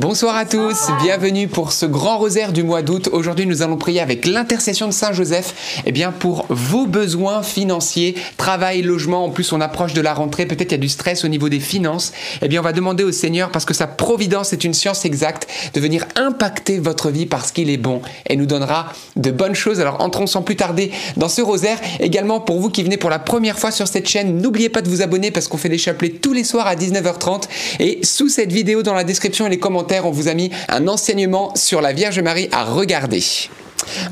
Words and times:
Bonsoir 0.00 0.34
à 0.34 0.46
tous, 0.46 0.88
bienvenue 1.02 1.46
pour 1.46 1.72
ce 1.72 1.84
grand 1.84 2.16
rosaire 2.16 2.54
du 2.54 2.62
mois 2.62 2.80
d'août. 2.80 3.10
Aujourd'hui, 3.12 3.44
nous 3.44 3.60
allons 3.60 3.76
prier 3.76 4.00
avec 4.00 4.24
l'intercession 4.24 4.86
de 4.86 4.94
Saint 4.94 5.12
Joseph 5.12 5.82
eh 5.84 5.92
bien, 5.92 6.10
pour 6.10 6.46
vos 6.48 6.86
besoins 6.86 7.42
financiers, 7.42 8.14
travail, 8.38 8.80
logement. 8.80 9.26
En 9.26 9.28
plus, 9.28 9.52
on 9.52 9.60
approche 9.60 9.92
de 9.92 10.00
la 10.00 10.14
rentrée, 10.14 10.46
peut-être 10.46 10.72
il 10.72 10.76
y 10.76 10.76
a 10.76 10.78
du 10.78 10.88
stress 10.88 11.22
au 11.26 11.28
niveau 11.28 11.50
des 11.50 11.60
finances. 11.60 12.14
Eh 12.40 12.48
bien, 12.48 12.60
on 12.60 12.62
va 12.62 12.72
demander 12.72 13.04
au 13.04 13.12
Seigneur, 13.12 13.50
parce 13.50 13.66
que 13.66 13.74
sa 13.74 13.86
providence 13.86 14.54
est 14.54 14.64
une 14.64 14.72
science 14.72 15.04
exacte, 15.04 15.46
de 15.74 15.80
venir 15.80 16.06
impacter 16.16 16.78
votre 16.78 17.10
vie 17.10 17.26
parce 17.26 17.52
qu'il 17.52 17.68
est 17.68 17.76
bon 17.76 18.00
et 18.26 18.36
nous 18.36 18.46
donnera 18.46 18.94
de 19.16 19.30
bonnes 19.30 19.54
choses. 19.54 19.80
Alors, 19.80 20.00
entrons 20.00 20.26
sans 20.26 20.40
plus 20.40 20.56
tarder 20.56 20.92
dans 21.18 21.28
ce 21.28 21.42
rosaire. 21.42 21.78
Également, 21.98 22.40
pour 22.40 22.58
vous 22.58 22.70
qui 22.70 22.82
venez 22.82 22.96
pour 22.96 23.10
la 23.10 23.18
première 23.18 23.58
fois 23.58 23.70
sur 23.70 23.86
cette 23.86 24.08
chaîne, 24.08 24.40
n'oubliez 24.40 24.70
pas 24.70 24.80
de 24.80 24.88
vous 24.88 25.02
abonner 25.02 25.30
parce 25.30 25.46
qu'on 25.46 25.58
fait 25.58 25.68
des 25.68 25.76
chapelets 25.76 26.08
tous 26.08 26.32
les 26.32 26.44
soirs 26.44 26.66
à 26.66 26.74
19h30. 26.74 27.50
Et 27.80 28.00
sous 28.02 28.30
cette 28.30 28.50
vidéo, 28.50 28.82
dans 28.82 28.94
la 28.94 29.04
description 29.04 29.46
et 29.46 29.50
les 29.50 29.58
commentaires, 29.58 29.89
on 29.98 30.10
vous 30.10 30.28
a 30.28 30.34
mis 30.34 30.50
un 30.68 30.86
enseignement 30.88 31.54
sur 31.56 31.80
la 31.80 31.92
Vierge 31.92 32.20
Marie 32.20 32.48
à 32.52 32.64
regarder. 32.64 33.22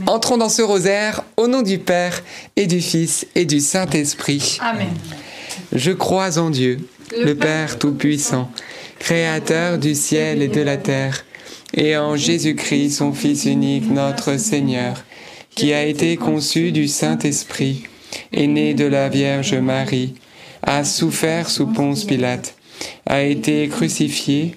Entrons 0.07 0.39
dans 0.39 0.49
ce 0.49 0.63
rosaire 0.63 1.23
au 1.37 1.47
nom 1.47 1.63
du 1.63 1.79
Père 1.79 2.23
et 2.57 2.67
du 2.67 2.81
Fils 2.81 3.27
et 3.35 3.45
du 3.45 3.61
Saint-Esprit. 3.61 4.59
Amen. 4.61 4.89
Je 5.73 5.93
crois 5.93 6.39
en 6.39 6.51
Dieu, 6.51 6.79
le, 7.17 7.35
Père 7.35 7.79
Tout-Puissant, 7.79 8.51
Créateur 8.99 9.79
du 9.79 9.95
ciel 9.95 10.43
et 10.43 10.49
de 10.49 10.61
la 10.61 10.77
terre, 10.77 11.25
et 11.75 11.97
en 11.97 12.17
Jésus-Christ, 12.17 12.91
son 12.91 13.13
Fils 13.13 13.45
unique, 13.45 13.91
notre 13.91 14.39
Seigneur, 14.39 15.05
qui 15.55 15.73
a 15.73 15.85
été 15.85 16.17
conçu 16.17 16.73
du 16.73 16.89
Saint-Esprit, 16.89 17.85
est 18.33 18.47
né 18.47 18.75
de 18.75 18.87
la 18.87 19.09
Vierge 19.09 19.55
Marie, 19.55 20.15
a 20.63 20.83
souffert 20.85 21.49
sous 21.49 21.67
Ponce 21.67 22.05
Pilate, 22.05 22.55
a 23.07 23.23
été 23.23 23.69
crucifié, 23.69 24.57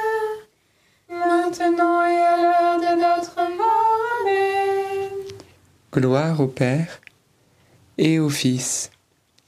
maintenant 1.27 2.03
et 2.03 2.17
à 2.17 2.37
l'heure 2.37 2.79
de 2.79 3.01
notre 3.01 3.35
mort. 3.57 3.99
Amen. 4.21 5.09
Gloire 5.93 6.39
au 6.39 6.47
Père, 6.47 7.01
et 7.97 8.19
au 8.19 8.29
Fils, 8.29 8.91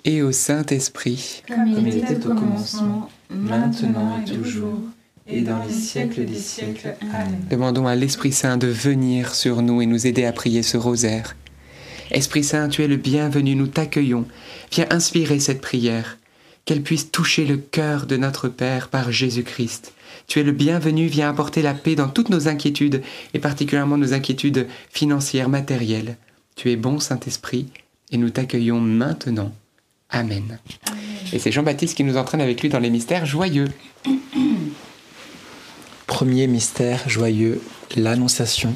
et 0.06 0.22
au 0.22 0.32
Saint-Esprit. 0.32 1.44
Comme 1.48 1.68
il 1.68 1.98
était 1.98 2.26
au 2.26 2.34
commencement, 2.36 3.10
maintenant 3.30 4.22
et 4.22 4.30
toujours, 4.30 4.80
et 5.28 5.42
dans 5.42 5.64
les 5.64 5.74
siècles 5.74 6.26
des 6.26 6.40
siècles. 6.40 6.96
Amen. 7.02 7.46
Demandons 7.50 7.88
à 7.88 7.96
l'Esprit 7.96 8.34
Saint 8.34 8.58
de 8.58 8.68
venir 8.68 9.34
sur 9.34 9.62
nous 9.62 9.82
et 9.82 9.86
nous 9.86 10.06
aider 10.06 10.26
à 10.26 10.34
prier 10.34 10.64
ce 10.64 10.78
rosaire. 10.78 11.36
Esprit 12.12 12.44
Saint, 12.44 12.70
tu 12.70 12.84
es 12.84 12.88
le 12.88 12.98
bienvenu, 12.98 13.56
nous 13.56 13.68
t'accueillons. 13.68 14.26
Viens 14.72 14.88
inspirer 14.92 15.40
cette 15.40 15.62
prière, 15.62 16.18
qu'elle 16.66 16.84
puisse 16.84 17.12
toucher 17.12 17.46
le 17.46 17.58
cœur 17.58 18.06
de 18.06 18.18
notre 18.18 18.50
Père 18.50 18.90
par 18.90 19.12
Jésus-Christ. 19.12 19.94
Tu 20.28 20.40
es 20.40 20.44
le 20.44 20.52
bienvenu, 20.52 21.08
viens 21.08 21.30
apporter 21.30 21.62
la 21.62 21.74
paix 21.74 21.96
dans 21.96 22.08
toutes 22.08 22.30
nos 22.30 22.48
inquiétudes, 22.48 23.02
et 23.34 23.40
particulièrement 23.40 23.98
nos 23.98 24.14
inquiétudes 24.14 24.68
financières, 24.90 25.50
matérielles. 25.50 26.18
Tu 26.56 26.72
es 26.72 26.76
bon, 26.76 27.00
Saint-Esprit, 27.00 27.68
et 28.12 28.18
nous 28.18 28.30
t'accueillons 28.30 28.80
maintenant. 28.80 29.52
Amen. 30.10 30.60
Et 31.32 31.40
c'est 31.40 31.52
Jean-Baptiste 31.52 31.98
qui 31.98 32.04
nous 32.04 32.18
entraîne 32.18 32.42
avec 32.42 32.62
lui 32.62 32.70
dans 32.70 32.80
les 32.80 32.92
mystères 32.92 33.26
joyeux. 33.26 33.70
Premier 36.06 36.46
mystère 36.48 37.10
joyeux, 37.10 37.62
l'Annonciation. 37.96 38.76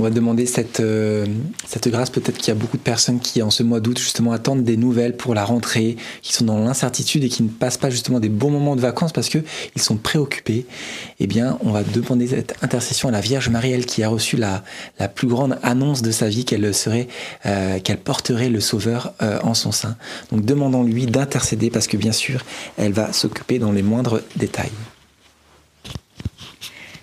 On 0.00 0.02
va 0.02 0.08
demander 0.08 0.46
cette, 0.46 0.80
euh, 0.80 1.26
cette 1.66 1.86
grâce. 1.88 2.08
Peut-être 2.08 2.38
qu'il 2.38 2.48
y 2.48 2.50
a 2.52 2.54
beaucoup 2.54 2.78
de 2.78 2.82
personnes 2.82 3.20
qui, 3.20 3.42
en 3.42 3.50
ce 3.50 3.62
mois 3.62 3.80
d'août, 3.80 3.98
justement, 3.98 4.32
attendent 4.32 4.64
des 4.64 4.78
nouvelles 4.78 5.14
pour 5.14 5.34
la 5.34 5.44
rentrée, 5.44 5.98
qui 6.22 6.32
sont 6.32 6.46
dans 6.46 6.58
l'incertitude 6.58 7.22
et 7.22 7.28
qui 7.28 7.42
ne 7.42 7.50
passent 7.50 7.76
pas 7.76 7.90
justement 7.90 8.18
des 8.18 8.30
bons 8.30 8.48
moments 8.50 8.76
de 8.76 8.80
vacances 8.80 9.12
parce 9.12 9.28
qu'ils 9.28 9.42
sont 9.76 9.96
préoccupés. 9.96 10.64
Eh 11.18 11.26
bien, 11.26 11.58
on 11.62 11.70
va 11.70 11.82
demander 11.82 12.28
cette 12.28 12.54
intercession 12.62 13.10
à 13.10 13.12
la 13.12 13.20
Vierge 13.20 13.50
Marie, 13.50 13.72
elle 13.72 13.84
qui 13.84 14.02
a 14.02 14.08
reçu 14.08 14.38
la, 14.38 14.64
la 14.98 15.08
plus 15.08 15.28
grande 15.28 15.58
annonce 15.62 16.00
de 16.00 16.12
sa 16.12 16.30
vie 16.30 16.46
qu'elle 16.46 16.72
serait, 16.72 17.06
euh, 17.44 17.78
qu'elle 17.78 17.98
porterait 17.98 18.48
le 18.48 18.60
Sauveur 18.60 19.12
euh, 19.20 19.38
en 19.42 19.52
son 19.52 19.70
sein. 19.70 19.96
Donc, 20.32 20.46
demandons-lui 20.46 21.04
d'intercéder 21.04 21.68
parce 21.68 21.86
que, 21.86 21.98
bien 21.98 22.12
sûr, 22.12 22.42
elle 22.78 22.92
va 22.92 23.12
s'occuper 23.12 23.58
dans 23.58 23.70
les 23.70 23.82
moindres 23.82 24.22
détails. 24.34 24.72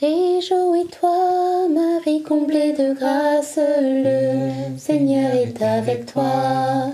Réjouis-toi, 0.00 1.66
Marie 1.74 2.22
comblée 2.22 2.72
de 2.72 2.94
grâce, 2.94 3.58
le 3.58 4.78
Seigneur 4.78 5.34
est 5.34 5.60
avec 5.60 6.06
toi. 6.06 6.92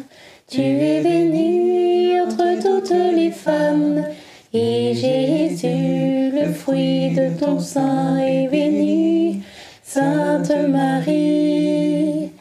Tu 0.48 0.62
es 0.62 1.02
bénie 1.02 2.18
entre 2.18 2.62
toutes 2.62 2.96
les 3.14 3.30
femmes, 3.30 4.06
et 4.54 4.94
Jésus, 4.94 6.30
le 6.34 6.50
fruit 6.54 7.10
de 7.10 7.38
ton 7.38 7.60
sein, 7.60 8.16
est 8.20 8.48
béni. 8.48 9.42
Sainte 9.82 10.52
Marie, 10.66 12.32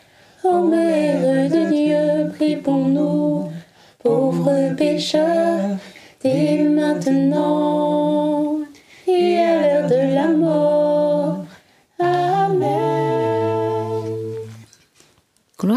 ô 0.46 0.62
Mère 0.62 1.50
de 1.50 1.74
Dieu, 1.74 2.32
prie 2.38 2.56
pour 2.56 2.88
nous, 2.88 3.50
pauvres 4.02 4.74
pécheurs, 4.78 5.76
dès 6.24 6.60
maintenant 6.60 8.03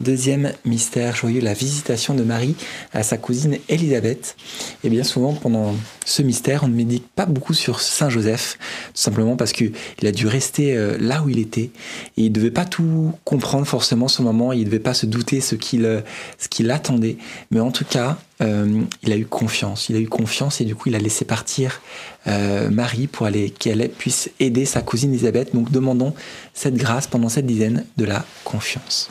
Deuxième 0.00 0.52
mystère 0.64 1.14
joyeux, 1.14 1.40
la 1.40 1.54
visitation 1.54 2.14
de 2.14 2.24
Marie 2.24 2.56
à 2.92 3.04
sa 3.04 3.16
cousine 3.16 3.58
Élisabeth. 3.68 4.34
Et 4.82 4.90
bien 4.90 5.04
souvent, 5.04 5.34
pendant 5.34 5.72
ce 6.04 6.20
mystère, 6.22 6.64
on 6.64 6.68
ne 6.68 6.74
médite 6.74 7.06
pas 7.06 7.26
beaucoup 7.26 7.54
sur 7.54 7.80
Saint 7.80 8.10
Joseph, 8.10 8.58
tout 8.88 9.00
simplement 9.00 9.36
parce 9.36 9.52
qu'il 9.52 9.72
a 10.02 10.10
dû 10.10 10.26
rester 10.26 10.76
euh, 10.76 10.96
là 10.98 11.22
où 11.22 11.28
il 11.28 11.38
était. 11.38 11.70
Et 12.16 12.22
il 12.22 12.24
ne 12.24 12.34
devait 12.34 12.50
pas 12.50 12.64
tout 12.64 13.12
comprendre 13.22 13.66
forcément 13.66 14.08
ce 14.08 14.20
moment, 14.20 14.52
il 14.52 14.60
ne 14.60 14.64
devait 14.64 14.80
pas 14.80 14.94
se 14.94 15.06
douter 15.06 15.40
ce 15.40 15.54
qu'il 15.54 15.84
euh, 15.84 16.00
ce 16.38 16.48
qu'il 16.48 16.72
attendait. 16.72 17.16
Mais 17.52 17.60
en 17.60 17.70
tout 17.70 17.84
cas, 17.84 18.18
euh, 18.40 18.82
il 19.04 19.12
a 19.12 19.16
eu 19.16 19.26
confiance. 19.26 19.88
Il 19.90 19.96
a 19.96 20.00
eu 20.00 20.08
confiance 20.08 20.60
et 20.60 20.64
du 20.64 20.74
coup, 20.74 20.88
il 20.88 20.96
a 20.96 21.00
laissé 21.00 21.24
partir 21.24 21.80
Marie 22.26 23.06
pour 23.06 23.26
aller 23.26 23.50
qu'elle 23.50 23.86
puisse 23.90 24.30
aider 24.40 24.64
sa 24.64 24.80
cousine 24.80 25.12
Élisabeth. 25.12 25.54
Donc, 25.54 25.70
demandons 25.70 26.14
cette 26.52 26.74
grâce 26.74 27.06
pendant 27.06 27.28
cette 27.28 27.46
dizaine 27.46 27.84
de 27.96 28.06
la 28.06 28.24
confiance. 28.44 29.10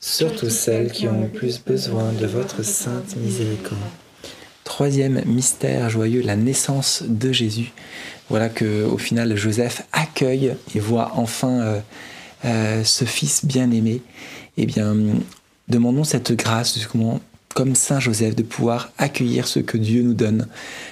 surtout 0.00 0.48
celles 0.48 0.90
qui 0.90 1.06
ont 1.06 1.20
le 1.20 1.28
plus 1.28 1.62
besoin 1.62 2.12
de 2.12 2.26
votre 2.26 2.64
sainte 2.64 3.16
miséricorde. 3.16 3.80
Troisième 4.64 5.22
mystère 5.26 5.90
joyeux, 5.90 6.22
la 6.22 6.36
naissance 6.36 7.02
de 7.06 7.32
Jésus. 7.32 7.72
Voilà 8.30 8.48
que 8.48 8.84
au 8.84 8.96
final 8.96 9.36
Joseph 9.36 9.82
accueille 9.92 10.54
et 10.74 10.80
voit 10.80 11.12
enfin 11.16 11.60
euh, 11.60 11.80
euh, 12.44 12.84
ce 12.84 13.04
fils 13.04 13.44
bien-aimé. 13.44 14.00
Eh 14.56 14.66
bien, 14.66 14.96
demandons 15.68 16.04
cette 16.04 16.32
grâce, 16.32 16.86
comment, 16.86 17.20
comme 17.54 17.74
Saint 17.74 18.00
Joseph, 18.00 18.36
de 18.36 18.42
pouvoir 18.42 18.92
accueillir 18.96 19.48
ce 19.48 19.58
que 19.58 19.76
Dieu 19.76 20.02
nous 20.02 20.14
donne. 20.14 20.46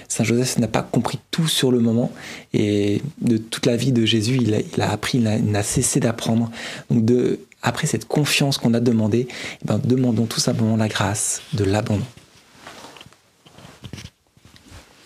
Saint 0.07 0.23
Joseph 0.23 0.57
n'a 0.59 0.67
pas 0.67 0.83
compris 0.83 1.19
tout 1.31 1.47
sur 1.47 1.71
le 1.71 1.79
moment 1.79 2.11
et 2.53 3.01
de 3.21 3.37
toute 3.37 3.65
la 3.65 3.77
vie 3.77 3.91
de 3.91 4.05
Jésus, 4.05 4.37
il 4.41 4.53
a, 4.53 4.59
il 4.59 4.81
a 4.81 4.91
appris, 4.91 5.19
il 5.19 5.51
n'a 5.51 5.63
cessé 5.63 5.99
d'apprendre. 5.99 6.51
Donc, 6.89 7.05
de, 7.05 7.39
après 7.61 7.87
cette 7.87 8.07
confiance 8.07 8.57
qu'on 8.57 8.73
a 8.73 8.79
demandée, 8.79 9.27
eh 9.61 9.65
ben, 9.65 9.79
demandons 9.83 10.25
tout 10.25 10.39
simplement 10.39 10.77
la 10.77 10.87
grâce 10.87 11.41
de 11.53 11.63
l'abandon. 11.63 12.05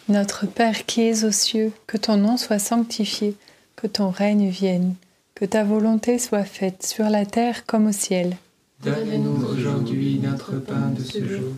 Notre 0.09 0.45
Père 0.45 0.85
qui 0.85 1.01
es 1.01 1.23
aux 1.23 1.31
cieux, 1.31 1.71
que 1.87 1.97
ton 1.97 2.17
nom 2.17 2.37
soit 2.37 2.59
sanctifié, 2.59 3.35
que 3.75 3.87
ton 3.87 4.09
règne 4.09 4.49
vienne, 4.49 4.95
que 5.33 5.45
ta 5.45 5.63
volonté 5.63 6.19
soit 6.19 6.43
faite 6.43 6.85
sur 6.85 7.09
la 7.09 7.25
terre 7.25 7.65
comme 7.65 7.87
au 7.87 7.91
ciel. 7.91 8.37
Donne-nous 8.83 9.45
aujourd'hui 9.45 10.19
notre 10.19 10.59
pain 10.59 10.89
de 10.89 11.01
ce 11.01 11.25
jour. 11.25 11.53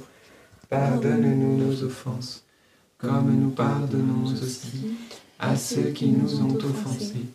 Pardonne-nous 0.70 1.58
nos 1.58 1.84
offenses, 1.84 2.44
comme 2.98 3.36
nous 3.36 3.50
pardonnons 3.50 4.25
aussi 4.25 4.96
à 5.40 5.56
ceux 5.56 5.90
qui 5.90 6.08
nous 6.08 6.42
ont 6.42 6.56
offensés. 6.56 7.25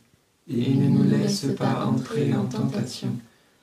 Et 0.49 0.75
ne 0.75 0.89
nous 0.89 1.05
laisse 1.05 1.47
pas 1.59 1.87
entrer 1.87 2.33
en 2.35 2.45
tentation, 2.45 3.17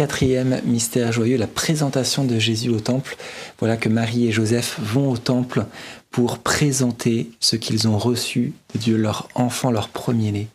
Quatrième 0.00 0.62
mystère 0.64 1.12
joyeux, 1.12 1.36
la 1.36 1.46
présentation 1.46 2.24
de 2.24 2.38
Jésus 2.38 2.70
au 2.70 2.80
temple. 2.80 3.18
Voilà 3.58 3.76
que 3.76 3.90
Marie 3.90 4.28
et 4.28 4.32
Joseph 4.32 4.80
vont 4.82 5.10
au 5.10 5.18
temple 5.18 5.66
pour 6.10 6.38
présenter 6.38 7.30
ce 7.38 7.54
qu'ils 7.54 7.86
ont 7.86 7.98
reçu 7.98 8.54
de 8.72 8.78
Dieu, 8.78 8.96
leur 8.96 9.28
enfant, 9.34 9.70
leur 9.70 9.90
premier-né. 9.90 10.48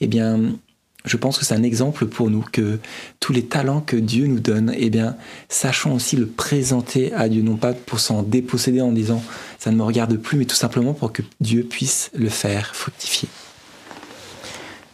Eh 0.00 0.06
bien, 0.06 0.38
je 1.04 1.16
pense 1.16 1.36
que 1.36 1.44
c'est 1.44 1.56
un 1.56 1.64
exemple 1.64 2.06
pour 2.06 2.30
nous 2.30 2.44
que 2.52 2.78
tous 3.18 3.32
les 3.32 3.46
talents 3.46 3.80
que 3.80 3.96
Dieu 3.96 4.28
nous 4.28 4.38
donne, 4.38 4.72
eh 4.78 4.88
bien, 4.88 5.16
sachons 5.48 5.92
aussi 5.92 6.14
le 6.14 6.28
présenter 6.28 7.12
à 7.12 7.28
Dieu, 7.28 7.42
non 7.42 7.56
pas 7.56 7.72
pour 7.72 7.98
s'en 7.98 8.22
déposséder 8.22 8.82
en 8.82 8.92
disant 8.92 9.20
ça 9.58 9.72
ne 9.72 9.76
me 9.76 9.82
regarde 9.82 10.16
plus, 10.16 10.38
mais 10.38 10.44
tout 10.44 10.54
simplement 10.54 10.94
pour 10.94 11.12
que 11.12 11.22
Dieu 11.40 11.64
puisse 11.64 12.12
le 12.14 12.28
faire 12.28 12.76
fructifier. 12.76 13.28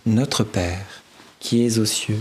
Notre 0.06 0.44
Père, 0.44 1.02
qui 1.40 1.62
es 1.62 1.78
aux 1.78 1.84
cieux, 1.84 2.20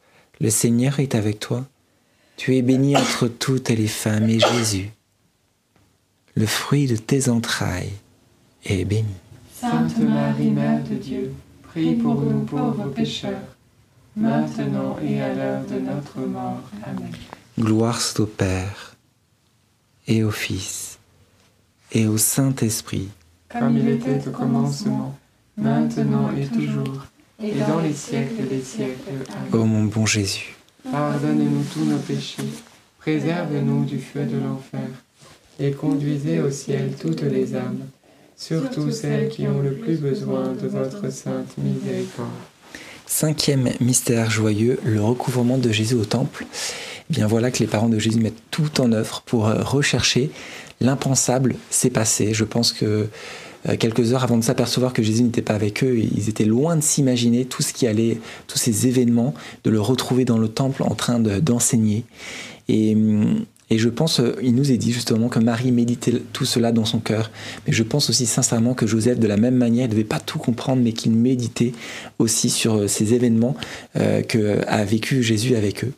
le 0.41 0.49
Seigneur 0.49 0.99
est 0.99 1.13
avec 1.13 1.39
toi. 1.39 1.65
Tu 2.35 2.55
es 2.57 2.63
bénie 2.63 2.97
entre 2.97 3.27
toutes 3.27 3.69
les 3.69 3.87
femmes 3.87 4.27
et 4.27 4.39
Jésus, 4.39 4.89
le 6.33 6.47
fruit 6.47 6.87
de 6.87 6.95
tes 6.95 7.29
entrailles, 7.29 7.93
est 8.65 8.83
béni. 8.83 9.13
Sainte 9.53 9.99
Marie, 9.99 10.49
Mère 10.49 10.83
de 10.83 10.95
Dieu, 10.95 11.33
prie 11.61 11.93
pour 11.93 12.19
nous 12.21 12.43
pauvres 12.45 12.89
pécheurs, 12.89 13.55
maintenant 14.15 14.97
et 15.03 15.21
à 15.21 15.35
l'heure 15.35 15.63
de 15.65 15.79
notre 15.79 16.19
mort. 16.21 16.63
Amen. 16.83 17.11
Gloire 17.59 18.01
soit 18.01 18.23
au 18.23 18.25
Père, 18.25 18.95
et 20.07 20.23
au 20.23 20.31
Fils, 20.31 20.97
et 21.91 22.07
au 22.07 22.17
Saint-Esprit, 22.17 23.09
Comme 23.49 23.77
il 23.77 23.87
était 23.89 24.27
au 24.27 24.31
commencement, 24.31 25.15
maintenant 25.55 26.31
et 26.35 26.47
toujours, 26.47 27.05
et 27.43 27.51
dans 27.67 27.79
les 27.79 27.93
siècles 27.93 28.47
des 28.49 28.61
siècles. 28.61 29.09
Amen. 29.29 29.61
ô 29.61 29.65
mon 29.65 29.83
bon 29.83 30.05
Jésus. 30.05 30.55
Pardonne-nous 30.89 31.63
tous 31.73 31.85
nos 31.85 31.97
péchés, 31.97 32.43
préserve-nous 32.99 33.85
du 33.85 33.99
feu 33.99 34.23
de 34.23 34.37
l'enfer, 34.37 34.87
et 35.59 35.71
conduisez 35.71 36.41
au 36.41 36.49
ciel 36.49 36.93
toutes 36.99 37.21
les 37.21 37.55
âmes, 37.55 37.81
surtout 38.35 38.91
celles 38.91 39.29
qui 39.29 39.47
ont 39.47 39.61
le 39.61 39.75
plus 39.75 39.97
besoin 39.97 40.53
de 40.53 40.67
votre 40.67 41.11
sainte 41.11 41.57
miséricorde. 41.57 42.29
Cinquième 43.05 43.69
mystère 43.79 44.31
joyeux, 44.31 44.79
le 44.83 45.01
recouvrement 45.01 45.57
de 45.57 45.71
Jésus 45.71 45.95
au 45.95 46.05
temple. 46.05 46.45
Eh 47.09 47.13
bien 47.13 47.27
voilà 47.27 47.51
que 47.51 47.59
les 47.59 47.67
parents 47.67 47.89
de 47.89 47.99
Jésus 47.99 48.19
mettent 48.19 48.41
tout 48.49 48.79
en 48.79 48.91
œuvre 48.93 49.21
pour 49.25 49.47
euh, 49.47 49.61
rechercher 49.61 50.31
l'impensable 50.81 51.55
s'est 51.69 51.89
passé. 51.89 52.33
Je 52.33 52.43
pense 52.43 52.73
que 52.73 52.85
euh, 52.85 53.09
quelques 53.79 54.13
heures 54.13 54.23
avant 54.23 54.37
de 54.37 54.43
s'apercevoir 54.43 54.93
que 54.93 55.03
Jésus 55.03 55.23
n'était 55.23 55.41
pas 55.41 55.53
avec 55.53 55.83
eux, 55.83 55.97
ils 55.97 56.29
étaient 56.29 56.45
loin 56.45 56.75
de 56.75 56.81
s'imaginer 56.81 57.45
tout 57.45 57.61
ce 57.61 57.73
qui 57.73 57.87
allait, 57.87 58.19
tous 58.47 58.57
ces 58.57 58.87
événements, 58.87 59.33
de 59.63 59.69
le 59.69 59.79
retrouver 59.79 60.25
dans 60.25 60.37
le 60.37 60.47
temple 60.47 60.83
en 60.83 60.95
train 60.95 61.19
de- 61.19 61.39
d'enseigner. 61.39 62.03
Hum, 62.69 63.45
et 63.71 63.79
je 63.79 63.89
pense, 63.89 64.19
euh, 64.19 64.35
il 64.43 64.53
nous 64.53 64.71
est 64.71 64.77
dit 64.77 64.91
justement 64.93 65.29
que 65.29 65.39
Marie 65.39 65.71
méditait 65.71 66.21
tout 66.33 66.45
cela 66.45 66.71
dans 66.71 66.85
son 66.85 66.99
cœur. 66.99 67.31
Mais 67.65 67.73
je 67.73 67.81
pense 67.81 68.11
aussi 68.11 68.27
sincèrement 68.27 68.75
que 68.75 68.85
Joseph, 68.85 69.17
de 69.17 69.27
la 69.27 69.37
même 69.37 69.55
manière, 69.55 69.87
ne 69.87 69.91
devait 69.91 70.03
pas 70.03 70.19
tout 70.19 70.37
comprendre, 70.37 70.83
mais 70.83 70.93
qu'il 70.93 71.13
méditait 71.13 71.73
aussi 72.19 72.51
sur 72.51 72.75
euh, 72.75 72.87
ces 72.87 73.15
événements 73.15 73.55
euh, 73.95 74.21
que 74.21 74.59
a 74.67 74.85
vécu 74.85 75.23
Jésus 75.23 75.55
avec 75.55 75.83
eux. 75.83 75.93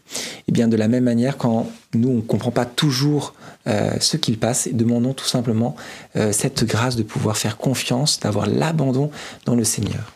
Et 0.48 0.54
bien 0.54 0.70
de 0.70 0.78
la 0.78 0.88
même 0.88 1.04
manière, 1.04 1.36
quand 1.36 1.68
nous 1.94 2.10
on 2.10 2.16
ne 2.16 2.22
comprend 2.22 2.52
pas 2.52 2.66
toujours 2.66 3.34
euh, 3.68 3.94
ce 4.02 4.18
qu'il 4.18 4.38
passe, 4.38 4.68
demandons 4.72 5.14
tout 5.14 5.26
simplement 5.26 5.76
euh, 6.16 6.34
cette 6.34 6.66
grâce 6.66 6.96
de 6.98 7.04
pouvoir 7.04 7.38
faire 7.38 7.58
confiance, 7.58 8.20
d'avoir 8.20 8.46
l'abandon 8.46 9.10
dans 9.46 9.56
le 9.56 9.64
Seigneur. 9.64 10.12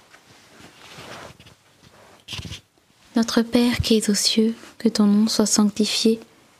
Notre 3.15 3.41
Père 3.41 3.77
qui 3.79 3.97
es 3.97 4.09
aux 4.09 4.15
cieux, 4.15 4.53
que 4.77 4.89
ton 4.89 5.05
nom 5.05 5.27
soit 5.27 5.45
sanctifié, 5.45 6.19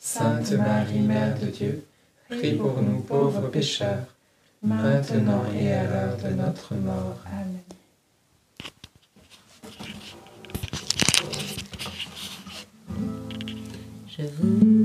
Sainte 0.00 0.52
Marie, 0.52 1.00
Mère 1.00 1.38
de 1.38 1.46
Dieu, 1.46 1.84
prie 2.28 2.54
pour 2.54 2.80
nous 2.80 3.00
pauvres 3.00 3.48
pécheurs, 3.48 4.06
maintenant 4.62 5.42
et 5.58 5.72
à 5.72 5.84
l'heure 5.84 6.16
de 6.16 6.28
notre 6.34 6.74
mort. 6.74 7.18
Amen. 7.26 7.58
Je 14.08 14.22
vous 14.40 14.77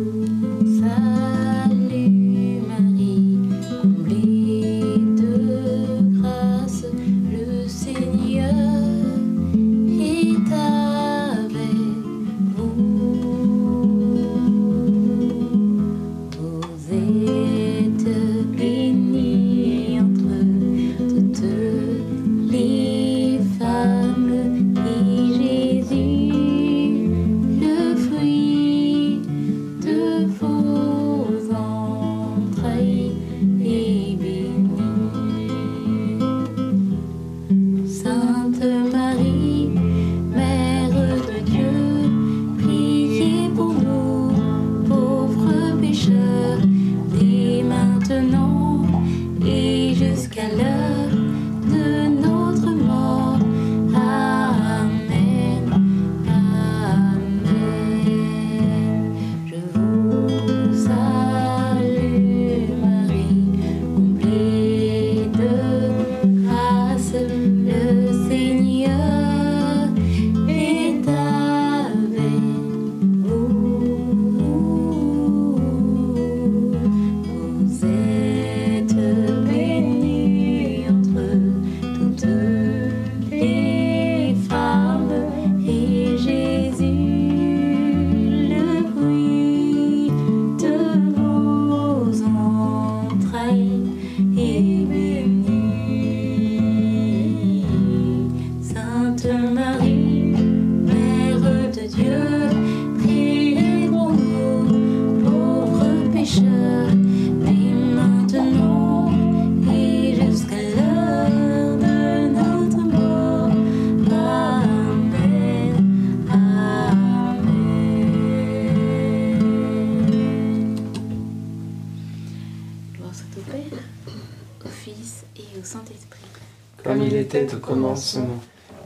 commencement, 127.93 128.39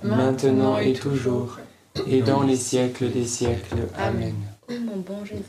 maintenant 0.04 0.78
et 0.78 0.94
toujours, 0.94 1.60
et 2.08 2.22
dans 2.22 2.44
les 2.44 2.56
siècles 2.56 3.12
des 3.12 3.26
siècles. 3.26 3.88
Amen. 3.98 4.36
Ô 4.70 4.74
mon 4.74 4.98
bon 4.98 5.24
Jésus, 5.24 5.44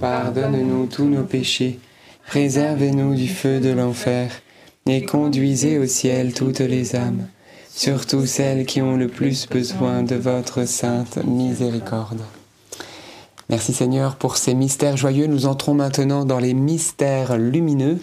Pardonne-nous 0.00 0.86
tous 0.86 1.04
nos 1.04 1.22
péchés, 1.22 1.78
préservez-nous 2.26 3.14
du 3.14 3.28
feu 3.28 3.60
de 3.60 3.70
l'enfer, 3.70 4.30
et 4.86 5.04
conduisez 5.04 5.78
au 5.78 5.86
ciel 5.86 6.34
toutes 6.34 6.60
les 6.60 6.96
âmes, 6.96 7.26
surtout 7.70 8.26
celles 8.26 8.66
qui 8.66 8.82
ont 8.82 8.96
le 8.96 9.08
plus 9.08 9.46
besoin 9.48 10.02
de 10.02 10.16
votre 10.16 10.66
sainte 10.66 11.18
miséricorde. 11.24 12.22
Merci 13.50 13.74
Seigneur 13.74 14.16
pour 14.16 14.38
ces 14.38 14.54
mystères 14.54 14.96
joyeux. 14.96 15.26
Nous 15.26 15.44
entrons 15.44 15.74
maintenant 15.74 16.24
dans 16.24 16.38
les 16.38 16.54
mystères 16.54 17.36
lumineux. 17.36 17.98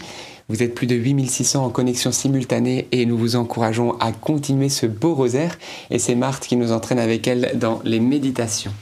Vous 0.52 0.64
êtes 0.64 0.76
plus 0.76 0.86
de 0.86 0.96
8600 0.96 1.64
en 1.64 1.70
connexion 1.70 2.12
simultanée 2.12 2.86
et 2.92 3.06
nous 3.06 3.18
vous 3.18 3.38
encourageons 3.38 3.98
à 4.00 4.12
continuer 4.12 4.68
ce 4.68 4.86
beau 4.86 5.16
rosaire. 5.16 5.58
Et 5.92 5.98
c'est 5.98 6.14
Marthe 6.14 6.46
qui 6.46 6.58
nous 6.58 6.74
entraîne 6.74 7.00
avec 7.00 7.26
elle 7.26 7.54
dans 7.56 7.80
les 7.86 8.02
méditations. 8.02 8.74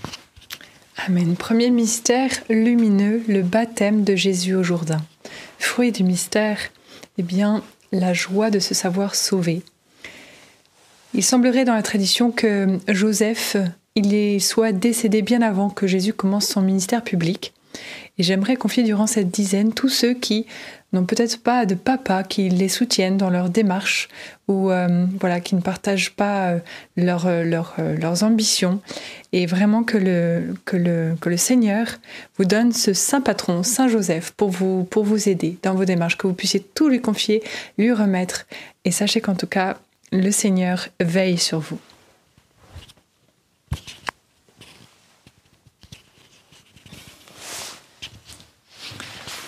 Amen. 1.05 1.35
Premier 1.35 1.69
mystère 1.69 2.31
lumineux, 2.49 3.21
le 3.27 3.43
baptême 3.43 4.03
de 4.03 4.15
Jésus 4.15 4.55
au 4.55 4.63
Jourdain. 4.63 4.97
Fruit 5.59 5.91
du 5.91 6.03
mystère, 6.03 6.57
eh 7.19 7.23
bien, 7.23 7.61
la 7.91 8.13
joie 8.13 8.49
de 8.49 8.57
se 8.57 8.73
savoir 8.73 9.13
sauvé. 9.13 9.61
Il 11.13 11.23
semblerait 11.23 11.65
dans 11.65 11.75
la 11.75 11.83
tradition 11.83 12.31
que 12.31 12.79
Joseph, 12.87 13.57
il 13.93 14.41
soit 14.41 14.71
décédé 14.71 15.21
bien 15.21 15.43
avant 15.43 15.69
que 15.69 15.85
Jésus 15.85 16.13
commence 16.13 16.47
son 16.47 16.63
ministère 16.63 17.03
public. 17.03 17.53
Et 18.17 18.23
j'aimerais 18.23 18.55
confier 18.55 18.83
durant 18.83 19.07
cette 19.07 19.29
dizaine 19.29 19.71
tous 19.71 19.89
ceux 19.89 20.13
qui 20.13 20.45
n'ont 20.91 21.05
peut-être 21.05 21.41
pas 21.41 21.65
de 21.65 21.75
papa 21.75 22.23
qui 22.23 22.49
les 22.49 22.69
soutiennent 22.69 23.17
dans 23.17 23.29
leur 23.29 23.49
démarche 23.49 24.09
ou 24.47 24.71
euh, 24.71 25.05
voilà 25.19 25.39
qui 25.39 25.55
ne 25.55 25.61
partagent 25.61 26.11
pas 26.11 26.49
euh, 26.49 26.59
euh, 26.97 27.97
leurs 27.97 28.23
ambitions 28.23 28.81
et 29.31 29.45
vraiment 29.45 29.83
que 29.83 29.97
le, 29.97 30.55
que, 30.65 30.77
le, 30.77 31.15
que 31.21 31.29
le 31.29 31.37
Seigneur 31.37 31.87
vous 32.37 32.45
donne 32.45 32.71
ce 32.71 32.93
saint 32.93 33.21
patron, 33.21 33.61
Saint 33.63 33.87
Joseph, 33.87 34.31
pour 34.31 34.49
vous, 34.49 34.83
pour 34.85 35.03
vous 35.03 35.29
aider 35.29 35.57
dans 35.61 35.75
vos 35.75 35.85
démarches, 35.85 36.17
que 36.17 36.27
vous 36.27 36.33
puissiez 36.33 36.59
tout 36.59 36.89
lui 36.89 37.01
confier, 37.01 37.43
lui 37.77 37.93
remettre. 37.93 38.47
Et 38.85 38.91
sachez 38.91 39.21
qu'en 39.21 39.35
tout 39.35 39.47
cas, 39.47 39.77
le 40.11 40.31
Seigneur 40.31 40.87
veille 40.99 41.37
sur 41.37 41.59
vous. 41.59 41.79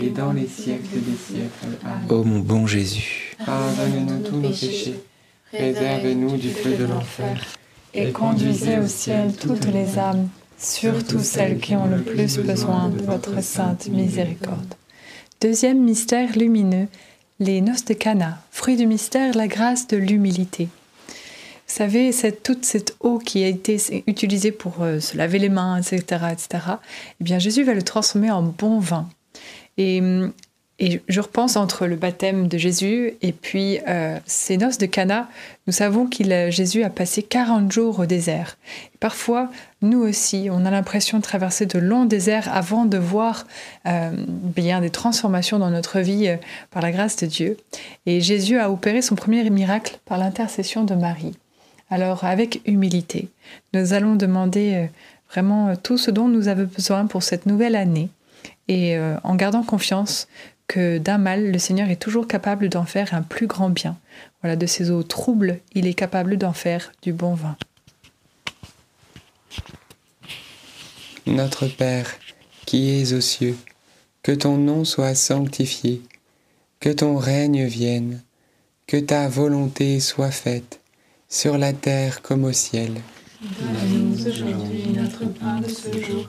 et 0.00 0.10
dans 0.10 0.32
les 0.32 0.46
siècles 0.46 1.00
des 1.00 1.16
siècles. 1.16 1.78
Amen. 1.84 2.10
ô 2.10 2.24
mon 2.24 2.40
bon 2.40 2.66
Jésus. 2.66 3.36
Pardonne-nous 3.44 4.22
tous 4.22 4.36
nos 4.36 4.48
péchés, 4.50 5.00
réservez-nous 5.52 6.36
du 6.36 6.50
feu 6.50 6.76
de 6.76 6.84
l'enfer, 6.84 7.44
et 7.94 8.10
conduisez 8.12 8.78
au 8.78 8.86
ciel 8.86 9.32
toutes 9.34 9.66
les 9.66 9.98
âmes, 9.98 10.28
surtout 10.58 11.20
celles 11.20 11.58
qui 11.58 11.74
ont 11.74 11.86
le 11.86 12.02
plus 12.02 12.38
besoin 12.38 12.88
de 12.88 13.02
votre 13.02 13.42
sainte 13.42 13.88
miséricorde. 13.88 14.74
Deuxième 15.40 15.82
mystère 15.82 16.36
lumineux, 16.36 16.88
les 17.40 17.60
noces 17.60 17.84
de 17.84 17.94
Cana. 17.94 18.42
Fruit 18.50 18.76
du 18.76 18.86
mystère, 18.86 19.36
la 19.36 19.46
grâce 19.46 19.86
de 19.86 19.96
l'humilité. 19.96 20.68
Vous 21.68 21.74
savez, 21.74 22.12
cette, 22.12 22.42
toute 22.42 22.64
cette 22.64 22.96
eau 23.00 23.18
qui 23.18 23.44
a 23.44 23.46
été 23.46 23.80
utilisée 24.06 24.52
pour 24.52 24.82
euh, 24.82 25.00
se 25.00 25.16
laver 25.16 25.38
les 25.38 25.50
mains, 25.50 25.80
etc., 25.80 26.00
etc., 26.32 26.48
eh 27.20 27.24
bien 27.24 27.38
Jésus 27.38 27.62
va 27.62 27.74
le 27.74 27.82
transformer 27.82 28.30
en 28.30 28.42
bon 28.42 28.80
vin. 28.80 29.08
Et, 29.78 30.02
je 31.08 31.20
repense 31.20 31.56
entre 31.56 31.86
le 31.88 31.96
baptême 31.96 32.46
de 32.46 32.56
Jésus 32.56 33.14
et 33.20 33.32
puis 33.32 33.80
euh, 33.88 34.16
ces 34.26 34.56
noces 34.56 34.78
de 34.78 34.86
Cana, 34.86 35.28
nous 35.66 35.72
savons 35.72 36.06
qu'il 36.06 36.32
a- 36.32 36.50
Jésus 36.50 36.84
a 36.84 36.88
passé 36.88 37.24
40 37.24 37.72
jours 37.72 37.98
au 37.98 38.06
désert. 38.06 38.56
Et 38.94 38.98
parfois, 39.00 39.50
nous 39.82 39.98
aussi, 39.98 40.46
on 40.52 40.64
a 40.64 40.70
l'impression 40.70 41.18
de 41.18 41.24
traverser 41.24 41.66
de 41.66 41.80
longs 41.80 42.04
déserts 42.04 42.48
avant 42.54 42.84
de 42.84 42.96
voir 42.96 43.44
euh, 43.86 44.12
bien 44.28 44.80
des 44.80 44.90
transformations 44.90 45.58
dans 45.58 45.70
notre 45.70 45.98
vie 45.98 46.28
euh, 46.28 46.36
par 46.70 46.80
la 46.80 46.92
grâce 46.92 47.16
de 47.16 47.26
Dieu. 47.26 47.56
Et 48.06 48.20
Jésus 48.20 48.60
a 48.60 48.70
opéré 48.70 49.02
son 49.02 49.16
premier 49.16 49.50
miracle 49.50 49.98
par 50.04 50.16
l'intercession 50.16 50.84
de 50.84 50.94
Marie. 50.94 51.34
Alors, 51.90 52.22
avec 52.22 52.60
humilité, 52.66 53.30
nous 53.74 53.94
allons 53.94 54.14
demander 54.14 54.74
euh, 54.74 54.86
vraiment 55.32 55.70
euh, 55.70 55.74
tout 55.82 55.98
ce 55.98 56.12
dont 56.12 56.28
nous 56.28 56.46
avons 56.46 56.68
besoin 56.72 57.06
pour 57.06 57.24
cette 57.24 57.46
nouvelle 57.46 57.74
année 57.74 58.10
et 58.68 58.96
euh, 58.96 59.16
en 59.24 59.34
gardant 59.34 59.62
confiance 59.62 60.28
que 60.66 60.98
d'un 60.98 61.18
mal, 61.18 61.50
le 61.50 61.58
Seigneur 61.58 61.88
est 61.88 61.96
toujours 61.96 62.28
capable 62.28 62.68
d'en 62.68 62.84
faire 62.84 63.14
un 63.14 63.22
plus 63.22 63.46
grand 63.46 63.70
bien. 63.70 63.96
Voilà, 64.42 64.54
de 64.54 64.66
ces 64.66 64.90
eaux 64.90 65.02
troubles, 65.02 65.60
il 65.74 65.86
est 65.86 65.94
capable 65.94 66.36
d'en 66.36 66.52
faire 66.52 66.92
du 67.02 67.12
bon 67.12 67.34
vin. 67.34 67.56
Notre 71.26 71.66
Père, 71.66 72.10
qui 72.66 73.00
es 73.00 73.12
aux 73.14 73.20
cieux, 73.20 73.56
que 74.22 74.32
ton 74.32 74.58
nom 74.58 74.84
soit 74.84 75.14
sanctifié, 75.14 76.02
que 76.80 76.90
ton 76.90 77.16
règne 77.16 77.64
vienne, 77.64 78.22
que 78.86 78.98
ta 78.98 79.28
volonté 79.28 80.00
soit 80.00 80.30
faite, 80.30 80.80
sur 81.28 81.58
la 81.58 81.72
terre 81.72 82.22
comme 82.22 82.44
au 82.44 82.52
ciel. 82.52 83.00
Donne-nous 83.40 84.26
aujourd'hui 84.26 84.88
notre 84.94 85.26
pain 85.26 85.60
de 85.60 85.68
ce 85.68 85.92
jour. 85.92 86.28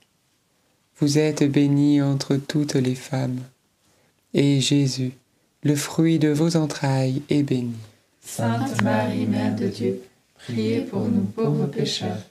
Vous 1.01 1.17
êtes 1.17 1.43
bénie 1.43 1.99
entre 1.99 2.35
toutes 2.35 2.75
les 2.75 2.93
femmes, 2.93 3.39
et 4.35 4.61
Jésus, 4.61 5.13
le 5.63 5.75
fruit 5.75 6.19
de 6.19 6.29
vos 6.29 6.55
entrailles, 6.55 7.23
est 7.27 7.41
béni. 7.41 7.73
Sainte 8.23 8.79
Marie, 8.83 9.25
Mère 9.25 9.55
de 9.55 9.65
Dieu, 9.65 9.99
priez 10.35 10.81
pour 10.81 11.07
nous 11.07 11.23
pauvres 11.23 11.65
pécheurs, 11.65 12.21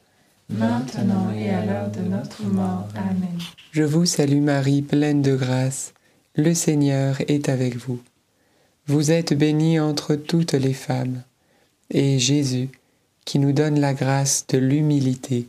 maintenant 0.48 1.32
et 1.36 1.50
à 1.50 1.66
l'heure 1.66 1.90
de 1.90 2.02
notre 2.08 2.44
mort. 2.44 2.86
Amen. 2.94 3.40
Je 3.72 3.82
vous 3.82 4.06
salue 4.06 4.40
Marie, 4.40 4.82
pleine 4.82 5.20
de 5.20 5.34
grâce. 5.34 5.92
Le 6.36 6.54
Seigneur 6.54 7.20
est 7.26 7.48
avec 7.48 7.76
vous. 7.76 7.98
Vous 8.86 9.10
êtes 9.10 9.34
bénie 9.34 9.80
entre 9.80 10.14
toutes 10.14 10.54
les 10.54 10.74
femmes, 10.74 11.24
et 11.90 12.20
Jésus, 12.20 12.68
qui 13.24 13.40
nous 13.40 13.52
donne 13.52 13.80
la 13.80 13.94
grâce 13.94 14.46
de 14.48 14.58
l'humilité, 14.58 15.48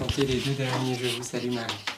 Chanter 0.00 0.24
les 0.24 0.40
deux 0.40 0.54
derniers, 0.54 0.94
je 0.94 1.18
vous 1.18 1.22
salue 1.22 1.52
Marie. 1.52 1.89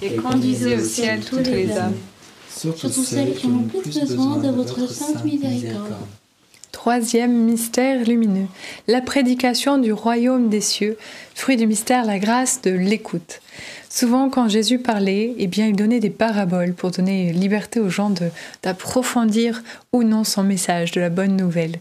Et 0.00 0.16
conduisez 0.16 0.76
au 0.76 0.84
ciel 0.84 1.20
toutes 1.20 1.46
les 1.46 1.70
âmes. 1.72 1.94
surtout 2.48 3.04
celles 3.04 3.34
qui 3.34 3.46
ont 3.46 3.66
le 3.72 3.80
plus 3.80 4.00
besoin 4.00 4.38
de 4.38 4.50
votre 4.50 4.88
sainte 4.90 5.24
miséricorde. 5.24 5.94
Troisième 6.72 7.44
mystère 7.44 8.02
lumineux, 8.04 8.46
la 8.88 9.02
prédication 9.02 9.76
du 9.76 9.92
royaume 9.92 10.48
des 10.48 10.62
cieux, 10.62 10.96
fruit 11.34 11.56
du 11.56 11.66
mystère, 11.66 12.04
la 12.04 12.18
grâce 12.18 12.62
de 12.62 12.70
l'écoute. 12.70 13.41
Souvent, 14.02 14.30
quand 14.30 14.48
Jésus 14.48 14.80
parlait, 14.80 15.32
eh 15.38 15.46
bien, 15.46 15.68
il 15.68 15.76
donnait 15.76 16.00
des 16.00 16.10
paraboles 16.10 16.74
pour 16.74 16.90
donner 16.90 17.32
liberté 17.32 17.78
aux 17.78 17.88
gens 17.88 18.12
d'approfondir 18.64 19.62
ou 19.92 20.02
non 20.02 20.24
son 20.24 20.42
message 20.42 20.90
de 20.90 21.00
la 21.00 21.08
bonne 21.08 21.36
nouvelle. 21.36 21.76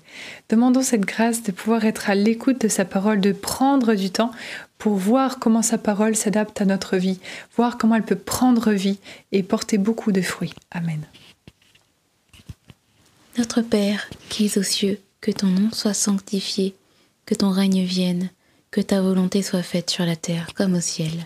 Demandons 0.47 0.83
cette 0.83 1.01
grâce 1.01 1.41
de 1.41 1.51
pouvoir 1.51 1.83
être 1.83 2.11
à 2.11 2.13
l'écoute 2.13 2.61
de 2.61 2.67
sa 2.67 2.85
parole, 2.85 3.21
de 3.21 3.31
prendre 3.31 3.95
du 3.95 4.11
temps 4.11 4.29
pour 4.77 4.97
voir 4.97 5.39
comment 5.39 5.63
sa 5.63 5.79
parole 5.79 6.15
s'adapte 6.15 6.61
à 6.61 6.65
notre 6.65 6.95
vie, 6.95 7.19
voir 7.57 7.79
comment 7.79 7.95
elle 7.95 8.03
peut 8.03 8.13
prendre 8.13 8.71
vie 8.71 8.99
et 9.31 9.41
porter 9.41 9.79
beaucoup 9.79 10.11
de 10.11 10.21
fruits. 10.21 10.53
Amen. 10.69 11.01
Notre 13.39 13.63
Père, 13.63 14.07
qui 14.29 14.45
es 14.45 14.59
aux 14.59 14.63
cieux, 14.63 14.99
que 15.21 15.31
ton 15.31 15.47
nom 15.47 15.71
soit 15.71 15.95
sanctifié, 15.95 16.75
que 17.25 17.33
ton 17.33 17.49
règne 17.49 17.83
vienne, 17.83 18.29
que 18.69 18.79
ta 18.79 19.01
volonté 19.01 19.41
soit 19.41 19.63
faite 19.63 19.89
sur 19.89 20.05
la 20.05 20.15
terre 20.15 20.49
comme 20.53 20.75
au 20.75 20.81
ciel. 20.81 21.25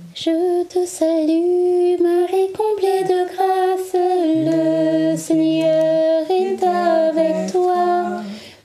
Je 0.13 0.63
te 0.65 0.85
salue, 0.85 2.01
Marie 2.01 2.51
comblée 2.51 3.03
de 3.05 3.23
grâce, 3.31 3.95
le 3.95 5.15
Seigneur 5.15 6.25
est 6.29 6.61
avec 6.61 7.51
toi. 7.53 8.21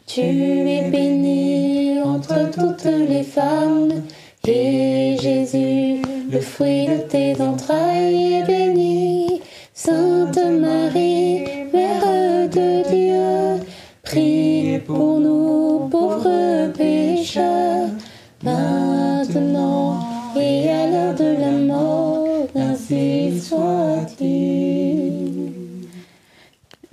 Tu 0.09 0.23
es 0.23 0.91
bénie 0.91 2.01
entre 2.03 2.51
toutes 2.51 2.85
les 2.85 3.23
femmes, 3.23 4.03
et 4.45 5.17
Jésus, 5.23 6.03
le 6.29 6.41
fruit 6.41 6.87
de 6.87 6.99
tes 7.09 7.41
entrailles, 7.41 8.35
est 8.35 8.45
béni. 8.45 8.56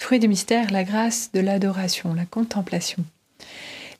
Fruit 0.00 0.18
du 0.18 0.28
mystère, 0.28 0.72
la 0.72 0.82
grâce 0.82 1.30
de 1.34 1.40
l'adoration, 1.40 2.14
la 2.14 2.24
contemplation. 2.24 3.04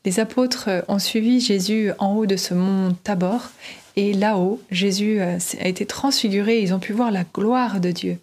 Les 0.07 0.19
apôtres 0.19 0.71
ont 0.89 0.99
suivi 0.99 1.41
Jésus 1.41 1.93
en 1.99 2.17
haut 2.17 2.25
de 2.25 2.37
ce 2.37 2.55
mont 2.55 2.97
Tabor 3.05 3.51
et 3.97 4.15
là-haut, 4.15 4.61
Jésus 4.71 5.21
a 5.21 5.69
été 5.69 5.85
transfiguré, 5.85 6.63
ils 6.63 6.73
ont 6.73 6.79
pu 6.79 6.95
voir 6.95 7.11
la 7.11 7.25
gloire 7.35 7.81
de 7.81 7.91
Dieu. 7.91 8.19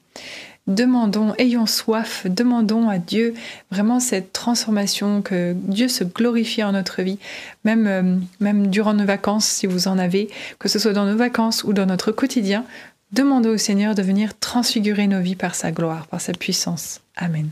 Demandons, 0.66 1.36
ayons 1.38 1.68
soif, 1.68 2.26
demandons 2.26 2.90
à 2.90 2.98
Dieu 2.98 3.36
vraiment 3.70 4.00
cette 4.00 4.34
transformation, 4.34 5.22
que 5.22 5.54
Dieu 5.56 5.88
se 5.88 6.04
glorifie 6.04 6.64
en 6.64 6.72
notre 6.72 7.04
vie, 7.04 7.20
même, 7.64 7.88
euh, 7.88 8.18
même 8.40 8.68
durant 8.68 8.96
nos 8.96 9.06
vacances, 9.06 9.46
si 9.46 9.68
vous 9.68 9.88
en 9.88 10.00
avez, 10.00 10.30
que 10.58 10.68
ce 10.68 10.80
soit 10.80 10.94
dans 10.94 11.06
nos 11.06 11.16
vacances 11.16 11.64
ou 11.64 11.74
dans 11.74 11.86
notre 11.86 12.12
quotidien. 12.12 12.66
Demandons 13.12 13.52
au 13.52 13.58
Seigneur 13.58 13.94
de 13.94 14.02
venir 14.02 14.38
transfigurer 14.40 15.06
nos 15.06 15.22
vies 15.22 15.36
par 15.36 15.54
sa 15.54 15.72
gloire, 15.72 16.08
par 16.08 16.22
sa 16.22 16.34
puissance. 16.34 17.02
Amen. 17.16 17.52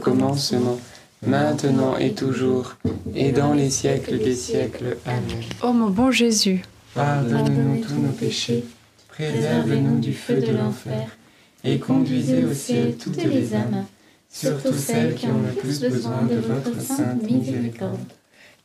commencement, 0.00 0.78
maintenant 1.26 1.96
et 1.96 2.12
toujours, 2.12 2.76
et 3.14 3.32
dans 3.32 3.54
les 3.54 3.70
siècles 3.70 4.18
des 4.18 4.34
siècles. 4.34 4.96
Amen. 5.06 5.44
Ô 5.62 5.72
mon 5.72 5.90
bon 5.90 6.10
Jésus, 6.10 6.62
Pardonne-nous 6.94 7.84
tous 7.84 7.94
nos 7.94 8.12
péchés, 8.12 8.64
préserve-nous 9.08 10.00
du 10.00 10.12
feu 10.12 10.40
de 10.40 10.52
l'enfer, 10.52 11.16
et 11.62 11.78
conduisez 11.78 12.44
au 12.44 12.52
ciel 12.52 12.96
toutes 12.96 13.22
les 13.22 13.54
âmes, 13.54 13.84
surtout 14.28 14.72
celles 14.72 15.14
qui 15.14 15.26
ont 15.26 15.42
le 15.46 15.52
plus 15.52 15.80
besoin 15.80 16.22
de 16.22 16.36
votre 16.36 16.80
sainte 16.80 17.22
miséricorde. 17.22 18.00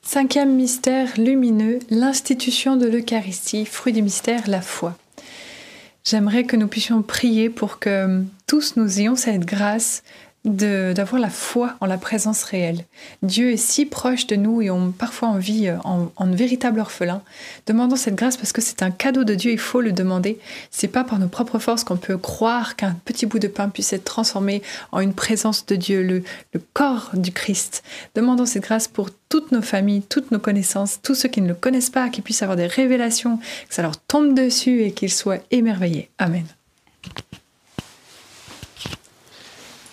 Cinquième 0.02 0.56
mystère 0.56 1.10
lumineux, 1.18 1.80
l'institution 1.90 2.78
de 2.78 2.88
l'Eucharistie, 2.88 3.66
fruit 3.66 3.94
du 3.94 4.02
mystère, 4.02 4.44
la 4.48 4.62
foi. 4.62 4.98
J'aimerais 6.04 6.44
que 6.44 6.56
nous 6.56 6.68
puissions 6.68 7.02
prier 7.02 7.50
pour 7.50 7.80
que 7.80 8.24
tous 8.46 8.76
nous 8.76 9.00
ayons 9.00 9.16
cette 9.16 9.46
grâce 9.46 10.04
d'avoir 10.46 11.20
la 11.20 11.30
foi 11.30 11.76
en 11.82 11.86
la 11.86 11.98
présence 11.98 12.44
réelle. 12.44 12.86
Dieu 13.24 13.52
est 13.52 13.58
si 13.58 13.86
proche 13.86 14.28
de 14.28 14.36
nous 14.36 14.62
et 14.62 14.70
on 14.70 14.92
parfois 14.92 15.30
envie 15.30 15.68
euh, 15.68 15.78
en, 15.84 16.12
en 16.16 16.32
véritable 16.32 16.80
orphelin. 16.80 17.22
Demandons 17.68 17.96
cette 17.96 18.16
grâce 18.16 18.38
parce 18.38 18.52
que 18.52 18.62
c'est 18.62 18.84
un 18.84 18.92
cadeau 18.92 19.24
de 19.24 19.34
Dieu, 19.34 19.52
il 19.52 19.60
faut 19.60 19.82
le 19.82 19.92
demander. 19.92 20.40
C'est 20.72 20.88
pas 20.88 21.04
par 21.04 21.20
nos 21.20 21.28
propres 21.28 21.60
forces 21.60 21.84
qu'on 21.84 21.98
peut 21.98 22.18
croire 22.18 22.76
qu'un 22.76 22.96
petit 23.06 23.26
bout 23.26 23.40
de 23.40 23.48
pain 23.48 23.70
puisse 23.70 23.92
être 23.94 24.04
transformé 24.04 24.62
en 24.92 25.00
une 25.00 25.14
présence 25.14 25.66
de 25.66 25.76
Dieu, 25.76 26.04
le, 26.04 26.24
le 26.54 26.62
corps 26.74 27.10
du 27.14 27.32
Christ. 27.32 27.84
Demandons 28.14 28.46
cette 28.46 28.64
grâce 28.64 28.88
pour 28.88 29.10
toutes 29.30 29.52
nos 29.52 29.62
familles, 29.62 30.04
toutes 30.04 30.32
nos 30.32 30.40
connaissances, 30.40 31.00
tous 31.02 31.16
ceux 31.16 31.30
qui 31.30 31.42
ne 31.42 31.48
le 31.48 31.56
connaissent 31.56 31.90
pas, 31.90 32.10
qui 32.10 32.22
puissent 32.22 32.44
avoir 32.44 32.56
des 32.56 32.68
révélations, 32.68 33.38
que 33.38 33.74
ça 33.74 33.82
leur 33.82 33.98
tombe 33.98 34.34
dessus 34.34 34.84
et 34.84 34.92
qu'ils 34.92 35.12
soient 35.12 35.40
émerveillés. 35.52 36.10
Amen. 36.18 36.46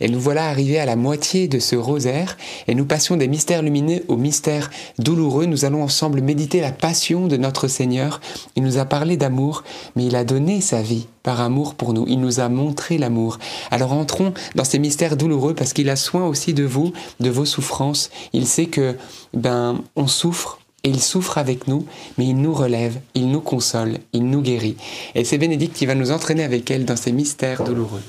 Et 0.00 0.08
nous 0.08 0.20
voilà 0.20 0.46
arrivés 0.48 0.78
à 0.78 0.86
la 0.86 0.96
moitié 0.96 1.48
de 1.48 1.58
ce 1.58 1.76
rosaire 1.76 2.36
et 2.68 2.74
nous 2.74 2.84
passions 2.84 3.16
des 3.16 3.28
mystères 3.28 3.62
lumineux 3.62 4.02
aux 4.08 4.16
mystères 4.16 4.70
douloureux. 4.98 5.46
Nous 5.46 5.64
allons 5.64 5.82
ensemble 5.82 6.20
méditer 6.20 6.60
la 6.60 6.72
passion 6.72 7.26
de 7.26 7.36
notre 7.36 7.68
Seigneur. 7.68 8.20
Il 8.56 8.62
nous 8.62 8.78
a 8.78 8.84
parlé 8.84 9.16
d'amour, 9.16 9.64
mais 9.96 10.06
il 10.06 10.16
a 10.16 10.24
donné 10.24 10.60
sa 10.60 10.82
vie 10.82 11.06
par 11.22 11.40
amour 11.40 11.74
pour 11.74 11.92
nous. 11.92 12.06
Il 12.08 12.20
nous 12.20 12.40
a 12.40 12.48
montré 12.48 12.98
l'amour. 12.98 13.38
Alors 13.70 13.92
entrons 13.92 14.32
dans 14.54 14.64
ces 14.64 14.78
mystères 14.78 15.16
douloureux 15.16 15.54
parce 15.54 15.72
qu'il 15.72 15.90
a 15.90 15.96
soin 15.96 16.26
aussi 16.26 16.54
de 16.54 16.64
vous, 16.64 16.92
de 17.20 17.30
vos 17.30 17.44
souffrances. 17.44 18.10
Il 18.32 18.46
sait 18.46 18.66
que 18.66 18.96
ben 19.34 19.82
on 19.96 20.06
souffre 20.06 20.60
et 20.82 20.88
il 20.88 21.00
souffre 21.00 21.36
avec 21.36 21.68
nous, 21.68 21.84
mais 22.16 22.26
il 22.26 22.36
nous 22.36 22.54
relève, 22.54 22.98
il 23.14 23.30
nous 23.30 23.40
console, 23.40 23.98
il 24.12 24.24
nous 24.24 24.40
guérit. 24.40 24.76
Et 25.14 25.24
c'est 25.24 25.36
Bénédicte 25.36 25.76
qui 25.76 25.86
va 25.86 25.94
nous 25.94 26.10
entraîner 26.10 26.42
avec 26.42 26.70
elle 26.70 26.86
dans 26.86 26.96
ces 26.96 27.12
mystères 27.12 27.62
douloureux. 27.62 28.02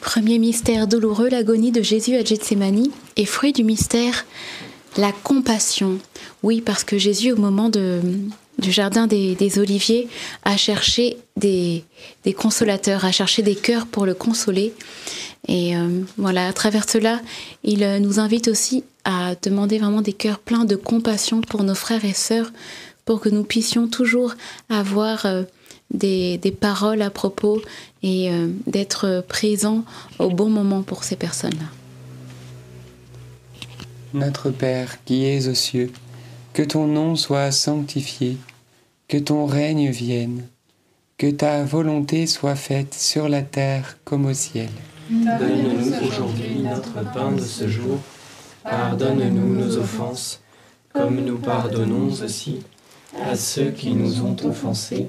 Premier 0.00 0.38
mystère 0.38 0.86
douloureux, 0.86 1.28
l'agonie 1.28 1.72
de 1.72 1.82
Jésus 1.82 2.16
à 2.16 2.24
Gethsemane, 2.24 2.88
et 3.16 3.26
fruit 3.26 3.52
du 3.52 3.64
mystère, 3.64 4.24
la 4.96 5.12
compassion. 5.12 5.98
Oui, 6.42 6.60
parce 6.60 6.84
que 6.84 6.98
Jésus, 6.98 7.32
au 7.32 7.36
moment 7.36 7.68
du 7.68 8.72
jardin 8.72 9.06
des, 9.06 9.58
Oliviers, 9.58 10.08
a 10.44 10.56
cherché 10.56 11.18
des, 11.36 11.84
consolateurs, 12.36 13.04
a 13.04 13.12
cherché 13.12 13.42
des 13.42 13.56
cœurs 13.56 13.86
pour 13.86 14.06
le 14.06 14.14
consoler. 14.14 14.72
Et 15.48 15.76
euh, 15.76 16.00
voilà, 16.16 16.48
à 16.48 16.52
travers 16.54 16.88
cela, 16.88 17.20
il 17.62 17.82
euh, 17.82 17.98
nous 17.98 18.18
invite 18.18 18.48
aussi 18.48 18.84
à 19.04 19.34
demander 19.42 19.78
vraiment 19.78 20.00
des 20.00 20.14
cœurs 20.14 20.38
pleins 20.38 20.64
de 20.64 20.76
compassion 20.76 21.42
pour 21.42 21.62
nos 21.64 21.74
frères 21.74 22.06
et 22.06 22.14
sœurs, 22.14 22.50
pour 23.04 23.20
que 23.20 23.28
nous 23.28 23.44
puissions 23.44 23.86
toujours 23.86 24.34
avoir 24.70 25.26
euh, 25.26 25.42
des, 25.94 26.56
paroles 26.60 27.02
à 27.02 27.10
propos 27.10 27.62
et 28.02 28.30
d'être 28.66 29.24
présents 29.26 29.84
au 30.18 30.28
bon 30.28 30.50
moment 30.50 30.82
pour 30.82 31.04
ces 31.04 31.16
personnes-là. 31.16 31.66
Notre 34.12 34.50
Père 34.50 35.02
qui 35.04 35.24
es 35.24 35.48
aux 35.48 35.54
cieux, 35.54 35.90
que 36.52 36.62
ton 36.62 36.86
nom 36.86 37.16
soit 37.16 37.50
sanctifié, 37.50 38.36
que 39.08 39.16
ton 39.16 39.46
règne 39.46 39.90
vienne, 39.90 40.44
que 41.18 41.30
ta 41.30 41.64
volonté 41.64 42.26
soit 42.26 42.54
faite 42.54 42.94
sur 42.94 43.28
la 43.28 43.42
terre 43.42 43.98
comme 44.04 44.26
au 44.26 44.34
ciel. 44.34 44.68
Donne-nous 45.10 46.06
aujourd'hui 46.06 46.60
notre 46.60 47.12
pain 47.12 47.32
de 47.32 47.40
ce 47.40 47.68
jour. 47.68 47.98
Pardonne-nous 48.62 49.54
nos 49.54 49.76
offenses, 49.76 50.40
comme 50.92 51.20
nous 51.24 51.38
pardonnons 51.38 52.08
aussi 52.22 52.60
à 53.20 53.36
ceux 53.36 53.70
qui 53.70 53.94
nous 53.94 54.22
ont 54.22 54.36
offensés. 54.44 55.08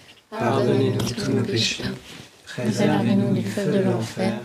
Pardonnez-nous 0.31 0.97
tous 0.97 1.29
nos 1.29 1.43
péchés, 1.43 1.83
Préservez-nous 2.45 3.33
du 3.33 3.43
feu 3.43 3.69
de 3.69 3.79
l'enfer, 3.79 4.39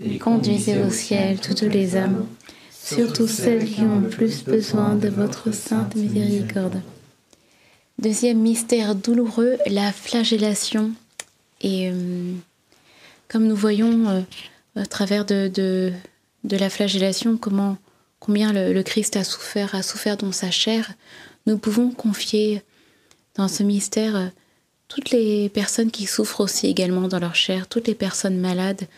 et 0.00 0.18
conduisez 0.18 0.82
au 0.82 0.90
ciel 0.90 1.40
toutes 1.40 1.62
les 1.62 1.94
âmes, 1.96 2.26
surtout 2.72 3.28
celles 3.28 3.64
qui 3.64 3.82
ont 3.82 4.02
plus 4.02 4.42
besoin 4.42 4.96
de 4.96 5.08
votre 5.08 5.52
sainte 5.52 5.94
miséricorde. 5.94 6.82
Deuxième 8.00 8.40
mystère 8.40 8.96
douloureux, 8.96 9.56
la 9.66 9.92
flagellation. 9.92 10.90
Et 11.60 11.90
euh, 11.92 12.32
comme 13.28 13.46
nous 13.46 13.54
voyons 13.54 14.08
euh, 14.08 14.22
à 14.74 14.86
travers 14.86 15.24
de 15.24 15.92
la 16.44 16.70
flagellation 16.70 17.36
comment, 17.36 17.76
combien 18.18 18.52
le, 18.52 18.72
le 18.72 18.82
Christ 18.82 19.14
a 19.14 19.22
souffert, 19.22 19.76
a 19.76 19.82
souffert 19.82 20.16
dans 20.16 20.32
sa 20.32 20.50
chair, 20.50 20.92
nous 21.46 21.56
pouvons 21.56 21.92
confier 21.92 22.62
dans 23.36 23.46
ce 23.46 23.62
mystère 23.62 24.16
euh, 24.16 24.26
toutes 24.90 25.10
les 25.10 25.48
personnes 25.48 25.92
qui 25.92 26.04
souffrent 26.04 26.40
aussi 26.40 26.66
également 26.66 27.08
dans 27.08 27.20
leur 27.20 27.36
chair, 27.36 27.68
toutes 27.68 27.86
les 27.86 27.94
personnes 27.94 28.38
malades, 28.38 28.88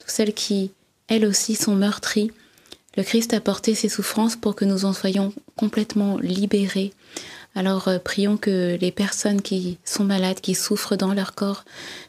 toutes 0.00 0.10
celles 0.10 0.34
qui, 0.34 0.72
elles 1.06 1.24
aussi, 1.24 1.54
sont 1.54 1.76
meurtries. 1.76 2.32
Le 2.96 3.04
Christ 3.04 3.32
a 3.32 3.40
porté 3.40 3.74
ses 3.74 3.88
souffrances 3.88 4.34
pour 4.34 4.56
que 4.56 4.64
nous 4.64 4.84
en 4.84 4.92
soyons 4.92 5.32
complètement 5.54 6.18
libérés. 6.18 6.92
Alors 7.54 7.86
euh, 7.86 7.98
prions 7.98 8.36
que 8.36 8.76
les 8.80 8.90
personnes 8.90 9.40
qui 9.40 9.78
sont 9.84 10.04
malades, 10.04 10.40
qui 10.40 10.56
souffrent 10.56 10.96
dans 10.96 11.14
leur 11.14 11.34
corps, 11.34 11.64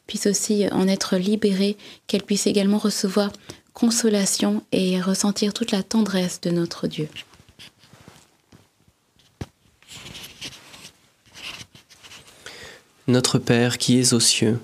puissent 0.07 0.27
aussi 0.27 0.65
en 0.71 0.87
être 0.87 1.15
libérées, 1.17 1.77
qu'elles 2.07 2.23
puissent 2.23 2.47
également 2.47 2.79
recevoir 2.79 3.31
consolation 3.73 4.63
et 4.71 4.99
ressentir 4.99 5.53
toute 5.53 5.71
la 5.71 5.83
tendresse 5.83 6.41
de 6.41 6.49
notre 6.49 6.87
Dieu. 6.87 7.07
Notre 13.09 13.39
Père 13.39 13.77
qui 13.77 13.99
es 13.99 14.13
aux 14.13 14.19
cieux, 14.19 14.59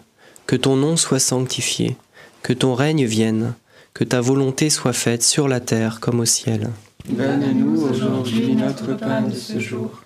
que 0.48 0.58
ton 0.58 0.76
nom 0.76 0.98
soit 0.98 1.20
sanctifié, 1.20 1.96
que 2.42 2.52
ton 2.52 2.74
règne 2.74 3.06
vienne, 3.06 3.54
que 3.94 4.04
ta 4.04 4.20
volonté 4.20 4.70
soit 4.70 4.92
faite 4.92 5.24
sur 5.24 5.48
la 5.48 5.62
terre 5.62 6.02
comme 6.02 6.20
au 6.20 6.26
ciel. 6.26 6.70
Donne-nous 7.08 7.84
aujourd'hui 7.84 8.54
notre 8.56 8.96
pain 8.96 9.22
de 9.22 9.34
ce 9.34 9.60
jour. 9.60 10.02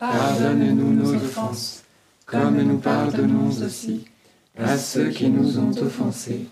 Pardonne-nous 0.00 0.94
nos 0.94 1.14
offenses, 1.14 1.84
comme 2.26 2.60
nous 2.60 2.78
pardonnons 2.78 3.50
aussi 3.64 4.04
à 4.58 4.76
ceux 4.76 5.10
qui 5.10 5.28
nous 5.28 5.60
ont 5.60 5.76
offensés. 5.80 6.46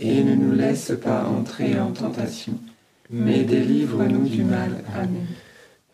Et 0.00 0.22
ne 0.22 0.34
nous 0.34 0.52
laisse 0.52 0.92
pas 1.02 1.24
entrer 1.24 1.80
en 1.80 1.92
tentation, 1.92 2.58
mais 3.08 3.44
délivre-nous 3.44 4.28
du 4.28 4.44
mal. 4.44 4.84
Amen. 4.94 5.26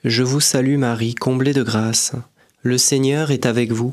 Je 0.03 0.25
vous 0.25 0.41
salue 0.41 0.79
Marie, 0.79 1.15
comblée 1.15 1.53
de 1.53 1.63
grâce. 1.63 2.13
Le 2.63 2.77
Seigneur 2.77 3.31
est 3.31 3.47
avec 3.47 3.71
vous. 3.71 3.93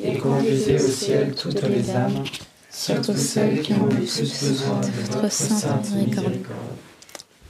et 0.00 0.18
conduisez 0.18 0.76
au 0.76 0.88
ciel 0.88 1.34
toutes 1.34 1.62
les 1.62 1.90
âmes, 1.90 2.24
surtout 2.70 3.16
celles 3.16 3.62
qui 3.62 3.72
ont 3.74 3.86
le 3.86 3.96
plus 3.96 4.20
besoin 4.20 4.80
de 4.80 4.86
votre 5.02 5.30
sainte 5.30 5.90
miséricorde. 5.90 6.38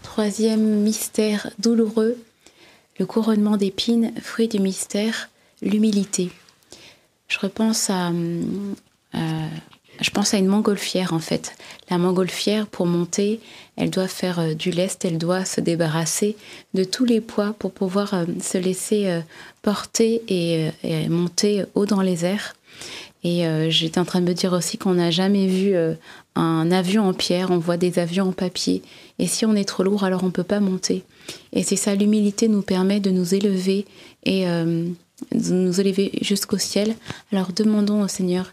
Troisième 0.02 0.80
mystère 0.80 1.50
douloureux, 1.58 2.16
le 2.98 3.06
couronnement 3.06 3.56
d'épines, 3.56 4.12
fruit 4.20 4.48
du 4.48 4.58
mystère, 4.58 5.30
l'humilité. 5.62 6.30
Je 7.28 7.38
repense 7.38 7.88
à, 7.88 8.10
à 9.14 9.48
je 10.00 10.10
pense 10.10 10.34
à 10.34 10.38
une 10.38 10.46
montgolfière 10.46 11.12
en 11.12 11.18
fait. 11.18 11.54
La 11.90 11.98
montgolfière, 11.98 12.66
pour 12.66 12.86
monter, 12.86 13.40
elle 13.76 13.90
doit 13.90 14.08
faire 14.08 14.38
euh, 14.38 14.54
du 14.54 14.70
lest, 14.70 15.04
elle 15.04 15.18
doit 15.18 15.44
se 15.44 15.60
débarrasser 15.60 16.36
de 16.74 16.84
tous 16.84 17.04
les 17.04 17.20
poids 17.20 17.54
pour 17.58 17.72
pouvoir 17.72 18.14
euh, 18.14 18.24
se 18.40 18.58
laisser 18.58 19.06
euh, 19.06 19.20
porter 19.62 20.22
et, 20.28 20.70
monter 21.08 21.64
haut 21.74 21.86
dans 21.86 22.00
les 22.00 22.24
airs. 22.24 22.54
Et 23.24 23.44
j'étais 23.70 24.00
en 24.00 24.04
train 24.04 24.20
de 24.20 24.26
me 24.26 24.34
dire 24.34 24.52
aussi 24.52 24.78
qu'on 24.78 24.94
n'a 24.94 25.12
jamais 25.12 25.46
vu 25.46 25.76
un 26.34 26.72
avion 26.72 27.08
en 27.08 27.12
pierre, 27.12 27.52
on 27.52 27.58
voit 27.58 27.76
des 27.76 28.00
avions 28.00 28.30
en 28.30 28.32
papier. 28.32 28.82
Et 29.20 29.28
si 29.28 29.46
on 29.46 29.54
est 29.54 29.64
trop 29.64 29.84
lourd, 29.84 30.02
alors 30.02 30.24
on 30.24 30.26
ne 30.26 30.32
peut 30.32 30.42
pas 30.42 30.58
monter. 30.58 31.04
Et 31.52 31.62
c'est 31.62 31.76
ça, 31.76 31.94
l'humilité 31.94 32.48
nous 32.48 32.62
permet 32.62 32.98
de 32.98 33.12
nous 33.12 33.36
élever 33.36 33.86
et 34.24 34.44
de 34.44 35.52
nous 35.52 35.80
élever 35.80 36.10
jusqu'au 36.22 36.58
ciel. 36.58 36.96
Alors 37.30 37.52
demandons 37.52 38.02
au 38.02 38.08
Seigneur 38.08 38.52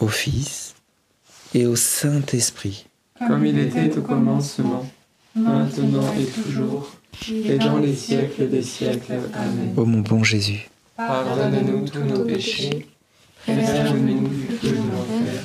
au 0.00 0.08
Fils 0.08 0.74
et 1.54 1.66
au 1.66 1.76
Saint-Esprit. 1.76 2.86
Comme 3.18 3.44
il 3.44 3.58
était 3.58 3.96
au 3.96 4.02
commencement, 4.02 4.86
maintenant 5.34 6.14
et 6.18 6.24
toujours, 6.24 6.90
et 7.30 7.58
dans 7.58 7.78
les 7.78 7.94
siècles 7.94 8.48
des 8.48 8.62
siècles. 8.62 9.12
Amen. 9.34 9.74
Ô 9.76 9.84
mon 9.84 10.00
bon 10.00 10.24
Jésus, 10.24 10.68
pardonne-nous 10.96 11.86
tous 11.88 12.02
nos 12.02 12.24
péchés, 12.24 12.88
préserve-nous 13.42 14.28
du 14.28 14.46
feu 14.58 14.70
de 14.70 14.76
l'enfer, 14.76 15.44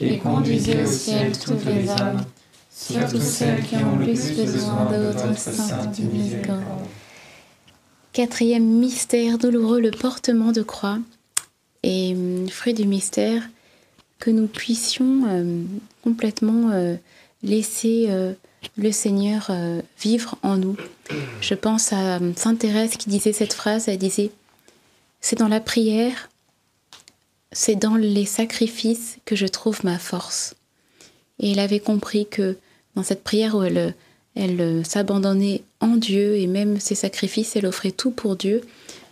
et 0.00 0.18
conduisez 0.18 0.82
au 0.82 0.86
ciel 0.86 1.38
toutes 1.38 1.64
les 1.66 1.90
âmes, 1.90 2.24
surtout 2.70 3.20
celles 3.20 3.62
qui 3.62 3.76
ont 3.76 3.96
le 3.96 4.06
plus 4.06 4.36
besoin 4.36 4.90
de 4.90 4.96
votre 5.04 5.38
sainte 5.38 5.98
miséricorde. 5.98 6.62
Quatrième 8.14 8.64
mystère 8.64 9.38
douloureux, 9.38 9.80
le 9.80 9.90
portement 9.90 10.52
de 10.52 10.62
croix. 10.62 10.98
Et 11.82 12.14
hum, 12.14 12.48
fruit 12.48 12.74
du 12.74 12.86
mystère, 12.86 13.42
que 14.22 14.30
nous 14.30 14.46
puissions 14.46 15.24
euh, 15.26 15.64
complètement 16.04 16.70
euh, 16.70 16.94
laisser 17.42 18.06
euh, 18.08 18.32
le 18.76 18.92
Seigneur 18.92 19.50
vivre 20.00 20.38
en 20.44 20.56
nous. 20.56 20.76
Je 21.40 21.54
pense 21.54 21.92
à 21.92 22.20
Sainte 22.36 22.60
Thérèse 22.60 22.96
qui 22.96 23.08
disait 23.08 23.32
cette 23.32 23.52
phrase, 23.52 23.88
elle 23.88 23.98
disait, 23.98 24.30
c'est 25.20 25.36
dans 25.36 25.48
la 25.48 25.58
prière, 25.58 26.30
c'est 27.50 27.74
dans 27.74 27.96
les 27.96 28.24
sacrifices 28.24 29.16
que 29.24 29.34
je 29.34 29.48
trouve 29.48 29.84
ma 29.84 29.98
force. 29.98 30.54
Et 31.40 31.50
elle 31.50 31.58
avait 31.58 31.80
compris 31.80 32.26
que 32.26 32.56
dans 32.94 33.02
cette 33.02 33.24
prière 33.24 33.56
où 33.56 33.64
elle, 33.64 33.92
elle 34.36 34.86
s'abandonnait 34.86 35.64
en 35.80 35.96
Dieu 35.96 36.36
et 36.36 36.46
même 36.46 36.78
ses 36.78 36.94
sacrifices, 36.94 37.56
elle 37.56 37.66
offrait 37.66 37.90
tout 37.90 38.12
pour 38.12 38.36
Dieu, 38.36 38.60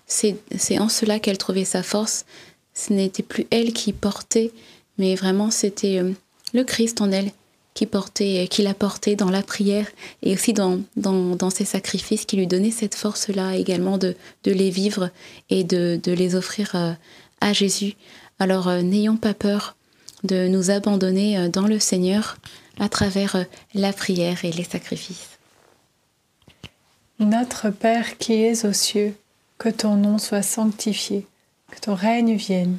c'est 0.07 0.37
en 0.79 0.89
cela 0.89 1.19
qu'elle 1.19 1.39
trouvait 1.39 1.65
sa 1.65 1.83
force. 1.83 2.25
Ce 2.73 2.93
n'était 2.93 3.25
plus 3.25 3.49
elle 3.51 3.73
qui 3.73 3.93
portait, 3.93 4.53
mais 5.01 5.15
vraiment 5.17 5.51
c'était 5.51 5.99
euh, 5.99 6.13
le 6.53 6.63
Christ 6.63 7.01
en 7.01 7.11
elle 7.11 7.33
qui 7.73 7.87
portait, 7.87 8.47
qui 8.51 8.63
la 8.63 8.75
portait 8.75 9.17
dans 9.17 9.31
la 9.31 9.43
prière 9.43 9.87
et 10.23 10.35
aussi 10.35 10.53
dans, 10.53 10.81
dans, 10.97 11.51
ses 11.51 11.65
sacrifices, 11.65 12.27
qui 12.27 12.37
lui 12.37 12.47
donnait 12.47 12.73
cette 12.73 12.97
force-là 12.97 13.57
également 13.57 13.97
de, 13.97 14.15
de, 14.45 14.53
les 14.53 14.71
vivre 14.71 15.09
et 15.49 15.65
de, 15.65 15.99
de 16.03 16.13
les 16.13 16.35
offrir 16.35 16.73
euh, 16.75 16.93
à 17.41 17.53
Jésus. 17.53 17.95
Alors 18.39 18.69
euh, 18.69 18.83
n'ayons 18.83 19.17
pas 19.17 19.35
peur 19.35 19.77
de 20.23 20.49
nous 20.49 20.71
abandonner 20.71 21.49
dans 21.49 21.67
le 21.67 21.79
Seigneur 21.79 22.37
à 22.79 22.91
travers 22.91 23.47
la 23.73 23.95
prière 23.95 24.45
et 24.45 24.53
les 24.53 24.65
sacrifices. 24.65 25.39
Notre 27.19 27.71
Père 27.71 28.19
qui 28.19 28.35
es 28.35 28.67
aux 28.67 28.75
cieux, 28.75 29.15
que 29.57 29.71
ton 29.71 29.97
nom 29.97 30.19
soit 30.19 30.43
sanctifié, 30.43 31.27
que 31.71 31.81
ton 31.81 31.95
règne 31.95 32.35
vienne, 32.35 32.79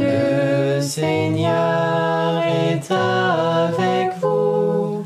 Le 0.00 0.80
Seigneur 0.80 2.42
est 2.44 2.90
avec 2.90 4.12
vous. 4.20 5.04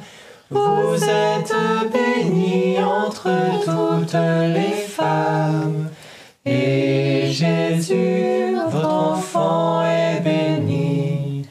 Vous 0.50 1.04
êtes 1.04 1.54
bénie 1.92 2.78
entre 2.82 3.30
toutes 3.64 4.14
les 4.54 4.72
femmes. 4.72 5.88
Et 6.44 7.26
Jésus, 7.30 8.56
votre 8.70 8.88
enfant, 8.88 9.82
est 9.84 10.20
béni. 10.20 11.46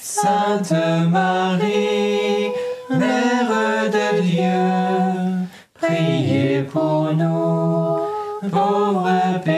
Sainte 0.00 0.72
Marie, 1.08 2.50
Mère 2.90 3.90
de 3.92 4.20
Dieu, 4.22 5.46
priez 5.74 6.62
pour 6.62 7.12
nous, 7.12 7.98
pauvres 8.50 9.40
pécheurs 9.44 9.57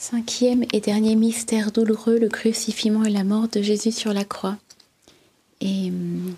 Cinquième 0.00 0.64
et 0.72 0.80
dernier 0.80 1.14
mystère 1.14 1.72
douloureux, 1.72 2.18
le 2.18 2.30
crucifixion 2.30 3.04
et 3.04 3.10
la 3.10 3.22
mort 3.22 3.48
de 3.48 3.60
Jésus 3.60 3.92
sur 3.92 4.14
la 4.14 4.24
croix. 4.24 4.56
Et 5.60 5.90
hum, 5.90 6.36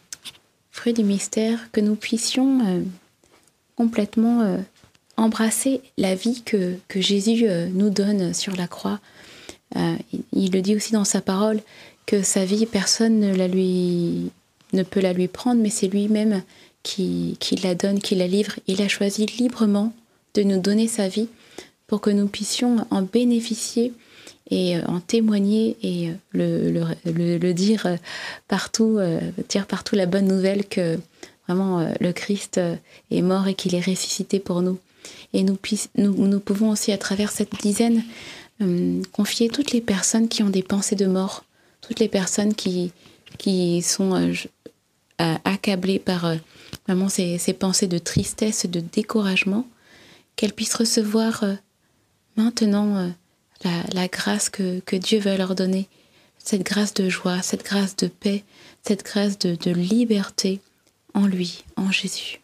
fruit 0.73 0.93
du 0.93 1.05
mystère, 1.05 1.71
que 1.71 1.81
nous 1.81 1.95
puissions 1.95 2.59
euh, 2.67 2.83
complètement 3.77 4.41
euh, 4.41 4.59
embrasser 5.17 5.81
la 5.97 6.17
vie 6.17 6.43
que, 6.45 6.75
que 6.89 7.01
Jésus 7.01 7.45
euh, 7.47 7.69
nous 7.73 7.89
donne 7.89 8.35
sur 8.35 8.57
la 8.57 8.67
croix. 8.67 8.99
Euh, 9.77 9.95
il, 10.13 10.23
il 10.33 10.51
le 10.51 10.61
dit 10.61 10.75
aussi 10.75 10.93
dans 10.93 11.05
sa 11.05 11.21
parole 11.21 11.61
que 12.05 12.25
sa 12.25 12.45
vie, 12.45 12.67
personne 12.67 13.21
ne, 13.21 13.33
la 13.33 13.47
lui, 13.47 14.33
ne 14.73 14.83
peut 14.83 15.01
la 15.01 15.13
lui 15.13 15.29
prendre, 15.29 15.63
mais 15.63 15.71
c'est 15.71 15.87
lui-même 15.87 16.43
qui, 16.83 17.37
qui 17.39 17.55
la 17.55 17.77
donne, 17.77 18.01
qui 18.01 18.17
la 18.17 18.27
livre. 18.27 18.59
Il 18.67 18.83
a 18.83 18.89
choisi 18.89 19.25
librement 19.27 19.93
de 20.35 20.43
nous 20.43 20.59
donner 20.59 20.89
sa 20.89 21.07
vie 21.07 21.29
pour 21.87 22.01
que 22.01 22.11
nous 22.11 22.27
puissions 22.29 22.87
en 22.91 23.03
bénéficier 23.03 23.93
et 24.51 24.77
euh, 24.77 24.83
en 24.87 25.01
témoigner 25.01 25.77
et 25.83 26.11
euh, 26.11 26.13
le, 26.33 26.71
le- 27.13 27.39
le- 27.39 27.55
dire 27.55 27.87
euh, 27.87 27.97
partout, 28.49 28.99
dire 29.49 29.67
partout 29.67 29.95
la 29.97 30.07
bonne 30.07 30.27
nouvelle 30.27 30.67
que 30.67 30.99
vraiment 31.47 31.87
le 32.01 32.13
Christ 32.13 32.61
est 33.11 33.23
mort 33.23 33.49
et 33.49 33.55
qu'il 33.55 33.75
est 33.75 33.81
ressuscité 33.85 34.39
pour 34.41 34.63
nous. 34.63 34.79
Et 35.33 35.43
nous, 35.43 35.59
nous, 35.97 36.27
nous 36.27 36.41
pouvons 36.41 36.71
aussi, 36.71 36.93
à 36.93 36.99
travers 36.99 37.31
cette 37.33 37.61
dizaine, 37.61 38.03
confier 39.13 39.49
toutes 39.49 39.73
les 39.73 39.81
personnes 39.81 40.29
qui 40.29 40.43
ont 40.43 40.51
des 40.51 40.63
pensées 40.63 40.95
de 40.95 41.07
mort, 41.07 41.45
toutes 41.81 41.99
les 41.99 42.09
personnes 42.09 42.55
qui, 42.55 42.93
qui 43.39 43.83
sont 43.83 44.33
accablées 45.19 45.99
par 45.99 46.35
vraiment 46.87 47.09
ces, 47.09 47.39
ces 47.39 47.53
pensées 47.53 47.89
de 47.89 47.99
tristesse, 47.99 48.67
de 48.67 48.81
découragement, 48.81 49.67
qu'elles 50.37 50.53
puissent 50.53 50.75
recevoir 50.75 51.45
maintenant 52.37 52.97
euh, 52.97 53.09
la, 53.93 54.09
grâce 54.09 54.49
que, 54.49 54.81
que 54.81 54.97
Dieu 54.97 55.21
veut 55.21 55.37
leur 55.37 55.55
donner, 55.55 55.89
cette 56.39 56.65
grâce 56.65 56.95
de 56.95 57.09
joie, 57.09 57.43
cette 57.43 57.65
grâce 57.65 57.97
de 57.97 58.09
paix, 58.09 58.45
cette 58.83 59.05
grâce 59.05 59.39
de, 59.39 59.55
de 59.55 59.71
liberté 59.71 60.61
en 61.15 61.27
lui, 61.27 61.65
en 61.77 61.91
Jésus. 61.91 62.41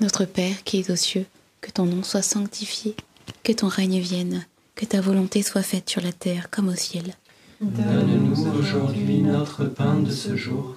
Notre 0.00 0.24
Père 0.24 0.62
qui 0.64 0.80
es 0.80 0.90
aux 0.90 0.96
cieux, 0.96 1.26
que 1.60 1.70
ton 1.70 1.86
nom 1.86 2.02
soit 2.02 2.22
sanctifié, 2.22 2.96
que 3.42 3.52
ton 3.52 3.68
règne 3.68 4.00
vienne, 4.00 4.44
que 4.74 4.84
ta 4.84 5.00
volonté 5.00 5.42
soit 5.42 5.62
faite 5.62 5.88
sur 5.88 6.02
la 6.02 6.12
terre 6.12 6.50
comme 6.50 6.68
au 6.68 6.74
ciel. 6.74 7.14
Donne-nous 7.60 8.58
aujourd'hui 8.58 9.22
notre 9.22 9.64
pain 9.64 10.00
de 10.00 10.10
ce 10.10 10.36
jour. 10.36 10.76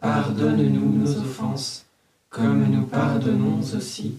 Pardonne-nous 0.00 0.98
nos 0.98 1.18
offenses, 1.18 1.84
comme 2.30 2.64
nous 2.70 2.86
pardonnons 2.86 3.60
aussi 3.76 4.18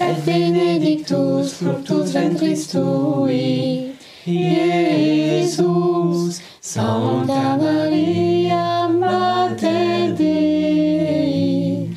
et 0.00 0.14
benedictus 0.24 1.54
fructus 1.54 2.12
ventris 2.12 2.68
tui, 2.68 3.92
Iesus. 4.26 6.40
Santa 6.62 7.56
Maria, 7.56 8.86
Mater 8.86 10.14
Dei, 10.14 11.88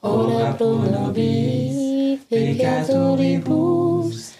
ora 0.00 0.54
pro 0.54 0.78
nobis 0.88 1.74
peccatoribus, 2.30 4.32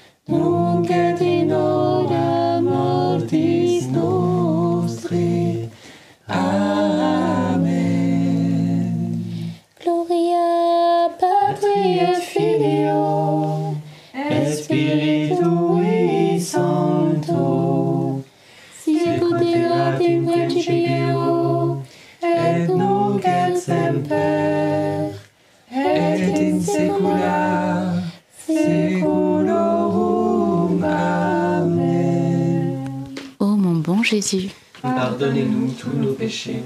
Jésus, 34.14 34.50
Pardonnez-nous 34.80 35.72
tous 35.72 35.96
nos 35.96 36.12
péchés, 36.12 36.62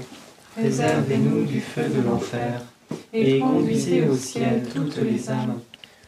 préservez-nous 0.55 1.45
du 1.45 1.59
feu 1.59 1.81
de 1.89 2.07
l'enfer, 2.07 2.61
et 3.11 3.39
conduisez 3.39 4.07
au 4.07 4.15
ciel 4.15 4.67
toutes 4.71 4.97
les 4.97 5.31
âmes, 5.31 5.59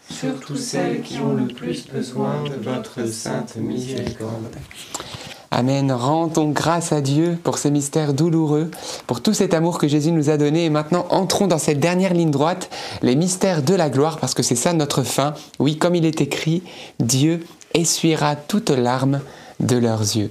surtout 0.08 0.56
celles 0.56 1.02
qui 1.02 1.18
ont 1.18 1.34
le 1.34 1.48
plus 1.48 1.88
besoin 1.88 2.44
de 2.44 2.64
votre 2.64 3.08
sainte 3.08 3.56
miséricorde. 3.56 4.56
Amen. 5.50 5.92
Rendons 5.92 6.52
grâce 6.52 6.92
à 6.92 7.02
Dieu 7.02 7.40
pour 7.44 7.58
ces 7.58 7.72
mystères 7.72 8.14
douloureux, 8.14 8.70
pour 9.08 9.24
tout 9.24 9.34
cet 9.34 9.56
amour 9.56 9.80
que 9.80 9.88
Jésus 9.88 10.12
nous 10.12 10.30
a 10.30 10.38
donné. 10.38 10.66
Et 10.66 10.70
maintenant, 10.70 11.08
entrons 11.10 11.48
dans 11.48 11.58
cette 11.58 11.80
dernière 11.80 12.14
ligne 12.14 12.30
droite, 12.30 12.70
les 13.02 13.16
mystères 13.16 13.64
de 13.64 13.74
la 13.74 13.90
gloire, 13.90 14.20
parce 14.20 14.36
que 14.36 14.44
c'est 14.44 14.56
ça 14.56 14.74
notre 14.74 15.02
fin. 15.02 15.34
Oui, 15.58 15.80
comme 15.80 15.96
il 15.96 16.06
est 16.06 16.22
écrit, 16.22 16.62
Dieu 17.00 17.40
essuiera 17.74 18.36
toutes 18.36 18.70
larmes 18.70 19.22
de 19.62 19.78
leurs 19.78 20.02
yeux. 20.02 20.30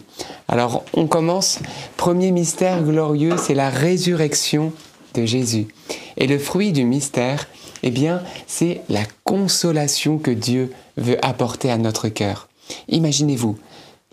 Alors, 0.48 0.84
on 0.94 1.06
commence. 1.06 1.60
Premier 1.96 2.32
mystère 2.32 2.82
glorieux, 2.82 3.36
c'est 3.38 3.54
la 3.54 3.70
résurrection 3.70 4.72
de 5.14 5.24
Jésus. 5.24 5.68
Et 6.16 6.26
le 6.26 6.38
fruit 6.38 6.72
du 6.72 6.84
mystère, 6.84 7.48
eh 7.82 7.90
bien, 7.90 8.22
c'est 8.46 8.82
la 8.88 9.04
consolation 9.24 10.18
que 10.18 10.30
Dieu 10.30 10.72
veut 10.96 11.24
apporter 11.24 11.70
à 11.70 11.78
notre 11.78 12.08
cœur. 12.08 12.48
Imaginez-vous, 12.88 13.56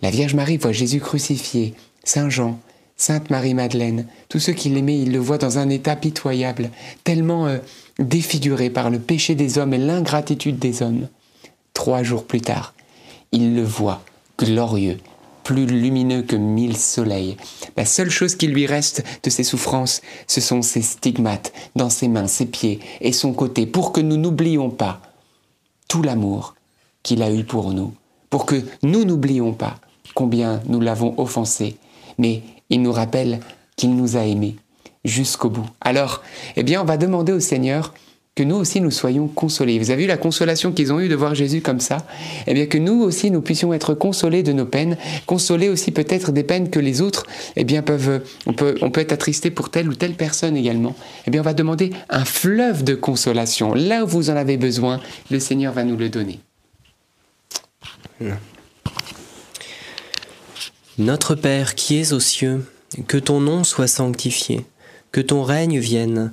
la 0.00 0.10
Vierge 0.10 0.34
Marie 0.34 0.56
voit 0.56 0.72
Jésus 0.72 1.00
crucifié, 1.00 1.74
Saint 2.04 2.30
Jean, 2.30 2.58
Sainte 2.96 3.30
Marie-Madeleine, 3.30 4.06
tous 4.28 4.40
ceux 4.40 4.52
qui 4.52 4.68
l'aimaient, 4.70 4.98
ils 4.98 5.12
le 5.12 5.20
voient 5.20 5.38
dans 5.38 5.58
un 5.58 5.68
état 5.70 5.94
pitoyable, 5.94 6.70
tellement 7.04 7.46
euh, 7.46 7.58
défiguré 7.98 8.70
par 8.70 8.90
le 8.90 8.98
péché 8.98 9.34
des 9.36 9.58
hommes 9.58 9.74
et 9.74 9.78
l'ingratitude 9.78 10.58
des 10.58 10.82
hommes. 10.82 11.08
Trois 11.74 12.02
jours 12.02 12.24
plus 12.24 12.40
tard, 12.40 12.74
ils 13.30 13.54
le 13.54 13.62
voient, 13.62 14.02
glorieux, 14.38 14.98
plus 15.44 15.66
lumineux 15.66 16.22
que 16.22 16.36
mille 16.36 16.76
soleils. 16.76 17.36
La 17.76 17.84
seule 17.84 18.10
chose 18.10 18.36
qui 18.36 18.46
lui 18.46 18.66
reste 18.66 19.04
de 19.22 19.30
ses 19.30 19.44
souffrances, 19.44 20.00
ce 20.26 20.40
sont 20.40 20.62
ses 20.62 20.82
stigmates 20.82 21.52
dans 21.76 21.90
ses 21.90 22.08
mains, 22.08 22.26
ses 22.26 22.46
pieds 22.46 22.80
et 23.00 23.12
son 23.12 23.32
côté, 23.32 23.66
pour 23.66 23.92
que 23.92 24.00
nous 24.00 24.16
n'oublions 24.16 24.70
pas 24.70 25.00
tout 25.88 26.02
l'amour 26.02 26.54
qu'il 27.02 27.22
a 27.22 27.32
eu 27.32 27.44
pour 27.44 27.72
nous, 27.72 27.94
pour 28.30 28.46
que 28.46 28.62
nous 28.82 29.04
n'oublions 29.04 29.52
pas 29.52 29.76
combien 30.14 30.60
nous 30.66 30.80
l'avons 30.80 31.14
offensé, 31.18 31.76
mais 32.18 32.42
il 32.70 32.82
nous 32.82 32.92
rappelle 32.92 33.40
qu'il 33.76 33.94
nous 33.94 34.16
a 34.16 34.24
aimés 34.24 34.56
jusqu'au 35.04 35.48
bout. 35.48 35.68
Alors, 35.80 36.22
eh 36.56 36.62
bien, 36.62 36.82
on 36.82 36.84
va 36.84 36.96
demander 36.96 37.32
au 37.32 37.40
Seigneur 37.40 37.94
que 38.38 38.44
nous 38.44 38.54
aussi 38.54 38.80
nous 38.80 38.92
soyons 38.92 39.26
consolés. 39.26 39.80
Vous 39.80 39.90
avez 39.90 40.02
vu 40.02 40.06
la 40.06 40.16
consolation 40.16 40.70
qu'ils 40.70 40.92
ont 40.92 41.00
eue 41.00 41.08
de 41.08 41.16
voir 41.16 41.34
Jésus 41.34 41.60
comme 41.60 41.80
ça? 41.80 42.06
Eh 42.46 42.54
bien, 42.54 42.66
que 42.66 42.78
nous 42.78 43.02
aussi 43.02 43.32
nous 43.32 43.40
puissions 43.40 43.72
être 43.72 43.94
consolés 43.94 44.44
de 44.44 44.52
nos 44.52 44.64
peines, 44.64 44.96
consolés 45.26 45.68
aussi 45.68 45.90
peut-être 45.90 46.30
des 46.30 46.44
peines 46.44 46.70
que 46.70 46.78
les 46.78 47.00
autres, 47.00 47.26
eh 47.56 47.64
bien, 47.64 47.82
peuvent, 47.82 48.22
on 48.46 48.52
peut, 48.52 48.76
on 48.80 48.92
peut 48.92 49.00
être 49.00 49.10
attristé 49.10 49.50
pour 49.50 49.70
telle 49.70 49.88
ou 49.88 49.94
telle 49.96 50.14
personne 50.14 50.56
également. 50.56 50.94
Eh 51.26 51.32
bien, 51.32 51.40
on 51.40 51.44
va 51.44 51.52
demander 51.52 51.90
un 52.10 52.24
fleuve 52.24 52.84
de 52.84 52.94
consolation. 52.94 53.74
Là 53.74 54.04
où 54.04 54.06
vous 54.06 54.30
en 54.30 54.36
avez 54.36 54.56
besoin, 54.56 55.00
le 55.32 55.40
Seigneur 55.40 55.72
va 55.72 55.82
nous 55.82 55.96
le 55.96 56.08
donner. 56.08 56.38
Notre 60.96 61.34
Père 61.34 61.74
qui 61.74 61.98
es 61.98 62.12
aux 62.12 62.20
cieux, 62.20 62.64
que 63.08 63.18
ton 63.18 63.40
nom 63.40 63.64
soit 63.64 63.88
sanctifié, 63.88 64.64
que 65.10 65.20
ton 65.20 65.42
règne 65.42 65.80
vienne, 65.80 66.32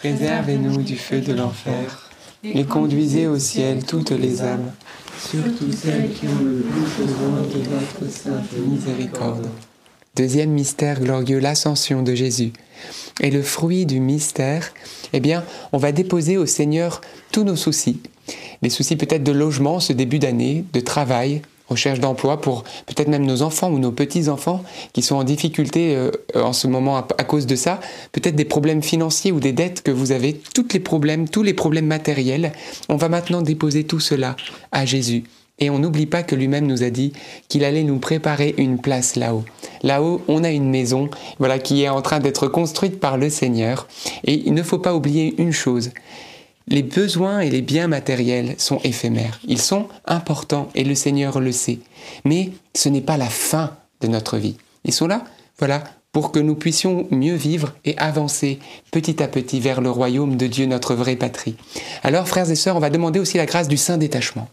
préservez-nous 0.00 0.82
du 0.82 0.96
feu 0.96 1.20
de 1.20 1.34
l'enfer, 1.34 2.08
et 2.42 2.64
conduisez 2.64 3.26
au 3.26 3.38
ciel 3.38 3.84
toutes 3.84 4.12
les 4.12 4.40
âmes, 4.40 4.72
surtout 5.18 5.70
celles 5.70 6.10
qui 6.10 6.26
ont 6.26 6.42
le 6.42 6.62
plus 6.62 7.04
besoin 7.04 7.42
de 7.42 7.68
votre 7.68 8.10
sainte 8.10 8.50
miséricorde. 8.66 9.46
Deuxième 10.16 10.52
mystère 10.52 11.00
glorieux, 11.00 11.38
l'ascension 11.38 12.02
de 12.02 12.14
Jésus. 12.14 12.54
Et 13.20 13.30
le 13.30 13.42
fruit 13.42 13.84
du 13.84 14.00
mystère, 14.00 14.72
eh 15.12 15.20
bien, 15.20 15.44
on 15.72 15.76
va 15.78 15.92
déposer 15.92 16.38
au 16.38 16.46
Seigneur 16.46 17.02
tous 17.30 17.44
nos 17.44 17.56
soucis. 17.56 18.00
Les 18.62 18.70
soucis 18.70 18.96
peut-être 18.96 19.22
de 19.22 19.32
logement 19.32 19.80
ce 19.80 19.92
début 19.92 20.18
d'année, 20.18 20.64
de 20.72 20.80
travail, 20.80 21.42
recherche 21.70 22.00
d'emploi 22.00 22.40
pour 22.40 22.64
peut-être 22.86 23.08
même 23.08 23.24
nos 23.24 23.42
enfants 23.42 23.70
ou 23.70 23.78
nos 23.78 23.92
petits-enfants 23.92 24.62
qui 24.92 25.02
sont 25.02 25.16
en 25.16 25.24
difficulté 25.24 25.96
euh, 25.96 26.10
en 26.34 26.52
ce 26.52 26.66
moment 26.66 26.96
à, 26.96 27.06
à 27.18 27.24
cause 27.24 27.46
de 27.46 27.56
ça, 27.56 27.80
peut-être 28.12 28.36
des 28.36 28.44
problèmes 28.44 28.82
financiers 28.82 29.32
ou 29.32 29.40
des 29.40 29.52
dettes 29.52 29.82
que 29.82 29.90
vous 29.90 30.12
avez, 30.12 30.40
tous 30.54 30.66
les 30.72 30.80
problèmes, 30.80 31.28
tous 31.28 31.42
les 31.42 31.54
problèmes 31.54 31.86
matériels. 31.86 32.52
On 32.88 32.96
va 32.96 33.08
maintenant 33.08 33.42
déposer 33.42 33.84
tout 33.84 34.00
cela 34.00 34.36
à 34.72 34.84
Jésus. 34.84 35.24
Et 35.60 35.68
on 35.68 35.78
n'oublie 35.78 36.06
pas 36.06 36.22
que 36.22 36.34
lui-même 36.34 36.66
nous 36.66 36.82
a 36.82 36.90
dit 36.90 37.12
qu'il 37.48 37.64
allait 37.64 37.82
nous 37.82 37.98
préparer 37.98 38.54
une 38.56 38.78
place 38.78 39.16
là-haut. 39.16 39.44
Là-haut, 39.82 40.22
on 40.26 40.42
a 40.42 40.50
une 40.50 40.70
maison, 40.70 41.10
voilà, 41.38 41.58
qui 41.58 41.82
est 41.82 41.88
en 41.88 42.00
train 42.00 42.18
d'être 42.18 42.48
construite 42.48 42.98
par 42.98 43.18
le 43.18 43.28
Seigneur. 43.28 43.86
Et 44.24 44.42
il 44.46 44.54
ne 44.54 44.62
faut 44.62 44.78
pas 44.78 44.94
oublier 44.94 45.34
une 45.38 45.52
chose. 45.52 45.90
Les 46.70 46.84
besoins 46.84 47.40
et 47.40 47.50
les 47.50 47.62
biens 47.62 47.88
matériels 47.88 48.54
sont 48.56 48.78
éphémères. 48.84 49.40
Ils 49.46 49.60
sont 49.60 49.88
importants 50.06 50.68
et 50.76 50.84
le 50.84 50.94
Seigneur 50.94 51.40
le 51.40 51.50
sait. 51.50 51.80
Mais 52.24 52.52
ce 52.74 52.88
n'est 52.88 53.00
pas 53.00 53.16
la 53.16 53.28
fin 53.28 53.76
de 54.00 54.06
notre 54.06 54.38
vie. 54.38 54.56
Ils 54.84 54.94
sont 54.94 55.08
là, 55.08 55.24
voilà, 55.58 55.82
pour 56.12 56.30
que 56.30 56.38
nous 56.38 56.54
puissions 56.54 57.08
mieux 57.10 57.34
vivre 57.34 57.74
et 57.84 57.98
avancer 57.98 58.60
petit 58.92 59.20
à 59.20 59.26
petit 59.26 59.58
vers 59.58 59.80
le 59.80 59.90
royaume 59.90 60.36
de 60.36 60.46
Dieu, 60.46 60.66
notre 60.66 60.94
vraie 60.94 61.16
patrie. 61.16 61.56
Alors, 62.04 62.28
frères 62.28 62.50
et 62.50 62.54
sœurs, 62.54 62.76
on 62.76 62.80
va 62.80 62.90
demander 62.90 63.18
aussi 63.18 63.36
la 63.36 63.46
grâce 63.46 63.68
du 63.68 63.76
saint 63.76 63.98
détachement. 63.98 64.48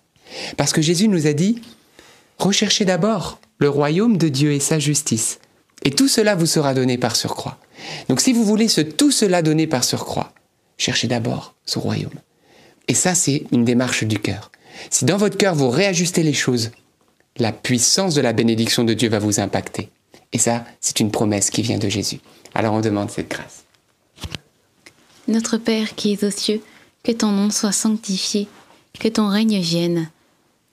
Parce 0.57 0.73
que 0.73 0.81
Jésus 0.81 1.07
nous 1.07 1.27
a 1.27 1.33
dit, 1.33 1.61
recherchez 2.39 2.83
d'abord 2.83 3.39
le 3.59 3.69
royaume 3.69 4.17
de 4.17 4.27
Dieu 4.27 4.53
et 4.53 4.59
sa 4.59 4.79
justice. 4.79 5.39
Et 5.83 5.91
tout 5.91 6.07
cela 6.07 6.35
vous 6.35 6.47
sera 6.47 6.73
donné 6.73 6.97
par 6.97 7.15
surcroît. 7.15 7.57
Donc 8.09 8.21
si 8.21 8.33
vous 8.33 8.43
voulez 8.43 8.67
ce 8.67 8.81
tout 8.81 9.11
cela 9.11 9.41
donné 9.43 9.67
par 9.67 9.83
surcroît, 9.83 10.33
cherchez 10.77 11.07
d'abord 11.07 11.55
ce 11.65 11.79
royaume. 11.79 12.19
Et 12.87 12.93
ça, 12.93 13.15
c'est 13.15 13.43
une 13.51 13.65
démarche 13.65 14.03
du 14.03 14.19
cœur. 14.19 14.51
Si 14.89 15.05
dans 15.05 15.17
votre 15.17 15.37
cœur 15.37 15.55
vous 15.55 15.69
réajustez 15.69 16.23
les 16.23 16.33
choses, 16.33 16.71
la 17.37 17.51
puissance 17.51 18.15
de 18.15 18.21
la 18.21 18.33
bénédiction 18.33 18.83
de 18.83 18.93
Dieu 18.93 19.09
va 19.09 19.19
vous 19.19 19.39
impacter. 19.39 19.89
Et 20.33 20.37
ça, 20.37 20.65
c'est 20.79 20.99
une 20.99 21.11
promesse 21.11 21.49
qui 21.49 21.61
vient 21.61 21.77
de 21.77 21.89
Jésus. 21.89 22.19
Alors 22.53 22.73
on 22.73 22.81
demande 22.81 23.11
cette 23.11 23.29
grâce. 23.29 23.63
Notre 25.27 25.57
Père 25.57 25.95
qui 25.95 26.13
es 26.13 26.23
aux 26.23 26.31
cieux, 26.31 26.61
que 27.03 27.11
ton 27.11 27.31
nom 27.31 27.49
soit 27.49 27.71
sanctifié, 27.71 28.47
que 28.99 29.07
ton 29.07 29.27
règne 29.27 29.59
vienne, 29.59 30.09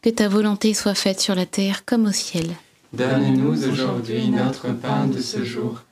que 0.02 0.10
ta 0.10 0.28
volonté 0.28 0.74
soit 0.74 0.94
faite 0.94 1.20
sur 1.20 1.34
la 1.34 1.46
terre 1.46 1.84
comme 1.84 2.06
au 2.06 2.12
ciel. 2.12 2.50
Donne-nous 2.92 3.64
aujourd'hui 3.68 4.28
notre 4.28 4.72
pain 4.72 5.06
de 5.06 5.20
ce 5.20 5.44
jour. 5.44 5.82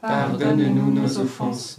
Pardonne-nous 0.00 0.92
nos 0.92 1.18
offenses, 1.18 1.78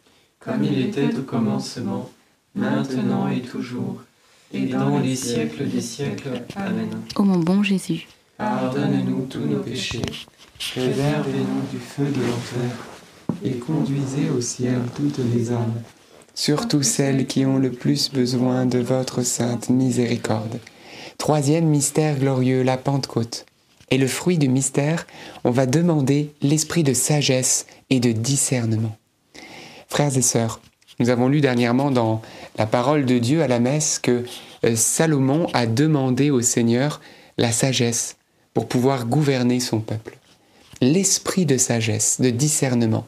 Comme 0.43 0.63
il 0.63 0.87
était 0.87 1.15
au 1.15 1.21
commencement, 1.21 2.09
maintenant 2.55 3.27
et 3.27 3.41
toujours, 3.41 4.01
et 4.51 4.65
dans 4.65 4.97
les 4.97 5.15
siècles 5.15 5.67
des 5.67 5.81
siècles. 5.81 6.41
Amen. 6.55 6.89
Ô 7.15 7.23
mon 7.23 7.37
bon 7.37 7.61
Jésus, 7.61 8.07
Pardonne-nous 8.37 9.27
tous 9.27 9.45
nos 9.45 9.59
péchés, 9.59 10.01
préservez-nous 10.57 11.61
du 11.71 11.77
feu 11.77 12.05
de 12.05 12.21
l'enfer, 12.25 12.71
et 13.43 13.51
conduisez 13.51 14.31
au 14.35 14.41
ciel 14.41 14.79
toutes 14.95 15.19
les 15.31 15.51
âmes, 15.51 15.79
surtout 16.33 16.81
celles 16.81 17.27
qui 17.27 17.45
ont 17.45 17.59
le 17.59 17.71
plus 17.71 18.11
besoin 18.11 18.65
de 18.65 18.79
votre 18.79 19.21
sainte 19.21 19.69
miséricorde. 19.69 20.59
Troisième 21.19 21.65
mystère 21.65 22.17
glorieux, 22.17 22.63
la 22.63 22.77
Pentecôte. 22.77 23.45
Et 23.91 23.99
le 23.99 24.07
fruit 24.07 24.39
du 24.39 24.49
mystère, 24.49 25.05
on 25.43 25.51
va 25.51 25.67
demander 25.67 26.33
l'esprit 26.41 26.83
de 26.83 26.93
sagesse 26.93 27.67
et 27.91 27.99
de 27.99 28.11
discernement. 28.11 28.97
Frères 29.91 30.17
et 30.17 30.21
sœurs, 30.21 30.61
nous 30.99 31.09
avons 31.09 31.27
lu 31.27 31.41
dernièrement 31.41 31.91
dans 31.91 32.21
la 32.57 32.65
parole 32.65 33.05
de 33.05 33.17
Dieu 33.17 33.43
à 33.43 33.49
la 33.49 33.59
messe 33.59 33.99
que 33.99 34.23
euh, 34.63 34.77
Salomon 34.77 35.47
a 35.53 35.65
demandé 35.65 36.31
au 36.31 36.39
Seigneur 36.39 37.01
la 37.37 37.51
sagesse 37.51 38.15
pour 38.53 38.69
pouvoir 38.69 39.05
gouverner 39.05 39.59
son 39.59 39.81
peuple. 39.81 40.17
L'esprit 40.79 41.45
de 41.45 41.57
sagesse, 41.57 42.21
de 42.21 42.29
discernement. 42.29 43.05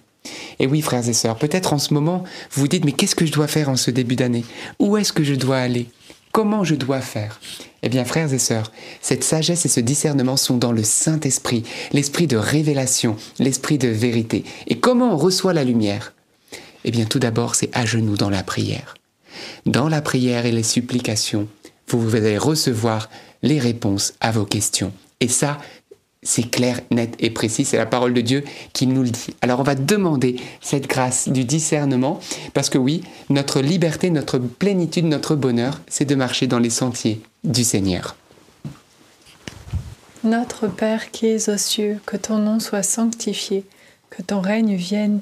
Et 0.60 0.68
oui, 0.68 0.82
frères 0.82 1.08
et 1.08 1.14
sœurs, 1.14 1.38
peut-être 1.38 1.72
en 1.72 1.80
ce 1.80 1.94
moment, 1.94 2.26
vous 2.52 2.64
vous 2.64 2.68
dites, 2.68 2.84
mais 2.84 2.92
qu'est-ce 2.92 3.16
que 3.16 3.26
je 3.26 3.32
dois 3.32 3.48
faire 3.48 3.70
en 3.70 3.78
ce 3.78 3.90
début 3.90 4.18
d'année? 4.18 4.44
Où 4.80 4.98
est-ce 4.98 5.14
que 5.14 5.24
je 5.24 5.36
dois 5.36 5.60
aller? 5.60 5.88
Comment 6.34 6.66
je 6.66 6.76
dois 6.76 7.00
faire? 7.00 7.40
Eh 7.82 7.88
bien, 7.88 8.04
frères 8.04 8.34
et 8.34 8.40
sœurs, 8.40 8.74
cette 9.02 9.24
sagesse 9.24 9.66
et 9.66 9.70
ce 9.70 9.80
discernement 9.80 10.36
sont 10.36 10.58
dans 10.58 10.74
le 10.74 10.84
Saint-Esprit, 10.84 11.64
l'esprit 11.94 12.28
de 12.28 12.36
révélation, 12.36 13.16
l'esprit 13.40 13.78
de 13.78 13.88
vérité. 13.88 14.44
Et 14.68 14.80
comment 14.80 15.14
on 15.14 15.18
reçoit 15.18 15.54
la 15.54 15.64
lumière? 15.64 16.13
Eh 16.86 16.92
bien, 16.92 17.06
tout 17.06 17.20
d'abord, 17.20 17.56
c'est 17.56 17.70
à 17.74 17.86
genoux 17.86 18.18
dans 18.18 18.30
la 18.30 18.44
prière. 18.44 18.96
Dans 19.66 19.90
la 19.90 20.02
prière 20.02 20.46
et 20.46 20.52
les 20.52 20.64
supplications, 20.64 21.48
vous 21.88 22.16
allez 22.16 22.38
recevoir 22.38 23.10
les 23.42 23.60
réponses 23.60 24.14
à 24.20 24.32
vos 24.32 24.46
questions. 24.46 24.92
Et 25.20 25.28
ça, 25.28 25.58
c'est 26.24 26.50
clair, 26.50 26.80
net 26.92 27.16
et 27.20 27.30
précis, 27.30 27.66
c'est 27.66 27.78
la 27.78 27.86
parole 27.86 28.14
de 28.14 28.22
Dieu 28.22 28.44
qui 28.72 28.88
nous 28.88 29.04
le 29.04 29.10
dit. 29.10 29.36
Alors 29.42 29.60
on 29.60 29.64
va 29.64 29.76
demander 29.76 30.38
cette 30.62 30.88
grâce 30.88 31.28
du 31.30 31.44
discernement, 31.44 32.20
parce 32.54 32.70
que 32.70 32.78
oui, 32.78 33.04
notre 33.30 33.60
liberté, 33.60 34.10
notre 34.10 34.38
plénitude, 34.38 35.06
notre 35.06 35.36
bonheur, 35.36 35.82
c'est 35.88 36.06
de 36.06 36.16
marcher 36.16 36.48
dans 36.48 36.60
les 36.60 36.70
sentiers 36.70 37.22
du 37.44 37.64
Seigneur. 37.64 38.16
Notre 40.24 40.68
Père 40.68 41.12
qui 41.12 41.28
es 41.28 41.50
aux 41.50 41.58
cieux, 41.58 42.00
que 42.06 42.16
ton 42.16 42.38
nom 42.38 42.62
soit 42.62 42.84
sanctifié, 42.84 43.66
que 44.10 44.22
ton 44.22 44.40
règne 44.40 44.76
vienne, 44.76 45.22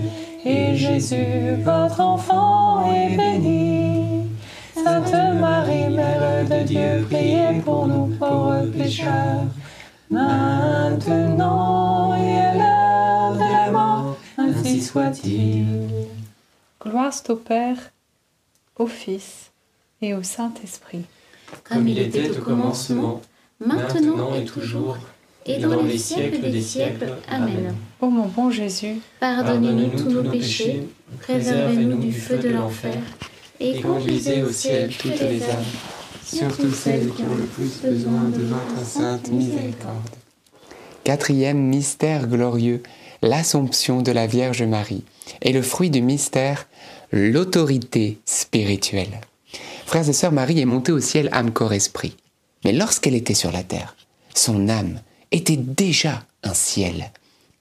et 0.45 0.75
Jésus, 0.75 1.55
votre 1.63 1.99
enfant, 1.99 2.91
est 2.91 3.15
béni. 3.15 4.27
Sainte 4.73 5.13
Marie, 5.39 5.89
Mère 5.89 6.49
de 6.49 6.63
Dieu, 6.63 7.05
priez 7.09 7.61
pour 7.63 7.87
nous 7.87 8.07
pauvres 8.17 8.65
pécheurs, 8.75 9.45
maintenant 10.09 12.15
et 12.15 12.37
à 12.37 12.53
l'heure 12.55 13.33
de 13.33 13.39
la 13.39 13.71
mort, 13.71 14.17
ainsi 14.37 14.81
soit-il. 14.81 15.65
Gloire 16.83 17.13
au 17.29 17.35
Père, 17.35 17.77
au 18.77 18.87
Fils 18.87 19.51
et 20.01 20.15
au 20.15 20.23
Saint-Esprit. 20.23 21.05
Comme 21.63 21.87
il 21.87 21.99
était 21.99 22.35
au 22.35 22.41
commencement, 22.41 23.21
maintenant 23.59 24.33
et 24.33 24.45
toujours, 24.45 24.97
et 25.45 25.57
dans 25.59 25.81
les 25.81 25.97
siècles 25.97 26.51
des 26.51 26.61
siècles. 26.61 27.17
Amen. 27.29 27.75
Ô 27.99 28.09
mon 28.09 28.27
bon 28.27 28.51
Jésus, 28.51 28.95
Pardonnez-nous 29.19 29.89
tous 29.99 30.09
nos 30.09 30.29
péchés, 30.29 30.87
préservez-nous 31.19 31.97
du 31.97 32.11
feu 32.11 32.37
de 32.37 32.49
l'enfer, 32.49 32.97
et 33.59 33.81
conduisez 33.81 34.43
au 34.43 34.51
ciel 34.51 34.89
toutes 34.97 35.19
les 35.19 35.43
âmes, 35.43 35.63
surtout 36.25 36.71
celles 36.71 37.09
qui 37.11 37.23
ont 37.23 37.35
le 37.35 37.45
plus 37.45 37.81
besoin 37.81 38.23
de 38.29 38.43
votre 38.43 38.85
sainte 38.85 39.29
miséricorde. 39.31 40.09
Quatrième 41.03 41.57
mystère 41.59 42.27
glorieux, 42.27 42.83
l'Assomption 43.21 44.01
de 44.01 44.11
la 44.11 44.27
Vierge 44.27 44.63
Marie. 44.63 45.03
Et 45.41 45.53
le 45.53 45.61
fruit 45.61 45.89
du 45.89 46.01
mystère, 46.01 46.67
l'autorité 47.11 48.19
spirituelle. 48.25 49.21
Frères 49.85 50.07
et 50.07 50.13
sœurs, 50.13 50.31
Marie 50.31 50.59
est 50.59 50.65
montée 50.65 50.91
au 50.91 50.99
ciel 50.99 51.29
âme, 51.31 51.51
corps, 51.51 51.73
esprit. 51.73 52.15
Mais 52.63 52.71
lorsqu'elle 52.71 53.15
était 53.15 53.33
sur 53.33 53.51
la 53.51 53.63
terre, 53.63 53.95
son 54.33 54.69
âme 54.69 54.99
était 55.31 55.57
déjà 55.57 56.23
un 56.43 56.53
ciel. 56.53 57.11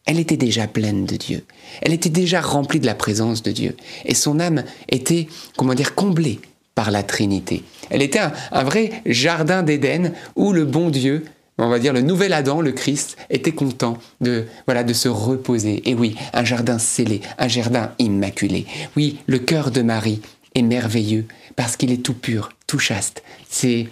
Elle 0.06 0.18
était 0.18 0.36
déjà 0.36 0.66
pleine 0.66 1.04
de 1.04 1.16
Dieu. 1.16 1.44
Elle 1.82 1.92
était 1.92 2.10
déjà 2.10 2.40
remplie 2.40 2.80
de 2.80 2.86
la 2.86 2.94
présence 2.94 3.42
de 3.42 3.52
Dieu. 3.52 3.76
Et 4.04 4.14
son 4.14 4.40
âme 4.40 4.64
était, 4.88 5.28
comment 5.56 5.74
dire, 5.74 5.94
comblée 5.94 6.40
par 6.74 6.90
la 6.90 7.02
Trinité. 7.02 7.62
Elle 7.90 8.02
était 8.02 8.20
un, 8.20 8.64
vrai 8.64 9.02
jardin 9.06 9.62
d'Éden 9.62 10.12
où 10.36 10.52
le 10.52 10.64
bon 10.64 10.90
Dieu, 10.90 11.24
on 11.58 11.68
va 11.68 11.78
dire 11.78 11.92
le 11.92 12.00
nouvel 12.00 12.32
Adam, 12.32 12.60
le 12.60 12.72
Christ, 12.72 13.16
était 13.28 13.52
content 13.52 13.98
de, 14.20 14.46
voilà, 14.66 14.82
de 14.82 14.92
se 14.94 15.08
reposer. 15.08 15.88
Et 15.88 15.94
oui, 15.94 16.16
un 16.32 16.44
jardin 16.44 16.78
scellé, 16.78 17.20
un 17.38 17.48
jardin 17.48 17.92
immaculé. 17.98 18.66
Oui, 18.96 19.18
le 19.26 19.38
cœur 19.38 19.70
de 19.70 19.82
Marie 19.82 20.22
est 20.54 20.62
merveilleux 20.62 21.26
parce 21.56 21.76
qu'il 21.76 21.92
est 21.92 22.02
tout 22.02 22.14
pur, 22.14 22.50
tout 22.66 22.78
chaste. 22.78 23.22
C'est 23.48 23.88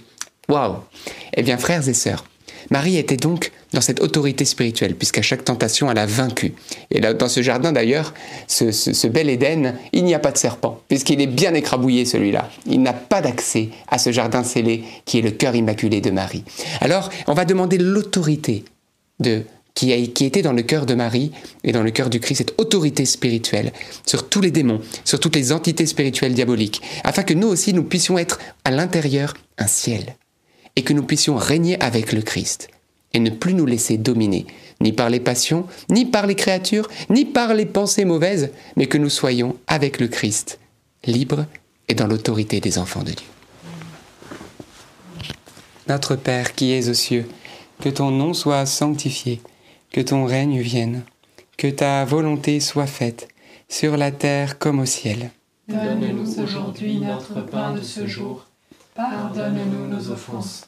waouh. 0.48 0.76
Eh 1.34 1.42
bien, 1.42 1.58
frères 1.58 1.86
et 1.88 1.94
sœurs, 1.94 2.24
Marie 2.70 2.96
était 2.96 3.16
donc 3.16 3.52
dans 3.72 3.80
cette 3.80 4.00
autorité 4.00 4.44
spirituelle, 4.44 4.94
puisqu'à 4.94 5.22
chaque 5.22 5.44
tentation, 5.44 5.90
elle 5.90 5.98
a 5.98 6.06
vaincu. 6.06 6.54
Et 6.90 7.00
là, 7.00 7.14
dans 7.14 7.28
ce 7.28 7.42
jardin 7.42 7.72
d'ailleurs, 7.72 8.14
ce, 8.46 9.06
bel 9.06 9.28
Éden, 9.28 9.74
il 9.92 10.04
n'y 10.04 10.14
a 10.14 10.18
pas 10.18 10.32
de 10.32 10.38
serpent, 10.38 10.80
puisqu'il 10.88 11.20
est 11.20 11.26
bien 11.26 11.54
écrabouillé 11.54 12.04
celui-là. 12.04 12.50
Il 12.66 12.82
n'a 12.82 12.92
pas 12.92 13.20
d'accès 13.20 13.68
à 13.88 13.98
ce 13.98 14.12
jardin 14.12 14.42
scellé 14.42 14.84
qui 15.04 15.18
est 15.18 15.22
le 15.22 15.30
cœur 15.30 15.54
immaculé 15.54 16.00
de 16.00 16.10
Marie. 16.10 16.44
Alors, 16.80 17.10
on 17.26 17.34
va 17.34 17.44
demander 17.44 17.78
l'autorité 17.78 18.64
de 19.20 19.42
qui, 19.74 20.12
qui 20.12 20.24
était 20.24 20.42
dans 20.42 20.52
le 20.52 20.62
cœur 20.62 20.86
de 20.86 20.94
Marie 20.94 21.30
et 21.62 21.72
dans 21.72 21.82
le 21.82 21.90
cœur 21.90 22.10
du 22.10 22.18
Christ, 22.18 22.38
cette 22.38 22.60
autorité 22.60 23.04
spirituelle 23.04 23.72
sur 24.04 24.28
tous 24.28 24.40
les 24.40 24.50
démons, 24.50 24.80
sur 25.04 25.20
toutes 25.20 25.36
les 25.36 25.52
entités 25.52 25.86
spirituelles 25.86 26.34
diaboliques, 26.34 26.82
afin 27.04 27.22
que 27.22 27.34
nous 27.34 27.46
aussi, 27.46 27.72
nous 27.72 27.84
puissions 27.84 28.18
être 28.18 28.40
à 28.64 28.70
l'intérieur 28.70 29.34
un 29.56 29.68
ciel 29.68 30.16
et 30.78 30.82
que 30.82 30.92
nous 30.92 31.02
puissions 31.02 31.34
régner 31.34 31.76
avec 31.82 32.12
le 32.12 32.22
Christ 32.22 32.68
et 33.12 33.18
ne 33.18 33.30
plus 33.30 33.52
nous 33.52 33.66
laisser 33.66 33.98
dominer, 33.98 34.46
ni 34.80 34.92
par 34.92 35.10
les 35.10 35.18
passions, 35.18 35.66
ni 35.90 36.06
par 36.06 36.28
les 36.28 36.36
créatures, 36.36 36.88
ni 37.10 37.24
par 37.24 37.52
les 37.52 37.66
pensées 37.66 38.04
mauvaises, 38.04 38.52
mais 38.76 38.86
que 38.86 38.96
nous 38.96 39.08
soyons 39.08 39.56
avec 39.66 39.98
le 39.98 40.06
Christ, 40.06 40.60
libres 41.04 41.46
et 41.88 41.94
dans 41.94 42.06
l'autorité 42.06 42.60
des 42.60 42.78
enfants 42.78 43.02
de 43.02 43.10
Dieu. 43.10 43.26
Notre 45.88 46.14
Père 46.14 46.54
qui 46.54 46.70
es 46.70 46.88
aux 46.88 46.94
cieux, 46.94 47.26
que 47.80 47.88
ton 47.88 48.12
nom 48.12 48.32
soit 48.32 48.64
sanctifié, 48.64 49.40
que 49.90 50.00
ton 50.00 50.26
règne 50.26 50.60
vienne, 50.60 51.02
que 51.56 51.66
ta 51.66 52.04
volonté 52.04 52.60
soit 52.60 52.86
faite, 52.86 53.26
sur 53.68 53.96
la 53.96 54.12
terre 54.12 54.60
comme 54.60 54.78
au 54.78 54.86
ciel. 54.86 55.32
Donne-nous 55.66 56.38
aujourd'hui 56.38 57.00
notre 57.00 57.44
pain 57.44 57.72
de 57.72 57.82
ce 57.82 58.06
jour. 58.06 58.46
Pardonne-nous 58.94 59.86
nos 59.86 60.10
offenses, 60.10 60.67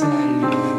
Vous 0.00 0.77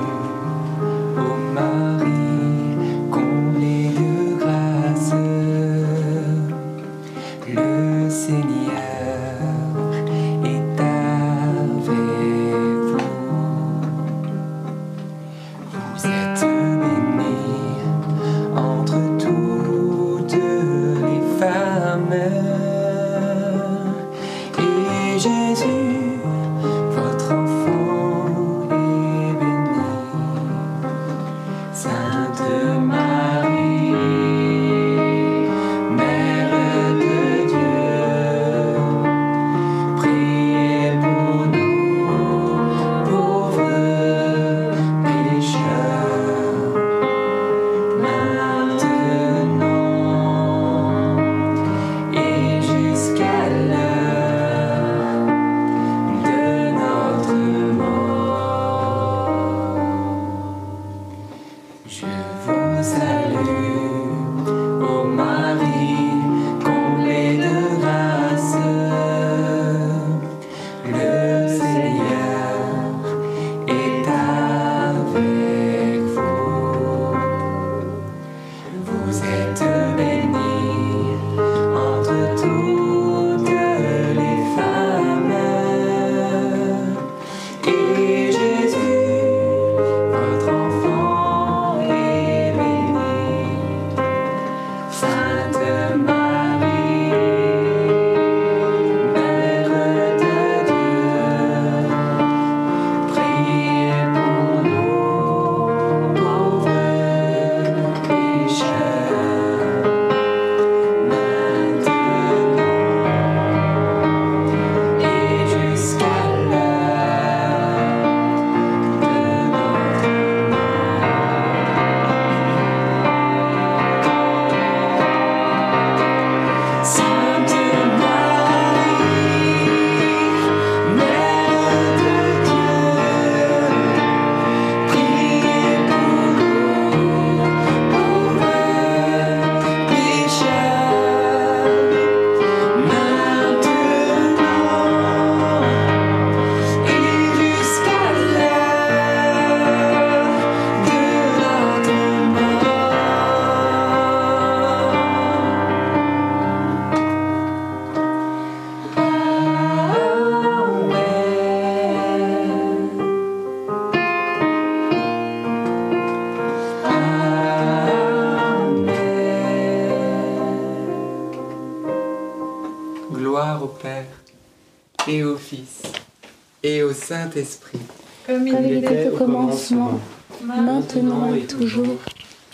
Saint-Esprit. 177.10 177.80
Comme 178.28 178.48
il 178.48 178.78
était 178.78 179.10
au 179.10 179.18
commencement, 179.18 180.00
maintenant 180.44 181.34
et 181.34 181.40
toujours, 181.40 181.96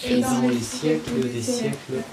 et 0.09 0.21
dans 0.21 0.47
les 0.47 0.61
siècles 0.61 1.29
des 1.29 1.41
siècles. 1.41 2.03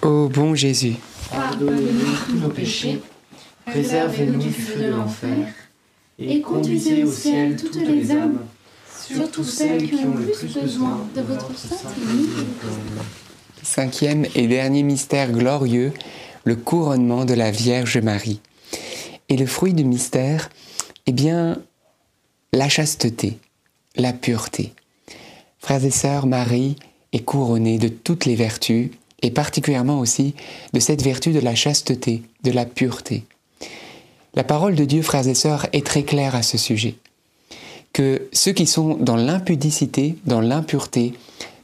Ô 0.00 0.26
bon 0.30 0.54
Jésus, 0.54 0.94
Pardonnez-nous 1.30 2.16
tous 2.24 2.36
nos 2.38 2.48
péchés, 2.48 3.02
préservez-nous 3.66 4.38
du 4.38 4.52
feu 4.52 4.84
de 4.84 4.86
l'enfer, 4.86 5.48
et 6.18 6.40
conduisez 6.40 7.04
au 7.04 7.12
ciel 7.12 7.56
toutes 7.56 7.86
les 7.86 8.10
âmes, 8.10 8.38
surtout 8.98 9.44
celles 9.44 9.90
qui 9.90 10.06
ont 10.06 10.16
le 10.16 10.32
plus 10.32 10.54
besoin 10.58 11.06
de 11.14 11.20
votre 11.20 11.54
sainte 11.58 11.92
cinquième 13.62 14.24
et 14.34 14.46
dernier 14.46 14.82
mystère 14.82 15.30
glorieux, 15.30 15.92
le 16.44 16.56
couronnement 16.56 17.26
de 17.26 17.34
la 17.34 17.50
Vierge 17.50 17.98
Marie. 17.98 18.40
Et 19.28 19.36
le 19.36 19.44
fruit 19.44 19.74
du 19.74 19.84
mystère, 19.84 20.48
eh 21.06 21.12
bien, 21.12 21.58
la 22.52 22.68
chasteté, 22.68 23.38
la 23.96 24.12
pureté. 24.12 24.72
Frères 25.58 25.84
et 25.84 25.90
sœurs, 25.90 26.26
Marie 26.26 26.76
est 27.12 27.24
couronnée 27.24 27.78
de 27.78 27.88
toutes 27.88 28.24
les 28.24 28.34
vertus, 28.34 28.90
et 29.22 29.30
particulièrement 29.30 29.98
aussi 29.98 30.34
de 30.72 30.80
cette 30.80 31.02
vertu 31.02 31.32
de 31.32 31.40
la 31.40 31.54
chasteté, 31.54 32.22
de 32.42 32.50
la 32.50 32.66
pureté. 32.66 33.24
La 34.34 34.44
parole 34.44 34.74
de 34.74 34.84
Dieu, 34.84 35.02
frères 35.02 35.26
et 35.26 35.34
sœurs, 35.34 35.66
est 35.72 35.86
très 35.86 36.02
claire 36.02 36.34
à 36.34 36.42
ce 36.42 36.58
sujet. 36.58 36.96
Que 37.92 38.28
ceux 38.32 38.52
qui 38.52 38.66
sont 38.66 38.94
dans 38.96 39.16
l'impudicité, 39.16 40.16
dans 40.26 40.42
l'impureté, 40.42 41.14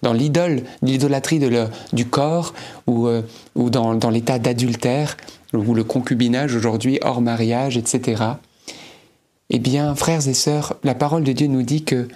dans 0.01 0.14
l'idole, 0.14 0.64
l'idolâtrie 0.81 1.40
du 1.93 2.06
corps 2.06 2.55
ou, 2.86 3.06
euh, 3.06 3.23
ou 3.55 3.70
dans, 3.70 3.94
dans 3.94 4.10
l'état 4.10 4.39
d'adultère 4.39 5.16
ou 5.52 5.74
le 5.74 5.85
concubinage 5.85 6.56
aujourd'hui 6.56 6.98
hors 7.02 7.20
mariage, 7.20 7.77
etc. 7.77 8.23
Eh 9.55 9.59
bien, 9.59 9.95
frères 9.95 10.27
et 10.27 10.35
sœurs, 10.35 10.77
la 10.83 10.95
parole 10.95 11.24
de 11.24 11.33
Dieu 11.33 11.47
nous 11.47 11.62
dit 11.62 11.85
que 11.85 12.09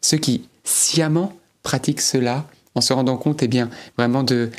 ceux 0.00 0.18
qui 0.18 0.48
sciemment 0.64 1.32
pratiquent 1.62 2.00
cela, 2.00 2.44
en 2.74 2.80
se 2.80 2.92
rendant 2.92 3.16
compte, 3.16 3.40
eh 3.44 3.48
bien, 3.48 3.70
vraiment 3.96 4.24
de, 4.24 4.50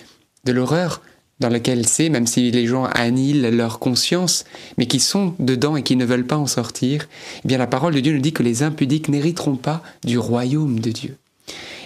de 0.46 0.52
l'horreur 0.54 1.02
dans 1.42 1.50
laquelle 1.50 1.86
c'est, 1.86 2.08
même 2.08 2.26
si 2.26 2.50
les 2.50 2.66
gens 2.66 2.86
annihilent 2.86 3.50
leur 3.50 3.78
conscience, 3.78 4.46
mais 4.78 4.86
qui 4.86 5.02
sont 5.02 5.36
dedans 5.38 5.76
et 5.76 5.84
qui 5.84 5.98
ne 5.98 6.06
veulent 6.06 6.26
pas 6.26 6.38
en 6.38 6.48
sortir, 6.48 7.10
eh 7.44 7.48
bien, 7.48 7.58
la 7.58 7.68
parole 7.68 7.94
de 7.94 8.00
Dieu 8.00 8.14
nous 8.14 8.22
dit 8.22 8.32
que 8.32 8.44
les 8.44 8.64
impudiques 8.64 9.10
n'hériteront 9.10 9.58
pas 9.58 9.84
du 10.06 10.18
royaume 10.18 10.80
de 10.80 10.92
Dieu. 10.92 11.18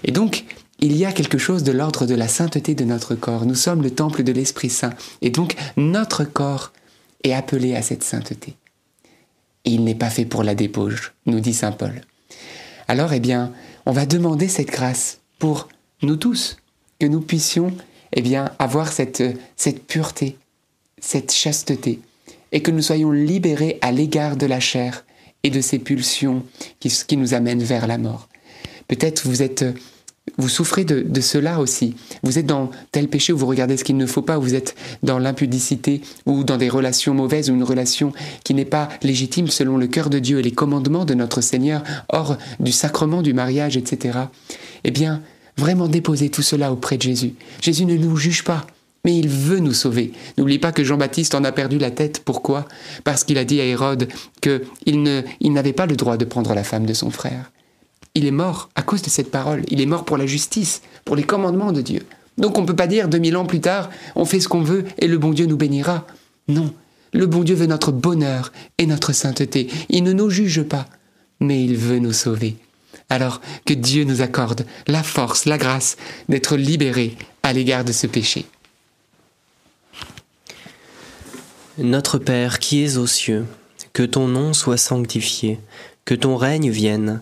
Et 0.03 0.11
donc, 0.11 0.45
il 0.80 0.95
y 0.95 1.05
a 1.05 1.14
quelque 1.14 1.39
chose 1.39 1.64
de 1.64 1.72
l'ordre 1.72 2.05
de 2.05 2.14
la 2.14 2.27
sainteté 2.27 2.76
de 2.76 2.85
notre 2.85 3.15
corps. 3.15 3.47
Nous 3.47 3.55
sommes 3.55 3.81
le 3.81 3.89
temple 3.89 4.22
de 4.22 4.31
l'Esprit 4.31 4.69
Saint. 4.69 4.93
Et 5.23 5.31
donc, 5.31 5.55
notre 5.77 6.23
corps 6.23 6.73
est 7.23 7.34
appelé 7.34 7.76
à 7.76 7.81
cette 7.81 8.03
sainteté. 8.03 8.55
Il 9.68 9.84
n'est 9.84 9.95
pas 9.95 10.10
fait 10.10 10.26
pour 10.26 10.44
la 10.44 10.56
débauche, 10.56 11.14
nous 11.26 11.41
dit 11.41 11.53
Saint 11.53 11.73
Paul. 11.73 12.02
Alors, 12.88 13.11
eh 13.11 13.19
bien, 13.19 13.52
on 13.85 13.91
va 13.91 14.06
demander 14.06 14.48
cette 14.48 14.69
grâce 14.69 15.19
pour 15.39 15.68
nous 16.02 16.15
tous, 16.15 16.56
que 16.99 17.06
nous 17.06 17.19
puissions, 17.19 17.73
eh 18.14 18.22
bien, 18.22 18.52
avoir 18.60 18.91
cette, 18.91 19.23
cette 19.57 19.85
pureté, 19.85 20.38
cette 21.02 21.34
chasteté, 21.34 21.99
et 22.53 22.61
que 22.61 22.72
nous 22.72 22.81
soyons 22.81 23.11
libérés 23.11 23.77
à 23.81 23.91
l'égard 23.91 24.38
de 24.38 24.45
la 24.45 24.61
chair 24.61 25.06
et 25.44 25.49
de 25.49 25.60
ses 25.60 25.80
pulsions 25.80 26.44
qui 26.80 27.18
nous 27.18 27.34
amènent 27.34 27.64
vers 27.64 27.88
la 27.88 27.98
mort. 27.98 28.30
Peut-être 28.88 29.27
vous 29.27 29.41
êtes 29.41 29.65
vous 30.37 30.49
souffrez 30.49 30.83
de, 30.83 31.21
cela 31.21 31.59
aussi. 31.59 31.95
Vous 32.23 32.37
êtes 32.37 32.45
dans 32.45 32.69
tel 32.91 33.07
péché 33.07 33.33
où 33.33 33.37
vous 33.37 33.47
regardez 33.47 33.77
ce 33.77 33.83
qu'il 33.83 33.97
ne 33.97 34.05
faut 34.05 34.21
pas, 34.21 34.37
vous 34.37 34.55
êtes 34.55 34.75
dans 35.03 35.19
l'impudicité 35.19 36.01
ou 36.25 36.43
dans 36.43 36.57
des 36.57 36.69
relations 36.69 37.13
mauvaises 37.13 37.49
ou 37.49 37.53
une 37.53 37.63
relation 37.63 38.11
qui 38.43 38.53
n'est 38.53 38.65
pas 38.65 38.89
légitime 39.01 39.47
selon 39.47 39.77
le 39.77 39.87
cœur 39.87 40.09
de 40.09 40.19
Dieu 40.19 40.39
et 40.39 40.43
les 40.43 40.51
commandements 40.51 41.05
de 41.05 41.13
notre 41.13 41.41
Seigneur, 41.41 41.83
hors 42.09 42.37
du 42.59 42.71
sacrement 42.71 43.21
du 43.21 43.33
mariage, 43.33 43.77
etc. 43.77 44.19
Eh 44.83 44.91
bien, 44.91 45.21
vraiment 45.57 45.87
déposez 45.87 46.29
tout 46.29 46.43
cela 46.43 46.71
auprès 46.71 46.97
de 46.97 47.03
Jésus. 47.03 47.33
Jésus 47.61 47.85
ne 47.85 47.95
nous 47.95 48.15
juge 48.15 48.43
pas, 48.43 48.67
mais 49.05 49.17
il 49.17 49.29
veut 49.29 49.59
nous 49.59 49.73
sauver. 49.73 50.11
N'oubliez 50.37 50.59
pas 50.59 50.71
que 50.71 50.83
Jean-Baptiste 50.83 51.33
en 51.33 51.43
a 51.45 51.51
perdu 51.51 51.79
la 51.79 51.91
tête. 51.91 52.21
Pourquoi? 52.23 52.67
Parce 53.03 53.23
qu'il 53.23 53.37
a 53.37 53.45
dit 53.45 53.59
à 53.59 53.65
Hérode 53.65 54.07
qu'il 54.41 55.23
n'avait 55.53 55.73
pas 55.73 55.85
le 55.85 55.95
droit 55.95 56.17
de 56.17 56.25
prendre 56.25 56.53
la 56.53 56.63
femme 56.63 56.85
de 56.85 56.93
son 56.93 57.09
frère 57.09 57.51
il 58.18 58.26
est 58.26 58.31
mort 58.31 58.69
à 58.76 58.81
cause 58.81 59.02
de 59.02 59.10
cette 59.10 59.31
parole. 59.31 59.64
Il 59.69 59.80
est 59.80 59.85
mort 59.85 60.03
pour 60.03 60.18
la 60.18 60.26
justice, 60.26 60.81
pour 61.06 61.15
les 61.15 61.23
commandements 61.23 61.72
de 61.72 61.81
Dieu. 61.81 62.02
Donc 62.38 62.57
on 62.57 62.61
ne 62.61 62.68
peut 62.68 62.76
pas 62.76 62.88
dire 62.88 63.07
2000 63.07 63.38
ans 63.38 63.45
plus 63.45 63.61
tard, 63.61 63.89
on 64.15 64.26
fait 64.26 64.39
ce 64.39 64.48
qu'on 64.48 64.61
veut 64.61 64.85
et 64.99 65.07
le 65.07 65.18
bon 65.18 65.31
Dieu 65.31 65.45
nous 65.45 65.57
bénira. 65.57 66.06
Non, 66.48 66.73
le 67.14 67.26
bon 67.26 67.44
Dieu 67.44 67.56
veut 67.56 67.65
notre 67.65 67.91
bonheur 67.91 68.52
et 68.77 68.85
notre 68.85 69.14
sainteté. 69.14 69.68
Il 69.89 70.03
ne 70.03 70.14
nous 70.14 70.30
juge 70.30 70.64
pas, 70.64 70.88
mais 71.39 71.64
il 71.64 71.76
veut 71.77 71.99
nous 71.99 72.14
sauver. 72.14 72.56
Alors 73.10 73.41
que 73.65 73.73
Dieu 73.73 74.03
nous 74.03 74.22
accorde 74.22 74.65
la 74.88 75.03
force, 75.03 75.45
la 75.45 75.57
grâce 75.57 75.95
d'être 76.30 76.57
libérés 76.57 77.18
à 77.44 77.53
l'égard 77.53 77.85
de 77.85 77.91
ce 77.91 78.07
péché. 78.07 78.45
Notre 81.77 82.18
Père 82.18 82.60
qui 82.60 82.84
es 82.84 82.98
aux 82.98 83.07
cieux, 83.07 83.45
que 83.94 84.03
ton 84.03 84.27
nom 84.27 84.53
soit 84.53 84.77
sanctifié, 84.77 85.60
que 86.06 86.15
ton 86.15 86.35
règne 86.35 86.69
vienne 86.69 87.22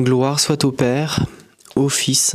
Gloire 0.00 0.40
soit 0.40 0.64
au 0.64 0.72
Père, 0.72 1.24
au 1.76 1.88
Fils 1.88 2.34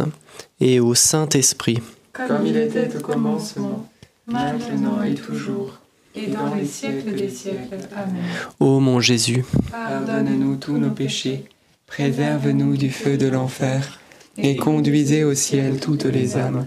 et 0.61 0.79
au 0.79 0.95
Saint-Esprit. 0.95 1.79
Comme 2.13 2.45
il 2.45 2.55
était 2.55 2.95
au 2.95 3.01
commencement, 3.01 3.89
maintenant 4.27 5.03
et 5.03 5.13
toujours, 5.13 5.77
et 6.15 6.27
dans 6.27 6.55
les 6.55 6.65
siècles 6.65 7.13
des 7.15 7.29
siècles. 7.29 7.77
Amen. 7.93 8.23
Ô 8.61 8.79
mon 8.79 9.01
Jésus, 9.01 9.43
Pardonne-nous 9.71 10.55
tous 10.55 10.77
nos 10.77 10.91
péchés, 10.91 11.43
préserve-nous 11.85 12.77
du 12.77 12.91
feu 12.91 13.17
de 13.17 13.27
l'enfer, 13.27 13.99
et 14.37 14.55
conduisez 14.55 15.25
au 15.25 15.33
ciel 15.33 15.81
toutes 15.81 16.05
les 16.05 16.37
âmes, 16.37 16.65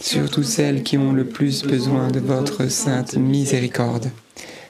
surtout 0.00 0.42
celles 0.42 0.82
qui 0.82 0.96
ont 0.96 1.12
le 1.12 1.26
plus 1.26 1.64
besoin 1.64 2.08
de 2.08 2.20
votre 2.20 2.70
sainte 2.70 3.14
miséricorde. 3.14 4.10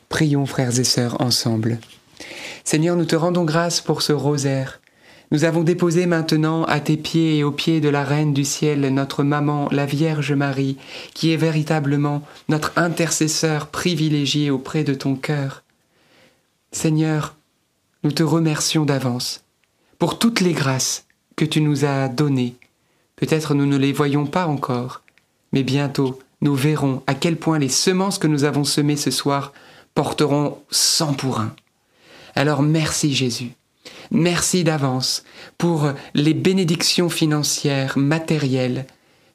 Prions 0.08 0.46
frères 0.46 0.76
et 0.80 0.84
sœurs 0.84 1.20
ensemble. 1.20 1.78
Seigneur, 2.64 2.96
nous 2.96 3.04
te 3.04 3.14
rendons 3.14 3.44
grâce 3.44 3.80
pour 3.80 4.02
ce 4.02 4.12
rosaire. 4.12 4.80
Nous 5.32 5.44
avons 5.44 5.62
déposé 5.62 6.06
maintenant 6.06 6.64
à 6.64 6.80
tes 6.80 6.96
pieds 6.96 7.38
et 7.38 7.44
aux 7.44 7.52
pieds 7.52 7.80
de 7.80 7.88
la 7.88 8.02
Reine 8.02 8.34
du 8.34 8.44
ciel 8.44 8.92
notre 8.92 9.22
maman, 9.22 9.68
la 9.70 9.86
Vierge 9.86 10.32
Marie, 10.32 10.76
qui 11.14 11.32
est 11.32 11.36
véritablement 11.36 12.22
notre 12.48 12.72
intercesseur 12.74 13.68
privilégié 13.68 14.50
auprès 14.50 14.82
de 14.82 14.92
ton 14.92 15.14
cœur. 15.14 15.62
Seigneur, 16.72 17.36
nous 18.02 18.10
te 18.10 18.24
remercions 18.24 18.84
d'avance 18.84 19.44
pour 20.00 20.18
toutes 20.18 20.40
les 20.40 20.52
grâces 20.52 21.04
que 21.36 21.44
tu 21.44 21.60
nous 21.60 21.84
as 21.84 22.08
données. 22.08 22.56
Peut-être 23.14 23.54
nous 23.54 23.66
ne 23.66 23.76
les 23.76 23.92
voyons 23.92 24.26
pas 24.26 24.48
encore, 24.48 25.02
mais 25.52 25.62
bientôt 25.62 26.18
nous 26.40 26.56
verrons 26.56 27.04
à 27.06 27.14
quel 27.14 27.36
point 27.36 27.60
les 27.60 27.68
semences 27.68 28.18
que 28.18 28.26
nous 28.26 28.42
avons 28.42 28.64
semées 28.64 28.96
ce 28.96 29.12
soir 29.12 29.52
porteront 29.94 30.58
cent 30.70 31.14
pour 31.14 31.38
un. 31.38 31.54
Alors 32.34 32.62
merci 32.62 33.14
Jésus. 33.14 33.52
Merci 34.10 34.64
d'avance 34.64 35.22
pour 35.56 35.92
les 36.14 36.34
bénédictions 36.34 37.08
financières, 37.08 37.96
matérielles 37.96 38.86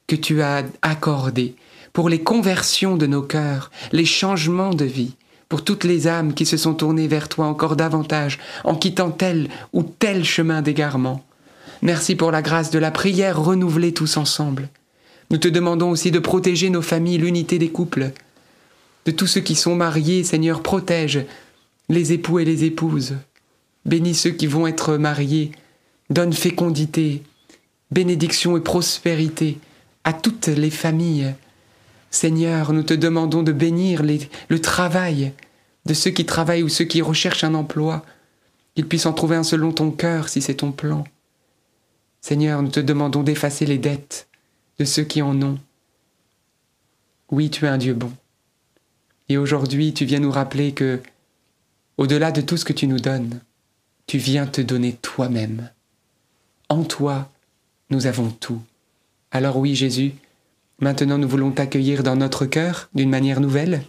que 0.06 0.16
tu 0.16 0.42
as 0.42 0.64
accordées, 0.82 1.54
pour 1.92 2.08
les 2.08 2.20
conversions 2.20 2.96
de 2.96 3.06
nos 3.06 3.22
cœurs, 3.22 3.70
les 3.92 4.04
changements 4.04 4.74
de 4.74 4.84
vie, 4.84 5.14
pour 5.48 5.64
toutes 5.64 5.84
les 5.84 6.06
âmes 6.08 6.34
qui 6.34 6.44
se 6.44 6.56
sont 6.56 6.74
tournées 6.74 7.08
vers 7.08 7.28
toi 7.28 7.46
encore 7.46 7.76
davantage 7.76 8.38
en 8.64 8.74
quittant 8.74 9.10
tel 9.10 9.48
ou 9.72 9.82
tel 9.82 10.24
chemin 10.24 10.60
d'égarement. 10.60 11.24
Merci 11.82 12.14
pour 12.14 12.30
la 12.30 12.42
grâce 12.42 12.70
de 12.70 12.78
la 12.78 12.90
prière 12.90 13.40
renouvelée 13.40 13.94
tous 13.94 14.16
ensemble. 14.16 14.68
Nous 15.30 15.38
te 15.38 15.48
demandons 15.48 15.90
aussi 15.90 16.10
de 16.10 16.18
protéger 16.18 16.70
nos 16.70 16.82
familles, 16.82 17.18
l'unité 17.18 17.58
des 17.58 17.70
couples. 17.70 18.12
De 19.06 19.10
tous 19.10 19.26
ceux 19.26 19.40
qui 19.40 19.54
sont 19.54 19.74
mariés, 19.74 20.24
Seigneur, 20.24 20.62
protège 20.62 21.24
les 21.88 22.12
époux 22.12 22.38
et 22.38 22.44
les 22.44 22.64
épouses. 22.64 23.14
Bénis 23.86 24.16
ceux 24.16 24.30
qui 24.30 24.48
vont 24.48 24.66
être 24.66 24.96
mariés. 24.96 25.52
Donne 26.10 26.32
fécondité, 26.32 27.22
bénédiction 27.90 28.56
et 28.56 28.60
prospérité 28.60 29.58
à 30.04 30.12
toutes 30.12 30.48
les 30.48 30.70
familles. 30.70 31.34
Seigneur, 32.10 32.72
nous 32.72 32.82
te 32.82 32.94
demandons 32.94 33.42
de 33.42 33.52
bénir 33.52 34.02
le 34.02 34.60
travail 34.60 35.32
de 35.86 35.94
ceux 35.94 36.10
qui 36.10 36.26
travaillent 36.26 36.64
ou 36.64 36.68
ceux 36.68 36.84
qui 36.84 37.00
recherchent 37.00 37.44
un 37.44 37.54
emploi, 37.54 38.04
qu'ils 38.74 38.88
puissent 38.88 39.06
en 39.06 39.12
trouver 39.12 39.36
un 39.36 39.44
selon 39.44 39.72
ton 39.72 39.92
cœur 39.92 40.28
si 40.28 40.42
c'est 40.42 40.56
ton 40.56 40.72
plan. 40.72 41.04
Seigneur, 42.20 42.60
nous 42.62 42.70
te 42.70 42.80
demandons 42.80 43.22
d'effacer 43.22 43.66
les 43.66 43.78
dettes 43.78 44.26
de 44.80 44.84
ceux 44.84 45.04
qui 45.04 45.22
en 45.22 45.40
ont. 45.42 45.58
Oui, 47.30 47.50
tu 47.50 47.64
es 47.66 47.68
un 47.68 47.78
Dieu 47.78 47.94
bon. 47.94 48.12
Et 49.28 49.38
aujourd'hui, 49.38 49.94
tu 49.94 50.04
viens 50.04 50.20
nous 50.20 50.30
rappeler 50.32 50.72
que, 50.72 51.00
au-delà 51.98 52.32
de 52.32 52.40
tout 52.40 52.56
ce 52.56 52.64
que 52.64 52.72
tu 52.72 52.88
nous 52.88 53.00
donnes, 53.00 53.40
tu 54.06 54.18
viens 54.18 54.46
te 54.46 54.60
donner 54.60 54.92
toi-même. 54.94 55.70
En 56.68 56.84
toi, 56.84 57.30
nous 57.90 58.06
avons 58.06 58.30
tout. 58.30 58.60
Alors 59.30 59.56
oui, 59.56 59.74
Jésus, 59.74 60.12
maintenant 60.80 61.18
nous 61.18 61.28
voulons 61.28 61.50
t'accueillir 61.50 62.02
dans 62.02 62.16
notre 62.16 62.46
cœur 62.46 62.88
d'une 62.94 63.10
manière 63.10 63.40
nouvelle, 63.40 63.82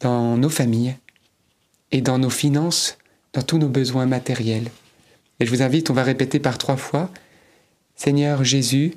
dans 0.00 0.36
nos 0.36 0.48
familles 0.48 0.96
et 1.90 2.00
dans 2.00 2.18
nos 2.18 2.30
finances, 2.30 2.98
dans 3.32 3.42
tous 3.42 3.58
nos 3.58 3.68
besoins 3.68 4.06
matériels. 4.06 4.70
Et 5.40 5.46
je 5.46 5.50
vous 5.50 5.62
invite, 5.62 5.90
on 5.90 5.94
va 5.94 6.02
répéter 6.02 6.38
par 6.38 6.58
trois 6.58 6.76
fois, 6.76 7.10
Seigneur 7.96 8.44
Jésus, 8.44 8.94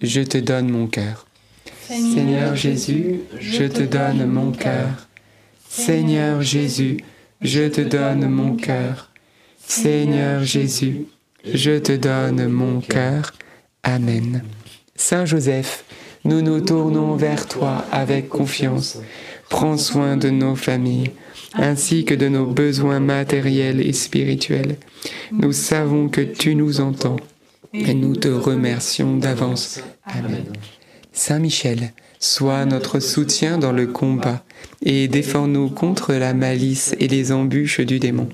je 0.00 0.20
te 0.20 0.38
donne 0.38 0.68
mon 0.68 0.86
cœur. 0.86 1.26
Seigneur 1.86 2.56
Jésus, 2.56 3.20
je 3.40 3.64
te 3.64 3.82
donne 3.82 4.26
mon 4.26 4.52
cœur. 4.52 5.08
Seigneur 5.68 6.42
Jésus, 6.42 6.98
je 7.40 7.68
te 7.68 7.80
donne 7.80 8.28
mon 8.28 8.56
cœur. 8.56 9.10
Seigneur 9.66 10.44
Jésus, 10.44 11.06
je 11.44 11.78
te 11.78 11.92
donne 11.92 12.48
mon 12.48 12.80
cœur. 12.80 13.32
Amen. 13.82 14.42
Saint 14.94 15.24
Joseph, 15.24 15.84
nous 16.24 16.42
nous 16.42 16.60
tournons 16.60 17.16
vers 17.16 17.46
toi 17.48 17.84
avec 17.90 18.28
confiance. 18.28 18.98
Prends 19.50 19.76
soin 19.76 20.16
de 20.16 20.30
nos 20.30 20.54
familles, 20.54 21.10
ainsi 21.54 22.04
que 22.04 22.14
de 22.14 22.28
nos 22.28 22.46
besoins 22.46 23.00
matériels 23.00 23.80
et 23.80 23.92
spirituels. 23.92 24.76
Nous 25.32 25.52
savons 25.52 26.08
que 26.08 26.20
tu 26.20 26.54
nous 26.54 26.80
entends 26.80 27.16
et 27.72 27.94
nous 27.94 28.16
te 28.16 28.28
remercions 28.28 29.16
d'avance. 29.16 29.80
Amen. 30.04 30.44
Saint 31.12 31.38
Michel, 31.38 31.92
sois 32.20 32.64
notre 32.64 33.00
soutien 33.00 33.58
dans 33.58 33.72
le 33.72 33.86
combat 33.86 34.44
et 34.82 35.08
défends-nous 35.08 35.70
contre 35.70 36.14
la 36.14 36.34
malice 36.34 36.94
et 37.00 37.08
les 37.08 37.32
embûches 37.32 37.80
du 37.80 37.98
démon. 37.98 38.28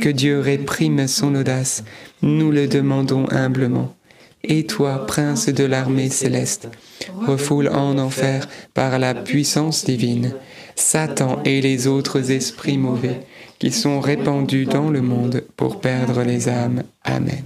Que 0.00 0.08
Dieu 0.08 0.40
réprime 0.40 1.06
son 1.08 1.34
audace, 1.34 1.84
nous 2.22 2.50
le 2.50 2.68
demandons 2.68 3.26
humblement. 3.30 3.94
Et 4.44 4.64
toi, 4.64 5.06
prince 5.06 5.48
de 5.48 5.64
l'armée 5.64 6.10
céleste, 6.10 6.68
refoule 7.26 7.68
en 7.68 7.98
enfer 7.98 8.48
par 8.74 8.98
la 8.98 9.14
puissance 9.14 9.84
divine 9.84 10.34
Satan 10.76 11.42
et 11.44 11.60
les 11.60 11.86
autres 11.86 12.30
esprits 12.30 12.78
mauvais 12.78 13.22
qui 13.58 13.72
sont 13.72 14.00
répandus 14.00 14.66
dans 14.66 14.90
le 14.90 15.00
monde 15.00 15.42
pour 15.56 15.80
perdre 15.80 16.22
les 16.22 16.48
âmes. 16.48 16.84
Amen. 17.02 17.44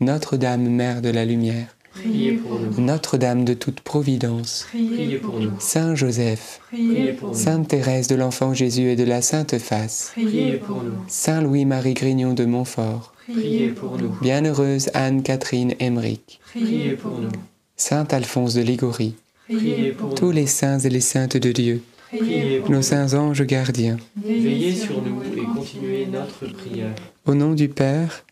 Notre-Dame, 0.00 0.68
Mère 0.68 1.00
de 1.00 1.08
la 1.08 1.24
Lumière, 1.24 1.74
Priez 1.94 2.32
pour 2.32 2.58
nous. 2.58 2.80
Notre-Dame 2.80 3.44
de 3.44 3.54
toute 3.54 3.80
Providence, 3.80 4.66
Priez 4.70 5.16
pour 5.18 5.38
nous. 5.38 5.52
Saint 5.58 5.94
Joseph, 5.94 6.60
Priez 6.68 7.12
pour 7.12 7.28
nous. 7.30 7.34
Sainte 7.34 7.68
Thérèse 7.68 8.08
de 8.08 8.14
l'Enfant 8.14 8.54
Jésus 8.54 8.88
et 8.90 8.96
de 8.96 9.04
la 9.04 9.20
Sainte 9.22 9.58
Face, 9.58 10.10
Priez 10.14 10.54
pour 10.54 10.82
nous. 10.82 10.92
Saint 11.08 11.42
Louis-Marie 11.42 11.94
Grignon 11.94 12.32
de 12.34 12.44
Montfort, 12.44 13.12
Priez 13.28 13.68
pour 13.68 13.98
nous. 13.98 14.16
Bienheureuse 14.22 14.90
Anne-Catherine 14.94 15.74
Emmerich, 15.80 16.40
Priez 16.50 16.92
pour 16.92 17.18
nous. 17.18 17.30
Saint 17.76 18.06
Alphonse 18.10 18.54
de 18.54 18.62
Ligorie, 18.62 19.14
Priez 19.48 19.90
pour 19.92 20.14
tous 20.14 20.30
les 20.30 20.46
saints 20.46 20.78
et 20.78 20.88
les 20.90 21.00
saintes 21.00 21.36
de 21.36 21.52
Dieu, 21.52 21.82
Priez 22.10 22.60
pour 22.60 22.70
nos 22.70 22.76
nous. 22.78 22.82
saints 22.82 23.12
anges 23.14 23.42
gardiens, 23.44 23.98
Veillez 24.16 24.74
sur 24.74 25.02
nous 25.02 25.20
et 25.36 25.44
continuez 25.54 26.06
notre 26.06 26.46
prière. 26.54 26.94
au 27.26 27.34
nom 27.34 27.52
du 27.52 27.68
Père 27.68 28.24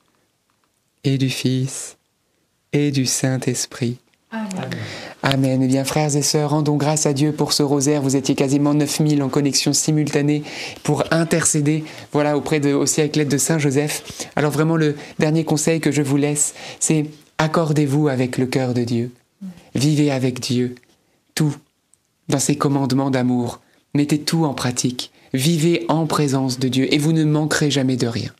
et 1.04 1.18
du 1.18 1.28
Fils 1.30 1.96
et 2.72 2.90
du 2.90 3.06
Saint-Esprit. 3.06 3.98
Amen. 4.30 4.70
Amen. 5.22 5.62
Eh 5.62 5.66
bien, 5.66 5.84
frères 5.84 6.14
et 6.16 6.22
sœurs, 6.22 6.50
rendons 6.50 6.76
grâce 6.76 7.04
à 7.04 7.12
Dieu 7.12 7.32
pour 7.32 7.52
ce 7.52 7.62
rosaire. 7.62 8.00
Vous 8.00 8.16
étiez 8.16 8.34
quasiment 8.34 8.74
9000 8.74 9.22
en 9.22 9.28
connexion 9.28 9.72
simultanée 9.72 10.44
pour 10.82 11.04
intercéder, 11.10 11.84
voilà, 12.12 12.36
auprès 12.36 12.60
de, 12.60 12.72
aussi 12.72 13.00
avec 13.00 13.16
l'aide 13.16 13.28
de 13.28 13.38
Saint 13.38 13.58
Joseph. 13.58 14.28
Alors 14.36 14.52
vraiment, 14.52 14.76
le 14.76 14.96
dernier 15.18 15.44
conseil 15.44 15.80
que 15.80 15.90
je 15.90 16.02
vous 16.02 16.16
laisse, 16.16 16.54
c'est 16.78 17.06
accordez-vous 17.38 18.08
avec 18.08 18.38
le 18.38 18.46
cœur 18.46 18.72
de 18.72 18.84
Dieu. 18.84 19.10
Vivez 19.74 20.10
avec 20.10 20.40
Dieu. 20.40 20.74
Tout 21.34 21.56
dans 22.28 22.38
ses 22.38 22.56
commandements 22.56 23.10
d'amour. 23.10 23.60
Mettez 23.94 24.20
tout 24.20 24.44
en 24.44 24.54
pratique. 24.54 25.10
Vivez 25.32 25.84
en 25.88 26.06
présence 26.06 26.58
de 26.58 26.68
Dieu 26.68 26.92
et 26.92 26.98
vous 26.98 27.12
ne 27.12 27.24
manquerez 27.24 27.70
jamais 27.70 27.96
de 27.96 28.06
rien. 28.06 28.30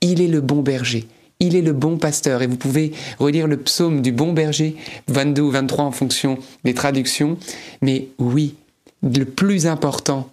Il 0.00 0.20
est 0.20 0.28
le 0.28 0.40
bon 0.40 0.62
berger. 0.62 1.06
Il 1.42 1.56
est 1.56 1.60
le 1.60 1.72
bon 1.72 1.98
pasteur. 1.98 2.40
Et 2.40 2.46
vous 2.46 2.56
pouvez 2.56 2.92
relire 3.18 3.48
le 3.48 3.56
psaume 3.56 4.00
du 4.00 4.12
bon 4.12 4.32
berger, 4.32 4.76
22 5.08 5.42
ou 5.42 5.50
23 5.50 5.84
en 5.84 5.90
fonction 5.90 6.38
des 6.62 6.72
traductions. 6.72 7.36
Mais 7.82 8.06
oui, 8.18 8.54
le 9.02 9.24
plus 9.24 9.66
important, 9.66 10.30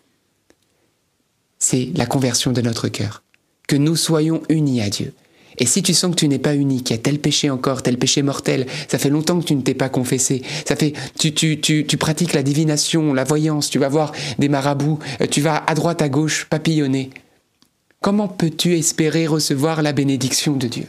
c'est 1.57 1.89
la 1.95 2.05
conversion 2.05 2.51
de 2.51 2.61
notre 2.61 2.89
cœur. 2.89 3.23
Que 3.67 3.75
nous 3.75 3.95
soyons 3.95 4.43
unis 4.49 4.81
à 4.81 4.89
Dieu. 4.89 5.13
Et 5.57 5.65
si 5.65 5.81
tu 5.81 5.95
sens 5.95 6.11
que 6.11 6.19
tu 6.19 6.27
n'es 6.27 6.37
pas 6.37 6.55
uni, 6.55 6.83
qu'il 6.83 6.95
y 6.95 6.99
a 6.99 7.01
tel 7.01 7.17
péché 7.17 7.49
encore, 7.49 7.81
tel 7.81 7.97
péché 7.97 8.21
mortel, 8.21 8.67
ça 8.87 8.99
fait 8.99 9.09
longtemps 9.09 9.39
que 9.39 9.45
tu 9.45 9.55
ne 9.55 9.61
t'es 9.61 9.73
pas 9.73 9.89
confessé, 9.89 10.43
ça 10.65 10.75
fait, 10.75 10.93
tu, 11.17 11.97
pratiques 11.97 12.33
la 12.33 12.43
divination, 12.43 13.13
la 13.13 13.23
voyance, 13.23 13.71
tu 13.71 13.79
vas 13.79 13.89
voir 13.89 14.13
des 14.37 14.47
marabouts, 14.47 14.99
euh, 15.21 15.25
tu 15.25 15.41
vas 15.41 15.57
à 15.65 15.73
droite, 15.73 16.03
à 16.03 16.07
gauche, 16.07 16.45
papillonner. 16.45 17.09
Comment 17.99 18.27
peux-tu 18.27 18.77
espérer 18.77 19.27
recevoir 19.27 19.81
la 19.81 19.91
bénédiction 19.91 20.55
de 20.55 20.67
Dieu? 20.67 20.85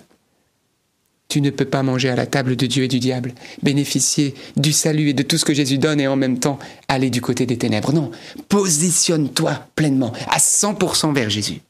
Tu 1.30 1.40
ne 1.40 1.50
peux 1.50 1.64
pas 1.64 1.84
manger 1.84 2.08
à 2.08 2.16
la 2.16 2.26
table 2.26 2.56
de 2.56 2.66
Dieu 2.66 2.82
et 2.82 2.88
du 2.88 2.98
diable, 2.98 3.32
bénéficier 3.62 4.34
du 4.56 4.72
salut 4.72 5.10
et 5.10 5.12
de 5.12 5.22
tout 5.22 5.38
ce 5.38 5.44
que 5.44 5.54
Jésus 5.54 5.78
donne 5.78 6.00
et 6.00 6.08
en 6.08 6.16
même 6.16 6.40
temps 6.40 6.58
aller 6.88 7.08
du 7.08 7.20
côté 7.20 7.46
des 7.46 7.56
ténèbres. 7.56 7.92
Non, 7.92 8.10
positionne-toi 8.48 9.64
pleinement, 9.76 10.12
à 10.28 10.38
100% 10.38 11.14
vers 11.14 11.30
Jésus. 11.30 11.60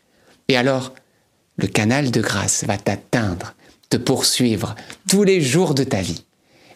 Et 0.48 0.56
alors, 0.56 0.94
le 1.58 1.66
canal 1.66 2.10
de 2.10 2.22
grâce 2.22 2.64
va 2.64 2.78
t'atteindre, 2.78 3.54
te 3.90 3.98
poursuivre 3.98 4.76
tous 5.10 5.24
les 5.24 5.42
jours 5.42 5.74
de 5.74 5.84
ta 5.84 6.00
vie. 6.00 6.24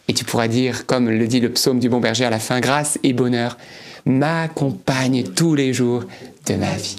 Et 0.07 0.13
tu 0.13 0.23
pourras 0.23 0.47
dire, 0.47 0.85
comme 0.85 1.09
le 1.09 1.27
dit 1.27 1.39
le 1.39 1.51
psaume 1.51 1.79
du 1.79 1.89
bon 1.89 1.99
berger 1.99 2.25
à 2.25 2.29
la 2.29 2.39
fin, 2.39 2.59
grâce 2.59 2.99
et 3.01 3.13
bonheur 3.13 3.57
m'accompagnent 4.05 5.23
tous 5.23 5.55
les 5.55 5.73
jours 5.73 6.03
de 6.45 6.53
ma 6.53 6.75
vie. 6.75 6.97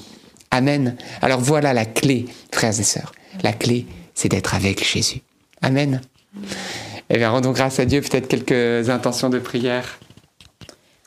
Amen. 0.51 0.97
Alors 1.23 1.41
voilà 1.41 1.73
la 1.73 1.85
clé, 1.85 2.27
frères 2.51 2.81
et 2.81 2.83
sœurs. 2.83 3.13
La 3.45 3.53
clé, 3.53 3.87
c'est 4.15 4.29
d'être 4.29 4.57
avec 4.57 4.85
Jésus. 4.85 5.21
Amen. 5.63 6.01
Eh 7.09 7.19
bien, 7.19 7.31
rendons 7.31 7.53
grâce 7.53 7.79
à 7.79 7.85
Dieu, 7.85 8.01
peut-être 8.01 8.29
quelques 8.29 8.91
intentions 8.91 9.31
de 9.31 9.39
prière. 9.39 9.99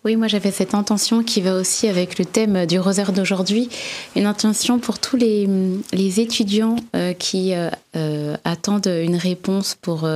Oui, 0.05 0.15
moi 0.15 0.27
j'avais 0.27 0.51
cette 0.51 0.75
intention 0.75 1.23
qui 1.23 1.41
va 1.41 1.55
aussi 1.55 1.85
avec 1.89 2.17
le 2.19 2.23
thème 2.23 2.65
du 2.65 2.79
rosaire 2.79 3.11
d'aujourd'hui, 3.11 3.67
une 4.15 4.27
intention 4.27 4.79
pour 4.79 4.97
tous 4.97 5.17
les, 5.17 5.49
les 5.91 6.21
étudiants 6.21 6.77
euh, 6.95 7.11
qui 7.11 7.53
euh, 7.53 7.69
euh, 7.97 8.37
attendent 8.45 8.87
une 8.87 9.17
réponse 9.17 9.75
pour 9.75 10.07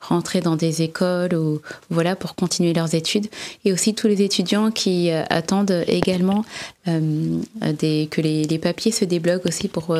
rentrer 0.00 0.40
dans 0.42 0.56
des 0.56 0.82
écoles 0.82 1.34
ou 1.34 1.62
voilà 1.88 2.16
pour 2.16 2.34
continuer 2.34 2.74
leurs 2.74 2.94
études, 2.94 3.28
et 3.64 3.72
aussi 3.72 3.94
tous 3.94 4.08
les 4.08 4.20
étudiants 4.20 4.70
qui 4.70 5.10
attendent 5.10 5.84
également 5.86 6.44
que 6.84 8.20
les, 8.20 8.58
papiers 8.58 8.92
se 8.92 9.06
débloquent 9.06 9.48
aussi 9.48 9.68
pour 9.68 9.96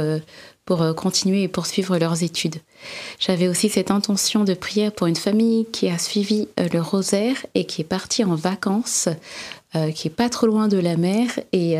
pour 0.70 0.82
euh, 0.82 0.92
continuer 0.92 1.42
et 1.42 1.48
poursuivre 1.48 1.98
leurs 1.98 2.22
études. 2.22 2.60
J'avais 3.18 3.48
aussi 3.48 3.68
cette 3.68 3.90
intention 3.90 4.44
de 4.44 4.54
prière 4.54 4.92
pour 4.92 5.08
une 5.08 5.16
famille 5.16 5.66
qui 5.72 5.88
a 5.88 5.98
suivi 5.98 6.46
euh, 6.60 6.68
le 6.72 6.80
rosaire 6.80 7.34
et 7.56 7.64
qui 7.64 7.80
est 7.80 7.84
partie 7.84 8.22
en 8.22 8.36
vacances, 8.36 9.08
euh, 9.74 9.90
qui 9.90 10.06
est 10.06 10.12
pas 10.12 10.28
trop 10.28 10.46
loin 10.46 10.68
de 10.68 10.78
la 10.78 10.96
mer 10.96 11.26
et 11.52 11.76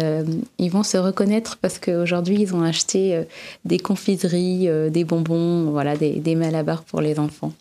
ils 0.58 0.70
vont 0.70 0.82
se 0.82 0.96
reconnaître 0.96 1.56
parce 1.58 1.78
qu'aujourd'hui 1.78 2.40
ils 2.40 2.52
ont 2.52 2.62
acheté 2.62 3.24
des 3.64 3.78
confiseries, 3.78 4.68
des 4.90 5.04
bonbons, 5.04 5.70
voilà, 5.70 5.96
des, 5.96 6.14
des, 6.14 6.34
malabars 6.34 6.82
pour 6.82 7.00
les 7.00 7.20
enfants. 7.20 7.52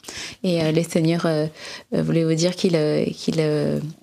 Et 0.44 0.72
le 0.72 0.84
Seigneur 0.84 1.28
voulait 1.92 2.26
vous 2.26 2.36
dire 2.36 2.56
qu'il 2.56 2.78
qu'il 3.14 3.40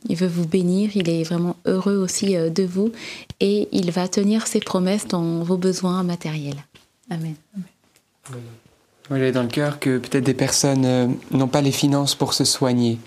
il 0.08 0.16
veut 0.16 0.28
vous 0.28 0.46
bénir, 0.46 0.90
il 0.94 1.08
est 1.08 1.24
vraiment 1.24 1.56
heureux 1.64 1.96
aussi 1.96 2.34
de 2.36 2.64
vous 2.64 2.92
et 3.40 3.68
il 3.72 3.90
va 3.90 4.06
tenir 4.06 4.46
ses 4.46 4.60
promesses 4.60 5.08
dans 5.08 5.42
vos 5.42 5.56
besoins 5.56 6.02
matériels. 6.04 6.62
Amen. 7.10 7.34
J'avais 9.08 9.32
dans 9.32 9.42
le 9.42 9.48
cœur 9.48 9.78
que 9.78 9.98
peut-être 9.98 10.24
des 10.24 10.34
personnes 10.34 10.84
euh, 10.84 11.06
n'ont 11.30 11.48
pas 11.48 11.60
les 11.60 11.72
finances 11.72 12.14
pour 12.14 12.34
se 12.34 12.44
soigner 12.44 12.98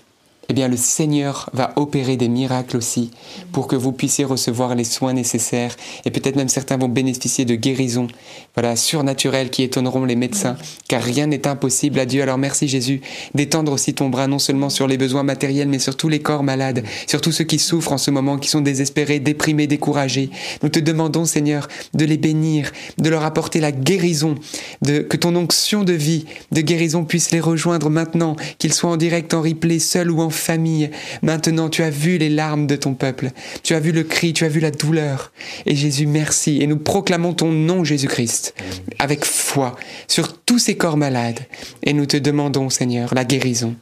eh 0.50 0.52
bien 0.52 0.66
le 0.66 0.76
Seigneur 0.76 1.48
va 1.52 1.72
opérer 1.76 2.16
des 2.16 2.28
miracles 2.28 2.76
aussi 2.76 3.12
pour 3.52 3.68
que 3.68 3.76
vous 3.76 3.92
puissiez 3.92 4.24
recevoir 4.24 4.74
les 4.74 4.82
soins 4.82 5.12
nécessaires 5.12 5.76
et 6.04 6.10
peut-être 6.10 6.34
même 6.34 6.48
certains 6.48 6.76
vont 6.76 6.88
bénéficier 6.88 7.44
de 7.44 7.54
guérisons 7.54 8.08
voilà 8.56 8.74
surnaturelles 8.74 9.50
qui 9.50 9.62
étonneront 9.62 10.04
les 10.04 10.16
médecins 10.16 10.56
car 10.88 11.04
rien 11.04 11.28
n'est 11.28 11.46
impossible 11.46 12.00
à 12.00 12.04
Dieu. 12.04 12.20
Alors 12.20 12.36
merci 12.36 12.66
Jésus 12.66 13.00
d'étendre 13.32 13.70
aussi 13.70 13.94
ton 13.94 14.08
bras 14.08 14.26
non 14.26 14.40
seulement 14.40 14.70
sur 14.70 14.88
les 14.88 14.98
besoins 14.98 15.22
matériels 15.22 15.68
mais 15.68 15.78
sur 15.78 15.96
tous 15.96 16.08
les 16.08 16.18
corps 16.18 16.42
malades, 16.42 16.82
sur 17.06 17.20
tous 17.20 17.30
ceux 17.30 17.44
qui 17.44 17.60
souffrent 17.60 17.92
en 17.92 17.98
ce 17.98 18.10
moment, 18.10 18.36
qui 18.36 18.48
sont 18.48 18.60
désespérés, 18.60 19.20
déprimés, 19.20 19.68
découragés. 19.68 20.30
Nous 20.64 20.68
te 20.68 20.80
demandons 20.80 21.26
Seigneur 21.26 21.68
de 21.94 22.04
les 22.04 22.18
bénir, 22.18 22.72
de 22.98 23.08
leur 23.08 23.24
apporter 23.24 23.60
la 23.60 23.70
guérison, 23.70 24.34
de 24.82 24.98
que 24.98 25.16
ton 25.16 25.36
onction 25.36 25.84
de 25.84 25.92
vie, 25.92 26.24
de 26.50 26.60
guérison 26.60 27.04
puisse 27.04 27.30
les 27.30 27.38
rejoindre 27.38 27.88
maintenant, 27.88 28.34
qu'ils 28.58 28.74
soient 28.74 28.90
en 28.90 28.96
direct, 28.96 29.32
en 29.32 29.42
replay, 29.42 29.78
seuls 29.78 30.10
ou 30.10 30.20
en 30.20 30.30
famille. 30.40 30.90
Maintenant, 31.22 31.68
tu 31.68 31.82
as 31.82 31.90
vu 31.90 32.18
les 32.18 32.28
larmes 32.28 32.66
de 32.66 32.76
ton 32.76 32.94
peuple. 32.94 33.30
Tu 33.62 33.74
as 33.74 33.80
vu 33.80 33.92
le 33.92 34.02
cri, 34.02 34.32
tu 34.32 34.44
as 34.44 34.48
vu 34.48 34.60
la 34.60 34.70
douleur. 34.70 35.32
Et 35.66 35.76
Jésus, 35.76 36.06
merci. 36.06 36.60
Et 36.60 36.66
nous 36.66 36.78
proclamons 36.78 37.34
ton 37.34 37.52
nom, 37.52 37.84
Jésus-Christ, 37.84 38.54
avec 38.98 39.24
foi 39.24 39.76
sur 40.08 40.36
tous 40.38 40.58
ces 40.58 40.76
corps 40.76 40.96
malades. 40.96 41.40
Et 41.82 41.92
nous 41.92 42.06
te 42.06 42.16
demandons, 42.16 42.70
Seigneur, 42.70 43.14
la 43.14 43.24
guérison, 43.24 43.76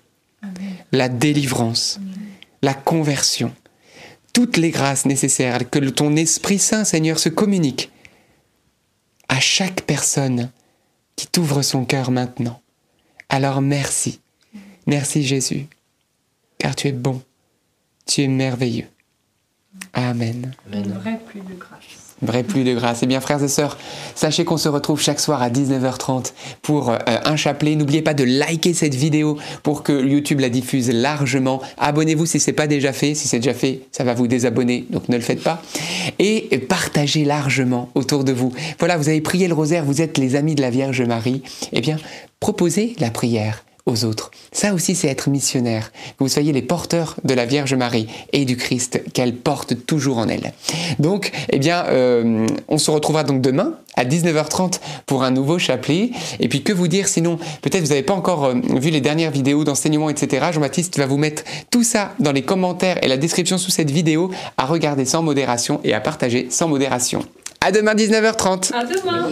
la 0.93 1.09
délivrance, 1.09 2.01
la 2.62 2.74
conversion, 2.74 3.52
toutes 4.32 4.56
les 4.56 4.70
grâces 4.70 5.06
nécessaires, 5.06 5.68
que 5.70 5.78
ton 5.78 6.16
Esprit 6.16 6.59
Saint, 6.59 6.85
Seigneur, 6.85 7.18
se 7.18 7.28
communique 7.28 7.90
à 9.28 9.40
chaque 9.40 9.82
personne 9.82 10.51
qui 11.16 11.26
t'ouvre 11.26 11.62
son 11.62 11.85
cœur 11.85 12.10
maintenant. 12.10 12.60
Alors 13.28 13.60
merci. 13.60 14.20
Merci 14.86 15.22
Jésus 15.22 15.66
car 16.69 16.77
tu 16.77 16.89
es 16.89 16.93
bon, 16.93 17.23
tu 18.07 18.20
es 18.20 18.28
merveilleux. 18.28 18.89
Amen. 19.95 20.53
Une 20.70 20.93
vraie 20.93 21.19
pluie 21.27 21.40
de 21.40 21.55
grâce. 21.59 22.16
Vraie 22.20 22.43
pluie 22.43 22.62
de 22.62 22.74
grâce. 22.74 22.99
Eh 23.03 23.07
bien, 23.07 23.23
frères 23.23 23.43
et 23.43 23.49
sœurs, 23.49 23.78
sachez 24.15 24.45
qu'on 24.45 24.59
se 24.59 24.69
retrouve 24.69 25.01
chaque 25.01 25.19
soir 25.19 25.40
à 25.40 25.49
19h30 25.49 26.35
pour 26.61 26.90
euh, 26.90 26.99
un 27.07 27.36
chapelet. 27.36 27.74
N'oubliez 27.74 28.03
pas 28.03 28.12
de 28.12 28.24
liker 28.24 28.74
cette 28.74 28.95
vidéo 28.95 29.39
pour 29.62 29.82
que 29.82 30.07
YouTube 30.07 30.40
la 30.40 30.51
diffuse 30.51 30.90
largement. 30.90 31.62
Abonnez-vous 31.78 32.27
si 32.27 32.39
ce 32.39 32.51
n'est 32.51 32.55
pas 32.55 32.66
déjà 32.66 32.93
fait. 32.93 33.15
Si 33.15 33.28
c'est 33.28 33.39
déjà 33.39 33.55
fait, 33.55 33.85
ça 33.90 34.05
va 34.05 34.12
vous 34.12 34.27
désabonner, 34.27 34.85
donc 34.90 35.09
ne 35.09 35.16
le 35.16 35.23
faites 35.23 35.43
pas. 35.43 35.62
Et 36.19 36.59
partagez 36.69 37.24
largement 37.24 37.89
autour 37.95 38.24
de 38.24 38.32
vous. 38.32 38.53
Voilà, 38.78 38.99
vous 38.99 39.09
avez 39.09 39.23
prié 39.23 39.49
le 39.49 39.55
rosaire, 39.55 39.86
vous 39.86 40.03
êtes 40.03 40.19
les 40.19 40.36
amis 40.36 40.55
de 40.55 40.61
la 40.61 40.69
Vierge 40.69 41.01
Marie. 41.01 41.43
Eh 41.73 41.81
bien, 41.81 41.97
proposez 42.40 42.95
la 42.99 43.11
prière 43.11 43.65
aux 43.89 44.05
autres. 44.05 44.31
Ça 44.52 44.74
aussi, 44.74 44.94
c'est 44.94 45.09
être 45.09 45.31
missionnaire. 45.31 45.90
Que 45.93 46.24
vous 46.24 46.28
soyez 46.28 46.52
les 46.52 46.62
porteurs 46.62 47.16
de 47.24 47.35
la 47.35 47.47
Vierge 47.47 47.74
Marie 47.74 48.06
et 48.32 48.44
du 48.44 48.56
Christ 48.56 49.02
qu'elle 49.12 49.35
porte 49.35 49.86
toujours 49.86 50.19
en 50.19 50.28
elle. 50.28 50.52
Donc, 50.98 51.32
eh 51.51 51.59
bien, 51.59 51.85
euh, 51.86 52.47
on 52.69 52.78
se 52.78 52.90
retrouvera 52.90 53.24
donc 53.24 53.40
demain 53.40 53.74
à 53.97 54.05
19h30 54.05 54.81
pour 55.06 55.24
un 55.24 55.31
nouveau 55.31 55.59
chapelet. 55.59 56.10
Et 56.39 56.48
puis, 56.48 56.62
que 56.62 56.73
vous 56.73 56.89
dire 56.89 57.09
sinon? 57.09 57.39
Peut-être 57.62 57.82
vous 57.82 57.89
n'avez 57.89 58.02
pas 58.02 58.15
encore 58.15 58.44
euh, 58.44 58.55
vu 58.77 58.90
les 58.90 59.01
dernières 59.01 59.31
vidéos 59.31 59.65
d'enseignement, 59.65 60.10
etc. 60.10 60.47
Jean-Baptiste 60.52 60.98
va 60.98 61.06
vous 61.06 61.19
mettre 61.19 61.43
tout 61.70 61.82
ça 61.82 62.15
dans 62.20 62.32
les 62.32 62.43
commentaires 62.43 63.02
et 63.02 63.09
la 63.09 63.16
description 63.16 63.59
sous 63.59 63.70
cette 63.70 63.90
vidéo 63.90 64.31
à 64.56 64.66
regarder 64.66 65.05
sans 65.05 65.23
modération 65.23 65.81
et 65.85 65.94
à 65.94 66.01
partager 66.01 66.48
sans 66.51 66.69
modération. 66.69 67.24
À 67.60 67.73
demain 67.73 67.94
19h30. 67.94 68.73
À 68.73 68.85
demain. 68.85 69.31